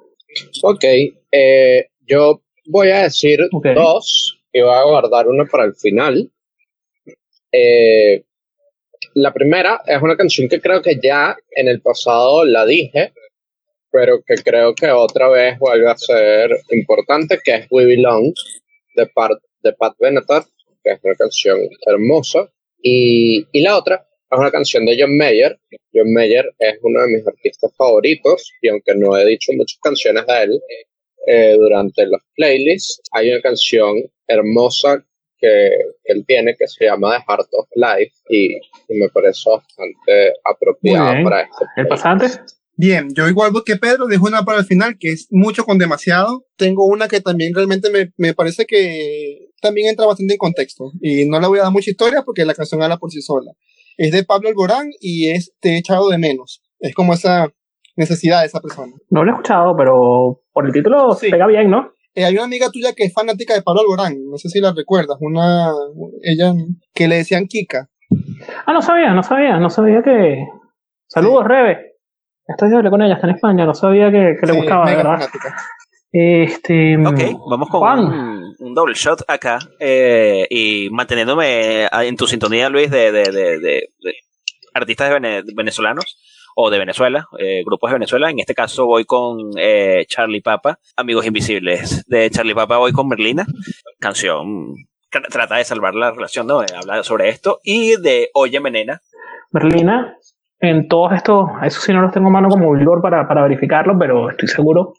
Ok, 0.63 0.85
eh, 1.31 1.87
yo 2.01 2.43
voy 2.67 2.91
a 2.91 3.03
decir 3.03 3.41
dos 3.75 4.43
y 4.53 4.61
voy 4.61 4.75
a 4.75 4.85
guardar 4.85 5.29
una 5.29 5.45
para 5.45 5.65
el 5.65 5.75
final. 5.75 6.31
Eh, 7.51 8.25
la 9.15 9.33
primera 9.33 9.83
es 9.87 10.01
una 10.01 10.17
canción 10.17 10.49
que 10.49 10.61
creo 10.61 10.83
que 10.83 10.99
ya 11.03 11.37
en 11.51 11.69
el 11.69 11.81
pasado 11.81 12.45
la 12.45 12.65
dije, 12.65 13.13
pero 13.91 14.23
que 14.27 14.35
creo 14.37 14.75
que 14.75 14.91
otra 14.91 15.29
vez 15.29 15.59
vuelve 15.59 15.89
a 15.89 15.97
ser 15.97 16.51
importante, 16.71 17.39
que 17.45 17.55
es 17.55 17.67
We 17.71 17.85
Belong 17.85 18.33
de, 18.97 19.09
de 19.63 19.73
Pat 19.75 19.95
Benatar, 19.99 20.45
que 20.83 20.93
es 20.93 21.01
una 21.03 21.15
canción 21.15 21.59
hermosa. 21.87 22.51
Y, 22.83 23.47
y 23.53 23.61
la 23.61 23.77
otra 23.77 24.07
es 24.31 24.39
una 24.39 24.51
canción 24.51 24.87
de 24.87 24.97
John 24.99 25.17
Mayer. 25.17 25.59
John 25.93 26.13
Mayer 26.13 26.51
es 26.59 26.79
uno 26.83 27.03
de 27.03 27.09
mis 27.09 27.27
artistas 27.27 27.71
favoritos 27.77 28.51
y 28.63 28.69
aunque 28.69 28.95
no 28.95 29.17
he 29.17 29.27
dicho 29.27 29.53
muchas 29.53 29.79
canciones 29.83 30.27
de 30.27 30.43
él 30.43 30.61
eh, 31.27 31.57
durante 31.59 32.07
los 32.07 32.21
playlists, 32.35 33.01
hay 33.13 33.31
una 33.31 33.43
canción 33.43 33.95
hermosa 34.27 35.05
que, 35.43 35.71
él 36.05 36.25
tiene 36.27 36.57
que 36.57 36.69
se 36.69 36.87
llama 36.87 37.17
The 37.17 37.25
Heart 37.29 37.49
of 37.53 37.69
Life 37.75 38.15
y, 38.31 38.61
me 38.89 39.09
parece 39.09 39.51
bastante 39.51 40.33
apropiado 40.45 41.25
para 41.25 41.43
este. 41.43 41.65
¿El 41.77 41.89
pasante? 41.89 42.27
Bien, 42.77 43.09
yo 43.15 43.29
igual 43.29 43.53
que 43.67 43.77
Pedro, 43.77 44.07
dejo 44.07 44.27
una 44.27 44.45
para 44.45 44.61
el 44.61 44.65
final 44.65 44.97
que 44.99 45.11
es 45.11 45.29
mucho 45.31 45.65
con 45.65 45.79
demasiado. 45.79 46.47
Tengo 46.57 46.87
una 46.87 47.09
que 47.09 47.21
también 47.21 47.55
realmente 47.55 47.91
me, 47.91 48.13
me 48.17 48.35
parece 48.35 48.65
que 48.65 49.51
también 49.61 49.89
entra 49.89 50.07
bastante 50.07 50.35
en 50.35 50.39
contexto 50.39 50.91
y 51.01 51.29
no 51.29 51.39
le 51.39 51.49
voy 51.49 51.59
a 51.59 51.65
dar 51.65 51.73
mucha 51.73 51.91
historia 51.91 52.23
porque 52.23 52.45
la 52.45 52.55
canción 52.55 52.83
habla 52.83 52.97
por 52.97 53.11
sí 53.11 53.21
sola. 53.21 53.53
Es 53.97 54.13
de 54.13 54.25
Pablo 54.25 54.49
Alborán 54.49 54.91
y 55.01 55.31
es 55.31 55.53
Te 55.61 55.75
he 55.75 55.79
echado 55.79 56.09
de 56.09 56.19
menos. 56.19 56.63
Es 56.81 56.95
como 56.95 57.13
esa 57.13 57.49
necesidad 57.97 58.41
de 58.41 58.47
esa 58.47 58.61
persona. 58.61 58.93
No 59.11 59.25
lo 59.25 59.31
he 59.31 59.35
escuchado, 59.35 59.77
pero 59.77 60.41
por 60.53 60.67
el 60.67 60.73
título 60.73 61.13
sí. 61.13 61.31
pega 61.31 61.47
bien, 61.47 61.71
¿no? 61.71 61.93
Eh, 62.15 62.25
hay 62.25 62.35
una 62.35 62.45
amiga 62.45 62.71
tuya 62.71 62.93
que 62.95 63.05
es 63.05 63.13
fanática 63.13 63.55
de 63.55 63.63
Pablo 63.63 63.81
Alborán, 63.81 64.15
no 64.31 64.37
sé 64.37 64.49
si 64.51 64.61
la 64.61 64.73
recuerdas, 64.73 65.17
una, 65.21 65.73
ella, 66.23 66.53
que 66.95 67.09
le 67.09 67.17
decían 67.17 67.47
Kika. 67.47 67.89
Ah, 68.67 68.73
no 68.73 68.83
sabía, 68.83 69.15
no 69.15 69.23
sabía, 69.23 69.59
no 69.59 69.71
sabía 69.71 70.03
que... 70.03 70.45
Saludos, 71.07 71.47
Rebe. 71.47 71.97
Estoy 72.47 72.75
hablé 72.75 72.91
con 72.91 73.01
ella, 73.01 73.15
está 73.15 73.29
en 73.29 73.37
España, 73.37 73.65
no 73.65 73.75
sabía 73.75 74.11
que, 74.11 74.37
le 74.47 74.53
gustaba, 74.53 74.85
¿verdad? 74.85 75.19
Fanática. 75.19 75.57
Este, 76.11 76.99
ok, 76.99 77.21
vamos 77.49 77.71
con 77.71 77.99
un, 77.99 78.55
un, 78.59 78.75
doble 78.75 78.93
shot 78.95 79.23
acá 79.27 79.59
eh, 79.81 80.47
y 80.51 80.91
manteniéndome 80.91 81.87
en 81.87 82.17
tu 82.17 82.27
sintonía, 82.27 82.69
Luis, 82.69 82.91
de, 82.91 83.11
de, 83.11 83.25
de, 83.33 83.59
de 83.59 83.89
artistas 84.75 85.11
venezolanos 85.55 86.19
o 86.55 86.71
de 86.71 86.79
Venezuela, 86.79 87.29
eh, 87.39 87.63
grupos 87.65 87.91
de 87.91 87.95
Venezuela. 87.95 88.31
En 88.31 88.39
este 88.39 88.55
caso 88.55 88.87
voy 88.87 89.05
con 89.05 89.51
eh, 89.57 90.05
Charlie 90.09 90.41
Papa, 90.41 90.79
Amigos 90.97 91.27
Invisibles. 91.27 92.05
De 92.07 92.31
Charlie 92.31 92.55
Papa 92.55 92.79
voy 92.79 92.93
con 92.93 93.09
Merlina, 93.09 93.47
canción 93.99 94.75
trata 95.31 95.57
de 95.57 95.65
salvar 95.65 95.95
la 95.95 96.11
relación, 96.11 96.47
¿no? 96.47 96.61
Habla 96.61 97.03
sobre 97.03 97.29
esto. 97.29 97.61
Y 97.63 98.01
de 98.01 98.31
Oye 98.35 98.61
Menena. 98.61 99.01
Merlina, 99.51 100.17
en 100.61 100.89
todos 100.89 101.13
estos, 101.13 101.51
eso 101.63 101.81
sí 101.81 101.93
no 101.93 102.01
los 102.01 102.13
tengo 102.13 102.29
en 102.29 102.33
mano 102.33 102.49
como 102.49 102.73
vigor 102.73 103.03
para, 103.03 103.29
para 103.29 103.43
verificarlo, 103.43 103.99
pero 103.99 104.31
estoy 104.31 104.49
seguro 104.49 104.95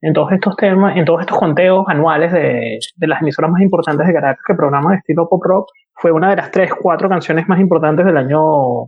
en 0.00 0.12
todos 0.12 0.32
estos 0.32 0.56
temas, 0.56 0.96
en 0.96 1.04
todos 1.04 1.20
estos 1.20 1.38
conteos 1.38 1.84
anuales 1.88 2.32
de, 2.32 2.78
de 2.96 3.06
las 3.06 3.22
emisoras 3.22 3.50
más 3.50 3.62
importantes 3.62 4.06
de 4.06 4.12
Caracas 4.12 4.44
que 4.46 4.54
programan 4.54 4.92
de 4.92 4.98
estilo 4.98 5.28
pop 5.28 5.42
rock, 5.44 5.68
fue 5.94 6.12
una 6.12 6.30
de 6.30 6.36
las 6.36 6.50
tres, 6.50 6.70
cuatro 6.80 7.08
canciones 7.08 7.48
más 7.48 7.58
importantes 7.60 8.04
del 8.04 8.16
año 8.16 8.38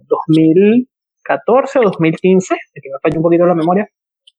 2000, 0.07 0.89
2014 1.29 1.79
o 1.79 1.83
2015, 1.83 2.55
aquí 2.55 2.89
me 2.89 2.99
falló 3.03 3.17
un 3.19 3.23
poquito 3.23 3.47
la 3.47 3.55
memoria, 3.55 3.89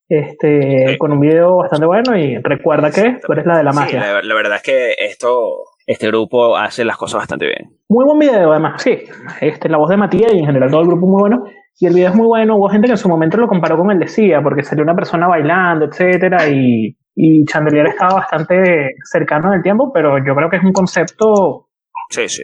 este, 0.08 0.98
con 0.98 1.12
un 1.12 1.20
video 1.20 1.58
bastante 1.58 1.86
bueno 1.86 2.18
y 2.18 2.38
recuerda 2.42 2.90
que 2.90 3.20
tú 3.26 3.32
eres 3.32 3.46
la 3.46 3.58
de 3.58 3.64
la 3.64 3.72
magia. 3.72 4.22
la, 4.24 4.34
verdad 4.34 4.58
es 4.58 4.64
que 4.64 4.94
esto, 4.98 5.66
este 5.86 6.08
grupo 6.08 6.58
hace 6.58 6.84
las 6.84 6.98
cosas 6.98 7.20
bastante 7.20 7.46
bien. 7.46 7.78
Muy 7.90 8.06
buen 8.06 8.20
video 8.20 8.52
además, 8.52 8.82
sí. 8.82 8.98
Este, 9.42 9.70
la 9.70 9.78
voz 9.78 9.90
de 9.90 9.98
Matías 9.98 10.34
y 10.34 10.40
en 10.40 10.46
general 10.46 10.72
todo 10.72 10.82
el 10.82 10.88
grupo 10.88 11.08
muy 11.08 11.22
bueno. 11.22 11.44
Y 11.82 11.86
el 11.86 11.94
video 11.94 12.10
es 12.10 12.16
muy 12.16 12.28
bueno. 12.28 12.58
Hubo 12.58 12.68
gente 12.70 12.88
que 12.88 12.94
en 12.94 12.98
su 12.98 13.08
momento 13.08 13.38
lo 13.38 13.48
comparó 13.48 13.78
con 13.78 13.90
el 13.92 14.00
de 14.00 14.40
porque 14.44 14.64
salió 14.64 14.84
una 14.84 14.96
persona 14.96 15.28
bailando, 15.28 15.86
etcétera, 15.86 16.50
y, 16.50 16.98
y 17.16 17.46
Chandelier 17.46 17.88
estaba 17.88 18.16
bastante 18.16 18.96
cercano 19.04 19.50
en 19.50 19.58
el 19.60 19.64
tiempo, 19.64 19.92
pero 19.94 20.18
yo 20.18 20.36
creo 20.36 20.50
que 20.50 20.58
es 20.58 20.64
un 20.64 20.74
concepto 20.74 21.70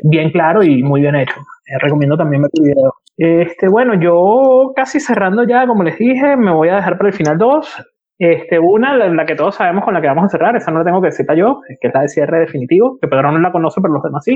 bien 0.03 0.31
claro 0.31 0.63
y 0.63 0.83
muy 0.83 1.01
bien 1.01 1.15
hecho. 1.15 1.35
Eh, 1.65 1.77
recomiendo 1.79 2.15
también 2.15 2.41
ver 2.41 2.51
el 2.53 2.63
video. 2.63 2.93
Este, 3.17 3.67
bueno, 3.69 3.93
yo 3.99 4.73
casi 4.75 4.99
cerrando 4.99 5.43
ya, 5.47 5.65
como 5.65 5.83
les 5.83 5.97
dije, 5.97 6.35
me 6.37 6.53
voy 6.53 6.69
a 6.69 6.75
dejar 6.75 6.97
para 6.97 7.09
el 7.09 7.15
final 7.15 7.37
dos. 7.37 7.83
Este, 8.17 8.59
una, 8.59 8.95
la, 8.95 9.25
que 9.25 9.35
todos 9.35 9.55
sabemos 9.55 9.83
con 9.83 9.93
la 9.93 10.01
que 10.01 10.07
vamos 10.07 10.25
a 10.25 10.29
cerrar, 10.29 10.55
esa 10.55 10.71
no 10.71 10.79
la 10.79 10.85
tengo 10.85 11.01
que 11.01 11.07
decir 11.07 11.25
yo, 11.35 11.59
que 11.81 11.87
es 11.87 11.93
la 11.93 12.01
de 12.01 12.07
cierre 12.07 12.39
definitivo, 12.39 12.97
que 13.01 13.07
Pedro 13.07 13.31
no 13.31 13.39
la 13.39 13.51
conoce, 13.51 13.81
pero 13.81 13.93
los 13.93 14.03
demás 14.03 14.23
sí. 14.23 14.35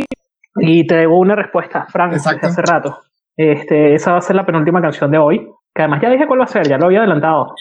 Y 0.57 0.85
te 0.87 0.95
debo 0.95 1.19
una 1.19 1.35
respuesta, 1.35 1.85
Frank, 1.89 2.13
hace 2.13 2.61
rato. 2.61 2.97
Este, 3.37 3.93
esa 3.93 4.11
va 4.11 4.17
a 4.17 4.21
ser 4.21 4.35
la 4.35 4.45
penúltima 4.45 4.81
canción 4.81 5.11
de 5.11 5.17
hoy, 5.17 5.47
que 5.73 5.81
además 5.81 6.01
ya 6.01 6.09
dije 6.09 6.27
cuál 6.27 6.41
va 6.41 6.45
a 6.45 6.47
ser, 6.47 6.67
ya 6.67 6.77
lo 6.77 6.87
había 6.87 6.99
adelantado. 6.99 7.53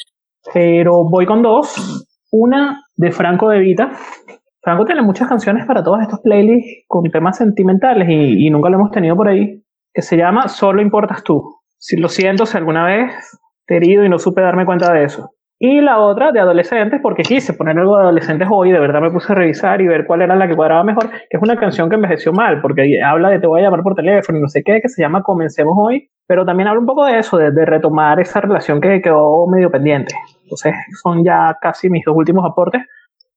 Pero 0.53 1.05
voy 1.09 1.27
con 1.27 1.43
dos. 1.43 2.05
Una 2.33 2.83
de 2.97 3.11
Franco 3.11 3.49
de 3.49 3.61
Vita. 3.61 3.91
Franco 4.69 4.85
tiene 4.85 5.01
muchas 5.01 5.27
canciones 5.27 5.65
para 5.65 5.83
todos 5.83 6.03
estos 6.03 6.21
playlists 6.21 6.85
con 6.87 7.03
temas 7.11 7.39
sentimentales 7.39 8.07
y, 8.11 8.51
nunca 8.51 8.69
lo 8.69 8.77
hemos 8.77 8.91
tenido 8.91 9.17
por 9.17 9.27
ahí 9.27 9.65
que 9.95 10.03
se 10.03 10.19
llama 10.19 10.47
Solo 10.49 10.83
importas 10.83 11.25
tú. 11.25 11.43
Si 11.79 11.97
lo 11.97 12.11
siento, 12.11 12.45
si 12.45 12.59
alguna 12.59 12.85
vez 12.85 13.15
te 13.65 13.73
he 13.73 13.77
herido 13.79 14.05
y 14.05 14.11
no 14.11 14.19
supe 14.19 14.43
darme 14.43 14.67
cuenta 14.67 14.93
de 14.93 15.05
eso. 15.05 15.31
Y 15.59 15.81
la 15.81 16.01
otra 16.01 16.33
de 16.33 16.41
adolescentes, 16.41 17.01
porque 17.03 17.23
quise 17.23 17.55
poner 17.55 17.79
algo 17.79 17.97
de 17.97 18.03
adolescentes 18.03 18.47
hoy, 18.51 18.71
de 18.71 18.79
verdad 18.79 19.01
me 19.01 19.11
puse 19.11 19.33
a 19.33 19.37
revisar 19.37 19.81
y 19.81 19.87
ver 19.87 20.05
cuál 20.07 20.21
era 20.21 20.37
la 20.37 20.47
que 20.47 20.55
cuadraba 20.55 20.85
mejor, 20.85 21.09
que 21.09 21.39
es 21.39 21.43
una 21.43 21.57
canción 21.57 21.89
que 21.89 21.95
envejeció 21.95 22.35
mal, 22.35 22.61
porque 22.61 23.01
habla 23.03 23.31
de 23.31 23.41
te 23.41 23.47
voy 23.47 23.61
a 23.61 23.65
llamar 23.65 23.83
por 23.83 23.95
teléfono 23.95 24.37
y 24.37 24.43
no 24.43 24.49
sé 24.49 24.63
qué, 24.63 24.83
que 24.83 24.91
se 24.91 25.01
llama 25.01 25.23
Comencemos 25.23 25.75
hoy, 25.79 26.11
pero 26.27 26.45
también 26.45 26.69
habla 26.69 26.81
un 26.81 26.87
poco 26.87 27.07
de 27.07 27.19
eso, 27.19 27.39
de, 27.39 27.53
de 27.53 27.65
retomar 27.65 28.21
esa 28.21 28.43
relación 28.43 28.83
que 28.83 29.01
quedó 29.01 29.47
medio 29.47 29.71
pendiente. 29.71 30.15
Entonces 30.43 30.75
son 31.03 31.25
ya 31.25 31.57
casi 31.59 31.89
mis 31.89 32.05
dos 32.05 32.15
últimos 32.15 32.45
aportes. 32.45 32.83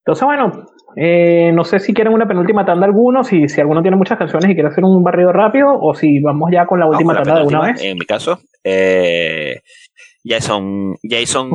Entonces, 0.04 0.26
bueno, 0.26 0.66
Eh, 0.98 1.52
no 1.54 1.64
sé 1.64 1.80
si 1.80 1.94
quieren 1.94 2.14
una 2.14 2.28
penúltima 2.28 2.66
tanda 2.66 2.86
algunos, 2.86 3.28
si, 3.28 3.48
si 3.48 3.62
alguno 3.62 3.82
tiene 3.82 3.96
muchas 3.96 4.18
canciones 4.18 4.50
y 4.50 4.54
quiere 4.54 4.68
hacer 4.68 4.84
un 4.84 5.02
barrido 5.04 5.32
rápido, 5.32 5.68
o 5.80 5.94
si 5.96 6.20
vamos 6.20 6.50
ya 6.52 6.66
con 6.66 6.80
la 6.82 6.86
última 6.86 7.14
tanda 7.14 7.40
de 7.40 7.46
una 7.46 7.62
vez. 7.62 7.82
En 7.82 7.98
mi 7.98 8.06
caso, 8.06 8.40
eh, 8.64 9.62
Jason, 10.24 10.98
Jason 11.02 11.50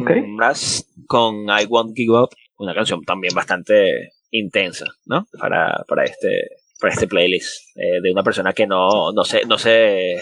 con 1.06 1.34
I 1.34 1.66
Won't 1.68 1.94
Give 1.94 2.18
Up, 2.18 2.30
una 2.56 2.74
canción 2.74 3.02
también 3.02 3.34
bastante 3.34 4.12
intensa, 4.30 4.86
¿no? 5.04 5.26
Para, 5.38 5.84
para 5.86 6.04
este 6.04 6.48
para 6.80 6.92
este 6.94 7.06
playlist 7.06 7.76
eh, 7.76 8.00
de 8.02 8.10
una 8.10 8.22
persona 8.22 8.52
que 8.52 8.66
no, 8.66 9.12
no 9.12 9.24
se, 9.24 9.44
no 9.46 9.58
se, 9.58 10.16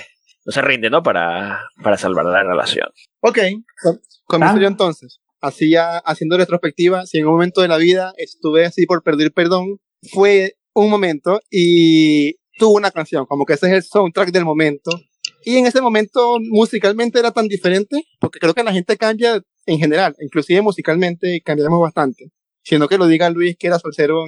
no 0.44 0.52
se 0.52 0.62
rinde, 0.62 0.90
¿no? 0.90 1.02
Para, 1.02 1.60
para 1.82 1.96
salvar 1.96 2.24
la 2.24 2.42
relación. 2.42 2.88
Ok, 3.20 3.38
comienzo 4.24 4.58
yo 4.58 4.66
entonces. 4.68 5.20
Ya 5.50 5.98
haciendo 5.98 6.36
retrospectiva, 6.36 7.06
si 7.06 7.18
en 7.18 7.26
un 7.26 7.32
momento 7.32 7.60
de 7.60 7.68
la 7.68 7.76
vida 7.76 8.12
estuve 8.16 8.64
así 8.64 8.86
por 8.86 9.02
perder 9.02 9.32
perdón, 9.32 9.78
fue 10.10 10.56
un 10.74 10.90
momento 10.90 11.40
y 11.50 12.34
tuvo 12.58 12.76
una 12.76 12.90
canción, 12.90 13.26
como 13.26 13.44
que 13.44 13.54
ese 13.54 13.66
es 13.66 13.72
el 13.72 13.82
soundtrack 13.82 14.30
del 14.30 14.44
momento. 14.44 14.90
Y 15.44 15.56
en 15.56 15.66
ese 15.66 15.80
momento 15.80 16.38
musicalmente 16.40 17.18
era 17.18 17.30
tan 17.30 17.48
diferente, 17.48 18.02
porque 18.18 18.38
creo 18.38 18.54
que 18.54 18.62
la 18.62 18.72
gente 18.72 18.96
cambia 18.96 19.42
en 19.66 19.78
general, 19.78 20.14
inclusive 20.20 20.62
musicalmente 20.62 21.40
cambiamos 21.44 21.80
bastante. 21.80 22.30
Siendo 22.62 22.88
que 22.88 22.98
lo 22.98 23.06
diga 23.06 23.28
Luis, 23.30 23.56
que 23.58 23.66
era 23.66 23.78
solcero, 23.78 24.24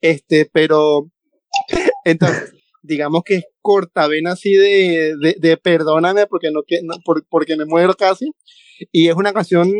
este, 0.00 0.48
pero 0.50 1.10
entonces, 2.04 2.52
digamos 2.82 3.22
que 3.24 3.36
es 3.36 3.44
corta 3.60 4.06
ven 4.08 4.26
así 4.26 4.52
de, 4.54 5.14
de, 5.38 5.56
perdóname 5.56 6.26
porque, 6.26 6.50
no, 6.50 6.62
porque 7.28 7.56
me 7.56 7.64
muero 7.66 7.94
casi. 7.94 8.30
Y 8.90 9.08
es 9.08 9.14
una 9.14 9.32
canción 9.32 9.70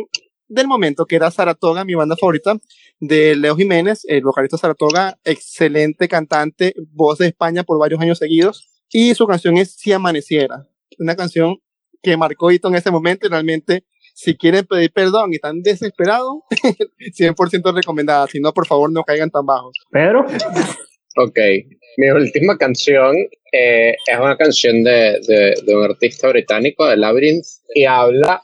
del 0.47 0.67
momento 0.67 1.05
que 1.05 1.15
era 1.15 1.31
Saratoga, 1.31 1.85
mi 1.85 1.95
banda 1.95 2.15
favorita, 2.15 2.57
de 2.99 3.35
Leo 3.35 3.55
Jiménez, 3.55 4.03
el 4.07 4.23
vocalista 4.23 4.57
Saratoga, 4.57 5.17
excelente 5.23 6.07
cantante, 6.07 6.73
voz 6.91 7.19
de 7.19 7.27
España 7.27 7.63
por 7.63 7.79
varios 7.79 8.01
años 8.01 8.17
seguidos. 8.17 8.67
Y 8.91 9.15
su 9.15 9.27
canción 9.27 9.57
es 9.57 9.73
Si 9.75 9.91
Amaneciera, 9.91 10.67
una 10.99 11.15
canción 11.15 11.57
que 12.01 12.17
marcó 12.17 12.51
hito 12.51 12.67
en 12.67 12.75
ese 12.75 12.91
momento 12.91 13.25
y 13.25 13.29
realmente 13.29 13.83
si 14.13 14.37
quieren 14.37 14.65
pedir 14.65 14.91
perdón 14.93 15.33
y 15.33 15.35
están 15.35 15.61
desesperados, 15.61 16.37
100% 17.19 17.75
recomendada. 17.75 18.27
Si 18.27 18.39
no, 18.39 18.53
por 18.53 18.65
favor, 18.65 18.91
no 18.91 19.03
caigan 19.03 19.29
tan 19.29 19.45
bajos. 19.45 19.75
Pero. 19.91 20.25
Ok, 21.17 21.39
mi 21.97 22.09
última 22.09 22.57
canción 22.57 23.15
eh, 23.51 23.95
es 24.05 24.19
una 24.19 24.35
canción 24.37 24.83
de, 24.83 25.19
de, 25.65 25.75
un 25.75 25.83
artista 25.83 26.27
británico, 26.29 26.85
de 26.85 26.97
Labyrinth, 26.97 27.45
y 27.73 27.85
habla 27.85 28.41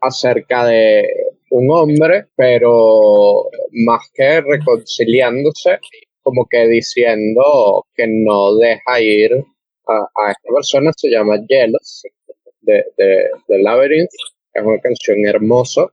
acerca 0.00 0.66
de 0.66 1.06
un 1.50 1.70
hombre, 1.70 2.26
pero 2.36 3.48
más 3.84 4.10
que 4.14 4.40
reconciliándose, 4.40 5.78
como 6.22 6.46
que 6.48 6.66
diciendo 6.68 7.84
que 7.94 8.06
no 8.06 8.56
deja 8.56 9.00
ir 9.00 9.32
a, 9.86 10.30
esta 10.30 10.54
persona, 10.54 10.92
se 10.96 11.10
llama 11.10 11.38
Jealous, 11.48 12.02
de, 12.60 12.84
de, 12.96 13.30
de 13.48 13.62
Labyrinth, 13.62 14.10
es 14.54 14.62
una 14.62 14.78
canción 14.78 15.26
hermosa, 15.26 15.86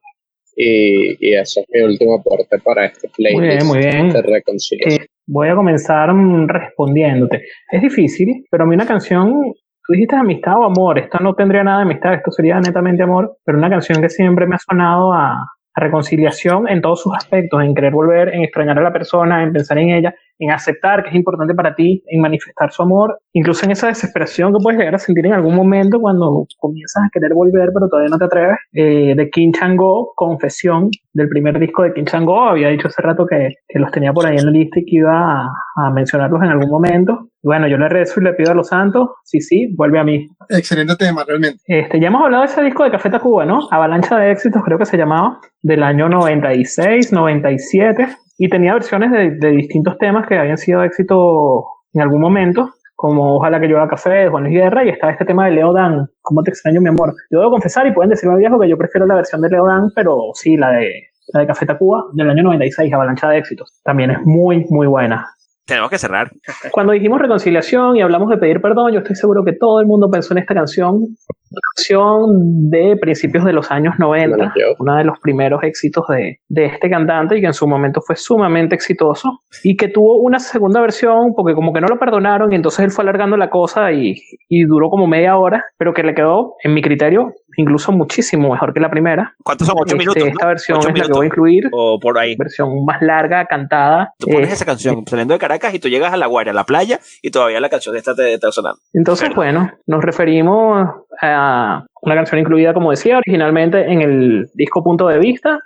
y, 0.60 1.16
y 1.20 1.36
ese 1.36 1.62
es 1.62 1.68
mi 1.70 1.82
último 1.82 2.16
aporte 2.16 2.58
para 2.60 2.88
este 2.88 3.10
playlist 3.10 3.64
muy 3.64 3.78
bien, 3.80 3.94
muy 3.94 4.02
bien. 4.02 4.10
de 4.10 4.22
reconciliación. 4.24 5.04
Eh, 5.04 5.08
voy 5.28 5.50
a 5.50 5.56
comenzar 5.56 6.12
mm, 6.12 6.48
respondiéndote. 6.48 7.44
Es 7.72 7.82
difícil, 7.82 8.46
pero 8.50 8.64
a 8.64 8.68
mí 8.68 8.74
una 8.74 8.88
canción, 8.88 9.54
tú 9.88 9.94
dijiste 9.94 10.18
amistad 10.18 10.60
o 10.60 10.66
amor, 10.66 11.00
esta 11.00 11.20
no 11.20 11.34
tendría 11.34 11.64
nada 11.64 11.78
de 11.78 11.84
amistad, 11.84 12.14
esto 12.14 12.30
sería 12.32 12.60
netamente 12.60 13.04
amor, 13.04 13.38
pero 13.46 13.58
una 13.58 13.70
canción 13.70 14.02
que 14.02 14.10
siempre 14.10 14.46
me 14.46 14.56
ha 14.56 14.60
sonado 14.60 15.14
a, 15.14 15.38
a 15.74 15.82
reconciliación 15.82 16.68
en 16.68 16.82
todos 16.82 17.02
sus 17.02 17.16
aspectos, 17.16 17.64
en 17.64 17.74
querer 17.74 17.94
volver, 17.94 18.34
en 18.34 18.44
extrañar 18.44 18.78
a 18.78 18.82
la 18.82 18.92
persona, 18.92 19.44
en 19.44 19.54
pensar 19.54 19.78
en 19.78 19.92
ella, 19.92 20.14
en 20.40 20.52
aceptar 20.52 21.04
que 21.04 21.10
es 21.10 21.16
importante 21.16 21.54
para 21.54 21.76
ti, 21.76 22.04
en 22.08 22.22
manifestar 22.22 22.72
su 22.72 22.82
amor, 22.82 23.20
incluso 23.34 23.66
en 23.66 23.72
esa 23.72 23.88
desesperación 23.88 24.54
que 24.54 24.60
puedes 24.62 24.80
llegar 24.80 24.96
a 24.96 25.00
sentir 25.00 25.26
en 25.26 25.34
algún 25.34 25.56
momento 25.56 26.00
cuando 26.00 26.46
comienzas 26.58 27.04
a 27.06 27.10
querer 27.12 27.34
volver 27.34 27.70
pero 27.74 27.88
todavía 27.90 28.10
no 28.10 28.18
te 28.18 28.26
atreves, 28.26 28.58
eh, 28.74 29.14
de 29.16 29.30
King 29.30 29.52
Chango, 29.52 30.14
Confesión, 30.16 30.90
del 31.14 31.30
primer 31.30 31.60
disco 31.60 31.84
de 31.84 31.94
King 31.94 32.06
Chango, 32.06 32.44
había 32.44 32.70
dicho 32.70 32.88
hace 32.88 33.02
rato 33.02 33.26
que, 33.26 33.54
que 33.68 33.80
los 33.80 33.92
tenía 33.92 34.14
por 34.14 34.26
ahí 34.26 34.38
en 34.38 34.46
la 34.46 34.52
lista 34.52 34.80
y 34.80 34.86
que 34.86 34.98
iba 34.98 35.12
a, 35.12 35.50
a 35.78 35.92
mencionarlos 35.92 36.42
en 36.44 36.50
algún 36.50 36.70
momento. 36.70 37.30
bueno, 37.42 37.68
yo 37.68 37.78
le 37.78 37.90
rezo 37.90 38.20
y 38.20 38.24
le 38.24 38.34
pido 38.34 38.52
a 38.52 38.56
los 38.56 38.68
santos, 38.68 39.10
sí, 39.24 39.42
sí, 39.42 39.74
vuelve 39.76 40.00
a 40.00 40.04
mí. 40.04 40.28
Excelente 40.50 40.96
tema, 40.96 41.24
realmente. 41.26 41.64
Este, 41.66 42.00
ya 42.00 42.08
hemos 42.08 42.24
hablado 42.24 42.44
de 42.44 42.52
ese 42.52 42.62
disco 42.62 42.84
de 42.84 42.92
Café 42.92 43.10
Tacuba, 43.10 43.46
¿no? 43.46 43.68
Avalancha 43.72 44.18
de 44.18 44.32
éxitos, 44.32 44.62
creo 44.64 44.78
que 44.78 44.86
se 44.86 44.98
llamaba, 44.98 45.40
del 45.62 45.84
año 45.84 46.10
96, 46.10 47.12
97 47.12 48.08
y 48.38 48.50
tenía 48.50 48.74
versiones 48.74 49.12
de, 49.12 49.50
distintos 49.52 49.98
temas 49.98 50.28
que 50.28 50.38
habían 50.38 50.58
sido 50.58 50.84
éxito 50.84 51.66
en 51.94 52.02
algún 52.02 52.22
momento, 52.22 52.72
como 52.96 53.38
Ojalá 53.38 53.60
que 53.60 53.68
llueva 53.68 53.88
café 53.88 54.10
de 54.10 54.30
Juan 54.30 54.44
Luis 54.44 54.56
Guerra, 54.56 54.84
y 54.84 54.90
estaba 54.90 55.12
este 55.12 55.26
tema 55.26 55.46
de 55.46 55.52
Leo 55.52 55.74
Dan, 55.74 56.08
¿Cómo 56.22 56.44
te 56.44 56.52
extraño, 56.52 56.82
mi 56.82 56.90
amor? 56.90 57.14
Yo 57.32 57.40
debo 57.40 57.52
confesar, 57.52 57.88
y 57.88 57.92
pueden 57.92 58.10
decirme 58.10 58.38
viejo, 58.38 58.60
que 58.60 58.70
yo 58.70 58.78
prefiero 58.78 59.06
la 59.06 59.16
versión 59.16 59.42
de 59.42 59.50
Leo 59.50 59.66
Dan, 59.66 59.92
pero 59.96 60.32
sí, 60.34 60.58
la 60.58 60.72
de, 60.72 61.10
la 61.34 61.42
de 61.42 61.48
Café 61.48 61.66
Tacuba 61.66 62.06
del 62.14 62.30
año 62.30 62.44
96, 62.44 62.94
Avalancha 62.94 63.30
de 63.30 63.38
Éxitos. 63.38 63.82
También 63.84 64.12
es 64.12 64.20
muy, 64.24 64.66
muy 64.70 64.88
buena 64.88 65.28
tenemos 65.68 65.90
que 65.90 65.98
cerrar. 65.98 66.32
Cuando 66.72 66.94
dijimos 66.94 67.20
reconciliación 67.20 67.98
y 67.98 68.02
hablamos 68.02 68.30
de 68.30 68.38
pedir 68.38 68.62
perdón, 68.62 68.94
yo 68.94 69.00
estoy 69.00 69.16
seguro 69.16 69.44
que 69.44 69.54
todo 69.54 69.80
el 69.80 69.86
mundo 69.86 70.10
pensó 70.10 70.34
en 70.34 70.40
esta 70.40 70.56
canción, 70.56 70.96
una 70.96 71.62
canción 71.76 72.70
de 72.70 72.98
principios 73.00 73.46
de 73.46 73.54
los 73.54 73.70
años 73.70 73.96
90, 74.00 74.54
uno 74.80 74.96
de 74.96 75.04
los 75.04 75.20
primeros 75.20 75.62
éxitos 75.64 76.06
de, 76.08 76.40
de, 76.48 76.66
este 76.66 76.90
cantante 76.90 77.38
y 77.38 77.42
que 77.42 77.48
en 77.48 77.54
su 77.54 77.68
momento 77.68 78.02
fue 78.02 78.16
sumamente 78.16 78.76
exitoso 78.76 79.42
y 79.64 79.76
que 79.76 79.90
tuvo 79.90 80.22
una 80.22 80.40
segunda 80.40 80.82
versión 80.82 81.34
porque 81.36 81.54
como 81.54 81.74
que 81.74 81.82
no 81.82 81.88
lo 81.88 82.00
perdonaron 82.00 82.52
y 82.52 82.56
entonces 82.56 82.86
él 82.86 82.92
fue 82.92 83.04
alargando 83.04 83.38
la 83.38 83.50
cosa 83.50 83.92
y, 83.92 84.16
y 84.50 84.64
duró 84.64 84.90
como 84.90 85.08
media 85.08 85.38
hora, 85.38 85.66
pero 85.78 85.94
que 85.94 86.04
le 86.04 86.14
quedó, 86.14 86.56
en 86.64 86.74
mi 86.74 86.82
criterio, 86.82 87.34
incluso 87.58 87.92
muchísimo 87.92 88.52
mejor 88.52 88.74
que 88.74 88.80
la 88.80 88.90
primera. 88.90 89.36
¿Cuántos 89.44 89.68
son? 89.68 89.76
¿Ocho 89.78 89.96
este, 89.96 89.98
minutos? 89.98 90.24
Esta 90.24 90.48
versión 90.48 90.80
es 90.80 91.00
la 91.00 91.06
que 91.06 91.12
voy 91.12 91.26
a 91.26 91.28
incluir. 91.28 91.70
O 91.74 92.00
por 92.00 92.18
ahí. 92.18 92.36
Versión 92.38 92.86
más 92.86 93.02
larga, 93.02 93.46
cantada. 93.46 94.14
Tú 94.18 94.28
pones 94.28 94.52
esa 94.52 94.66
canción 94.66 95.04
saliendo 95.06 95.34
de 95.34 95.40
Caracas 95.40 95.74
y 95.74 95.80
tú 95.80 95.90
llegas 95.90 96.14
a 96.14 96.18
La 96.18 96.28
Guardia, 96.28 96.52
a 96.52 96.56
la 96.56 96.64
playa, 96.64 97.00
y 97.22 97.32
todavía 97.32 97.60
la 97.60 97.70
canción 97.70 97.96
está, 97.96 98.16
te, 98.16 98.36
está 98.36 98.52
sonando. 98.52 98.80
Entonces, 98.94 99.34
bueno, 99.36 99.72
nos 99.88 100.04
referimos 100.04 100.88
a 101.22 101.86
una 102.02 102.16
canción 102.16 102.40
incluida, 102.40 102.74
como 102.74 102.92
decía, 102.92 103.18
originalmente 103.18 103.92
en 103.92 104.02
el 104.02 104.50
disco 104.54 104.84
Punto 104.84 105.08
de 105.08 105.20
Vista 105.20 105.60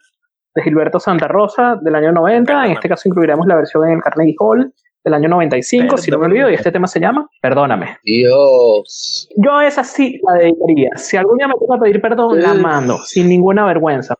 de 0.56 0.64
Gilberto 0.64 1.00
Santa 1.00 1.28
Rosa 1.28 1.78
del 1.82 1.96
año 1.96 2.12
90. 2.12 2.66
En 2.66 2.72
este 2.72 2.89
caso 2.89 3.08
incluiremos 3.08 3.46
la 3.48 3.56
versión 3.56 3.88
en 3.88 3.96
el 3.96 4.02
Carnegie 4.02 4.36
Hall 4.39 4.74
del 5.04 5.14
año 5.14 5.30
95, 5.30 5.97
si 5.97 6.12
no 6.12 6.20
me 6.20 6.26
olvido, 6.26 6.49
y 6.49 6.54
este 6.54 6.72
tema 6.72 6.88
se 6.88 6.99
llama 6.99 7.28
Perdóname. 7.41 7.97
Dios. 8.04 9.30
Yo 9.36 9.62
esa 9.62 9.84
sí 9.84 10.20
la 10.24 10.34
dedicaría. 10.39 10.89
Si 10.95 11.18
algún 11.18 11.38
día 11.38 11.47
me 11.47 11.54
toca 11.56 11.80
pedir 11.80 12.02
perdón, 12.02 12.41
la 12.41 12.54
mando, 12.54 12.97
sin 12.99 13.30
ninguna 13.30 13.66
vergüenza. 13.66 14.16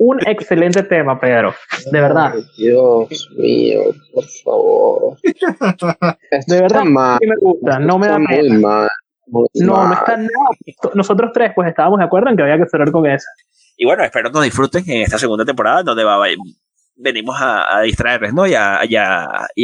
Un 0.00 0.20
excelente 0.26 0.84
tema, 0.84 1.18
Pedro. 1.18 1.54
De 1.90 2.00
verdad. 2.00 2.34
Dios 2.56 3.28
mío, 3.36 3.80
por 4.14 4.24
favor. 4.44 5.16
de 6.46 6.60
verdad, 6.60 6.82
sí 7.20 7.26
me 7.26 7.36
gusta. 7.40 7.78
No 7.80 7.98
me 7.98 8.06
da 8.06 8.18
pena. 8.28 8.88
no, 9.26 9.88
no 9.88 9.92
está 9.92 10.16
nada. 10.16 10.30
Nosotros 10.94 11.30
tres, 11.34 11.50
pues 11.54 11.68
estábamos 11.68 11.98
de 11.98 12.04
acuerdo 12.04 12.30
en 12.30 12.36
que 12.36 12.42
había 12.44 12.58
que 12.58 12.68
cerrar 12.70 12.92
con 12.92 13.06
esa. 13.06 13.28
Y 13.76 13.84
bueno, 13.86 14.04
espero 14.04 14.30
nos 14.30 14.44
disfruten 14.44 14.84
en 14.88 15.02
esta 15.02 15.18
segunda 15.18 15.44
temporada, 15.44 15.82
donde 15.82 16.04
va, 16.04 16.16
venimos 16.98 17.36
a, 17.40 17.80
distraerles, 17.82 18.34
¿no? 18.34 18.46
Y 18.46 18.54
a, 18.54 18.80
y, 18.84 18.96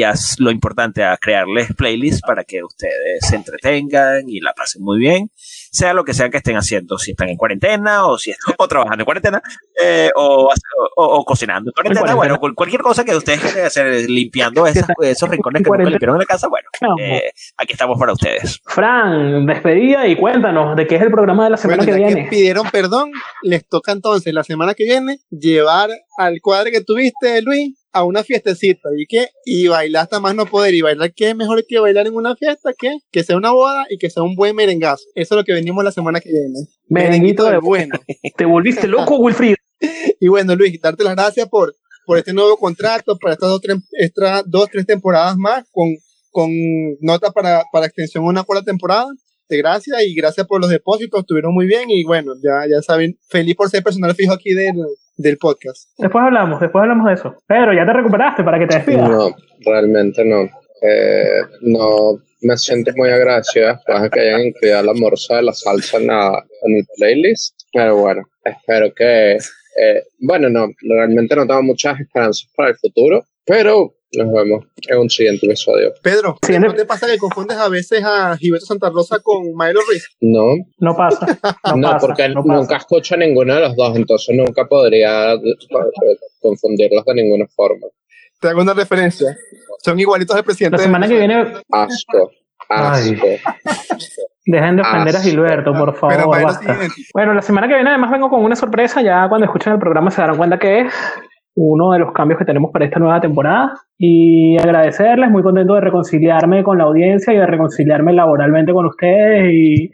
y 0.00 0.04
lo 0.38 0.50
importante, 0.50 1.04
a 1.04 1.16
crearles 1.16 1.74
playlists 1.76 2.22
para 2.22 2.44
que 2.44 2.62
ustedes 2.62 3.26
se 3.28 3.36
entretengan 3.36 4.28
y 4.28 4.40
la 4.40 4.52
pasen 4.54 4.82
muy 4.82 4.98
bien, 4.98 5.30
sea 5.74 5.92
lo 5.92 6.04
que 6.04 6.14
sea 6.14 6.30
que 6.30 6.36
estén 6.36 6.56
haciendo, 6.56 6.98
si 6.98 7.10
están 7.10 7.28
en 7.28 7.36
cuarentena 7.36 8.06
o 8.06 8.16
si 8.16 8.30
están 8.30 8.54
trabajando 8.68 9.02
en 9.02 9.04
cuarentena 9.04 9.42
eh, 9.82 10.08
o, 10.14 10.48
o, 10.94 11.24
cocinando 11.24 11.70
en 11.70 11.72
cuarentena, 11.72 12.14
bueno, 12.14 12.38
cualquier 12.38 12.80
cosa 12.80 13.04
que 13.04 13.16
ustedes 13.16 13.40
quieran 13.40 13.66
hacer, 13.66 14.08
limpiando 14.08 14.66
esos, 14.68 14.86
esos 15.02 15.28
rincones 15.28 15.64
que 15.64 15.70
nunca 15.70 15.90
limpiaron 15.90 16.14
en 16.14 16.20
la 16.20 16.26
casa, 16.26 16.46
bueno, 16.46 16.68
eh, 17.00 17.32
aquí 17.56 17.72
estamos 17.72 17.98
para 17.98 18.12
ustedes. 18.12 18.60
Fran, 18.64 19.46
despedida 19.46 20.06
y 20.06 20.14
cuéntanos 20.14 20.76
de 20.76 20.86
qué 20.86 20.94
es 20.94 21.02
el 21.02 21.10
programa 21.10 21.44
de 21.44 21.50
la 21.50 21.56
semana 21.56 21.84
que 21.84 21.92
viene. 21.92 22.28
pidieron 22.30 22.70
perdón, 22.70 23.10
les 23.42 23.66
toca 23.66 23.90
entonces 23.90 24.32
la 24.32 24.44
semana 24.44 24.74
que 24.74 24.84
viene 24.84 25.18
llevar 25.30 25.90
al 26.16 26.40
cuadro 26.40 26.70
que 26.70 26.82
tuviste, 26.82 27.42
Luis, 27.42 27.83
a 27.94 28.04
una 28.04 28.24
fiestecita 28.24 28.88
y 28.98 29.06
que 29.06 29.28
y 29.44 29.68
bailar 29.68 30.02
hasta 30.02 30.18
más 30.18 30.34
no 30.34 30.46
poder 30.46 30.74
y 30.74 30.80
bailar 30.80 31.14
qué 31.14 31.32
mejor 31.34 31.64
que 31.66 31.78
bailar 31.78 32.08
en 32.08 32.14
una 32.14 32.34
fiesta 32.34 32.72
que 32.76 32.98
que 33.12 33.22
sea 33.22 33.36
una 33.36 33.52
boda 33.52 33.86
y 33.88 33.98
que 33.98 34.10
sea 34.10 34.24
un 34.24 34.34
buen 34.34 34.56
merengazo. 34.56 35.04
Eso 35.14 35.34
es 35.34 35.38
lo 35.38 35.44
que 35.44 35.52
venimos 35.52 35.84
la 35.84 35.92
semana 35.92 36.20
que 36.20 36.30
viene. 36.30 36.66
Merenguito 36.88 37.44
de 37.44 37.58
bueno. 37.58 37.94
te 38.36 38.44
volviste 38.44 38.88
loco 38.88 39.16
Wilfried 39.20 39.54
y 40.20 40.28
bueno 40.28 40.56
Luis 40.56 40.78
darte 40.80 41.04
las 41.04 41.14
gracias 41.14 41.48
por 41.48 41.74
por 42.04 42.18
este 42.18 42.32
nuevo 42.34 42.56
contrato 42.56 43.16
para 43.16 43.34
estas 43.34 43.48
dos 43.48 43.60
tres, 43.60 43.78
dos 44.46 44.68
tres 44.70 44.86
temporadas 44.86 45.36
más 45.36 45.64
con 45.70 45.94
con 46.30 46.50
nota 47.00 47.30
para 47.30 47.62
para 47.72 47.86
extensión 47.86 48.24
una 48.24 48.42
cuarta 48.42 48.64
temporada. 48.64 49.06
De 49.48 49.58
gracias 49.58 50.02
y 50.02 50.14
gracias 50.14 50.46
por 50.46 50.60
los 50.60 50.70
depósitos, 50.70 51.20
estuvieron 51.20 51.52
muy 51.52 51.66
bien 51.66 51.90
y 51.90 52.02
bueno, 52.02 52.32
ya, 52.42 52.66
ya 52.66 52.80
saben, 52.80 53.18
feliz 53.28 53.54
por 53.54 53.68
ser 53.68 53.82
personal 53.82 54.14
fijo 54.14 54.32
aquí 54.32 54.54
del, 54.54 54.74
del 55.16 55.38
podcast. 55.38 55.90
Después 55.98 56.24
hablamos, 56.24 56.60
después 56.60 56.82
hablamos 56.82 57.06
de 57.06 57.14
eso. 57.14 57.36
Pero 57.46 57.72
ya 57.72 57.86
te 57.86 57.92
recuperaste 57.92 58.42
para 58.44 58.58
que 58.58 58.66
te 58.66 58.76
despidas. 58.76 59.08
No, 59.08 59.34
realmente 59.64 60.24
no. 60.24 60.48
Eh, 60.82 61.40
no 61.62 62.18
me 62.42 62.56
siento 62.56 62.92
muy 62.96 63.10
agradecido 63.10 63.68
después 63.68 64.02
de 64.02 64.10
que 64.10 64.20
hayan 64.20 64.40
incluido 64.42 64.82
la 64.82 64.92
morsa 64.94 65.36
de 65.36 65.42
la 65.42 65.52
salsa 65.52 65.98
en, 65.98 66.10
en 66.10 66.76
el 66.76 66.86
playlist. 66.96 67.54
Pero 67.72 67.96
bueno, 67.96 68.22
espero 68.44 68.92
que. 68.94 69.36
Eh, 69.76 70.02
bueno, 70.20 70.48
no, 70.48 70.68
realmente 70.82 71.34
no 71.34 71.46
tengo 71.46 71.62
muchas 71.62 71.98
esperanzas 71.98 72.48
para 72.54 72.70
el 72.70 72.76
futuro, 72.76 73.24
pero 73.44 73.94
nos 74.16 74.32
vemos 74.32 74.64
en 74.88 74.98
un 74.98 75.10
siguiente 75.10 75.46
episodio. 75.46 75.92
Pedro, 76.02 76.36
¿no 76.60 76.74
te 76.74 76.84
pasa 76.84 77.06
que 77.06 77.18
confundes 77.18 77.56
a 77.56 77.68
veces 77.68 78.02
a 78.04 78.36
Gilberto 78.36 78.66
Santa 78.66 78.90
Rosa 78.90 79.18
con 79.22 79.44
Milo 79.44 79.80
Ruiz? 79.86 80.08
No. 80.20 80.54
No 80.78 80.96
pasa. 80.96 81.26
No, 81.76 81.96
porque 82.00 82.28
nunca 82.28 82.76
escucho 82.76 83.16
ninguno 83.16 83.54
de 83.54 83.60
los 83.60 83.76
dos, 83.76 83.96
entonces 83.96 84.36
nunca 84.36 84.66
podría 84.66 85.34
confundirlos 86.40 87.04
de 87.04 87.14
ninguna 87.14 87.46
forma. 87.54 87.86
Te 88.40 88.48
hago 88.48 88.62
una 88.62 88.74
referencia. 88.74 89.36
Son 89.82 89.98
igualitos 89.98 90.36
al 90.36 90.44
presidente. 90.44 90.76
La 90.76 90.82
semana 90.82 91.08
que 91.08 91.16
viene. 91.16 91.44
Asco. 91.70 92.30
Asco. 92.68 93.26
Dejen 94.46 94.76
de 94.76 94.82
ofender 94.82 95.16
a 95.16 95.20
Gilberto, 95.20 95.72
por 95.72 95.94
favor. 95.96 96.36
Bueno, 97.14 97.34
la 97.34 97.42
semana 97.42 97.66
que 97.66 97.74
viene 97.74 97.90
además 97.90 98.10
vengo 98.10 98.28
con 98.28 98.44
una 98.44 98.56
sorpresa. 98.56 99.00
Ya 99.00 99.26
cuando 99.28 99.46
escuchen 99.46 99.72
el 99.72 99.78
programa 99.78 100.10
se 100.10 100.20
darán 100.20 100.36
cuenta 100.36 100.58
que 100.58 100.80
es 100.80 100.94
uno 101.56 101.92
de 101.92 102.00
los 102.00 102.12
cambios 102.12 102.38
que 102.38 102.44
tenemos 102.44 102.70
para 102.72 102.84
esta 102.84 102.98
nueva 102.98 103.20
temporada 103.20 103.74
y 103.96 104.56
agradecerles, 104.58 105.30
muy 105.30 105.42
contento 105.42 105.74
de 105.74 105.80
reconciliarme 105.80 106.64
con 106.64 106.78
la 106.78 106.84
audiencia 106.84 107.32
y 107.32 107.36
de 107.36 107.46
reconciliarme 107.46 108.12
laboralmente 108.12 108.72
con 108.72 108.86
ustedes 108.86 109.50
y 109.52 109.90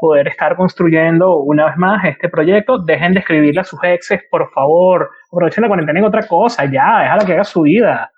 poder 0.00 0.28
estar 0.28 0.54
construyendo 0.56 1.38
una 1.38 1.66
vez 1.66 1.76
más 1.76 2.04
este 2.04 2.28
proyecto. 2.28 2.78
Dejen 2.78 3.14
de 3.14 3.20
escribirle 3.20 3.60
a 3.60 3.64
sus 3.64 3.80
exes, 3.82 4.20
por 4.30 4.50
favor. 4.50 5.10
Aprovechen 5.32 5.62
la 5.62 5.68
cuarentena 5.68 5.98
en 5.98 6.04
otra 6.04 6.26
cosa, 6.26 6.64
ya, 6.66 7.00
déjala 7.00 7.24
que 7.24 7.32
haga 7.32 7.44
su 7.44 7.62
vida. 7.62 8.10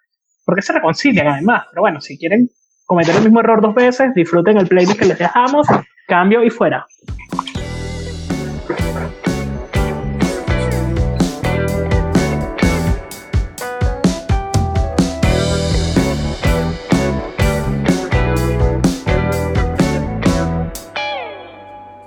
Porque 0.45 0.63
se 0.63 0.73
reconcilian 0.73 1.29
además. 1.29 1.67
Pero 1.71 1.83
bueno, 1.83 2.01
si 2.01 2.19
quieren 2.19 2.49
cometer 2.87 3.15
el 3.15 3.23
mismo 3.23 3.41
error 3.41 3.61
dos 3.61 3.75
veces, 3.75 4.13
disfruten 4.15 4.59
el 4.59 4.67
playlist 4.67 4.99
que 4.99 5.07
les 5.07 5.19
dejamos, 5.19 5.67
cambio 6.09 6.43
y 6.43 6.51
fuera. 6.51 6.87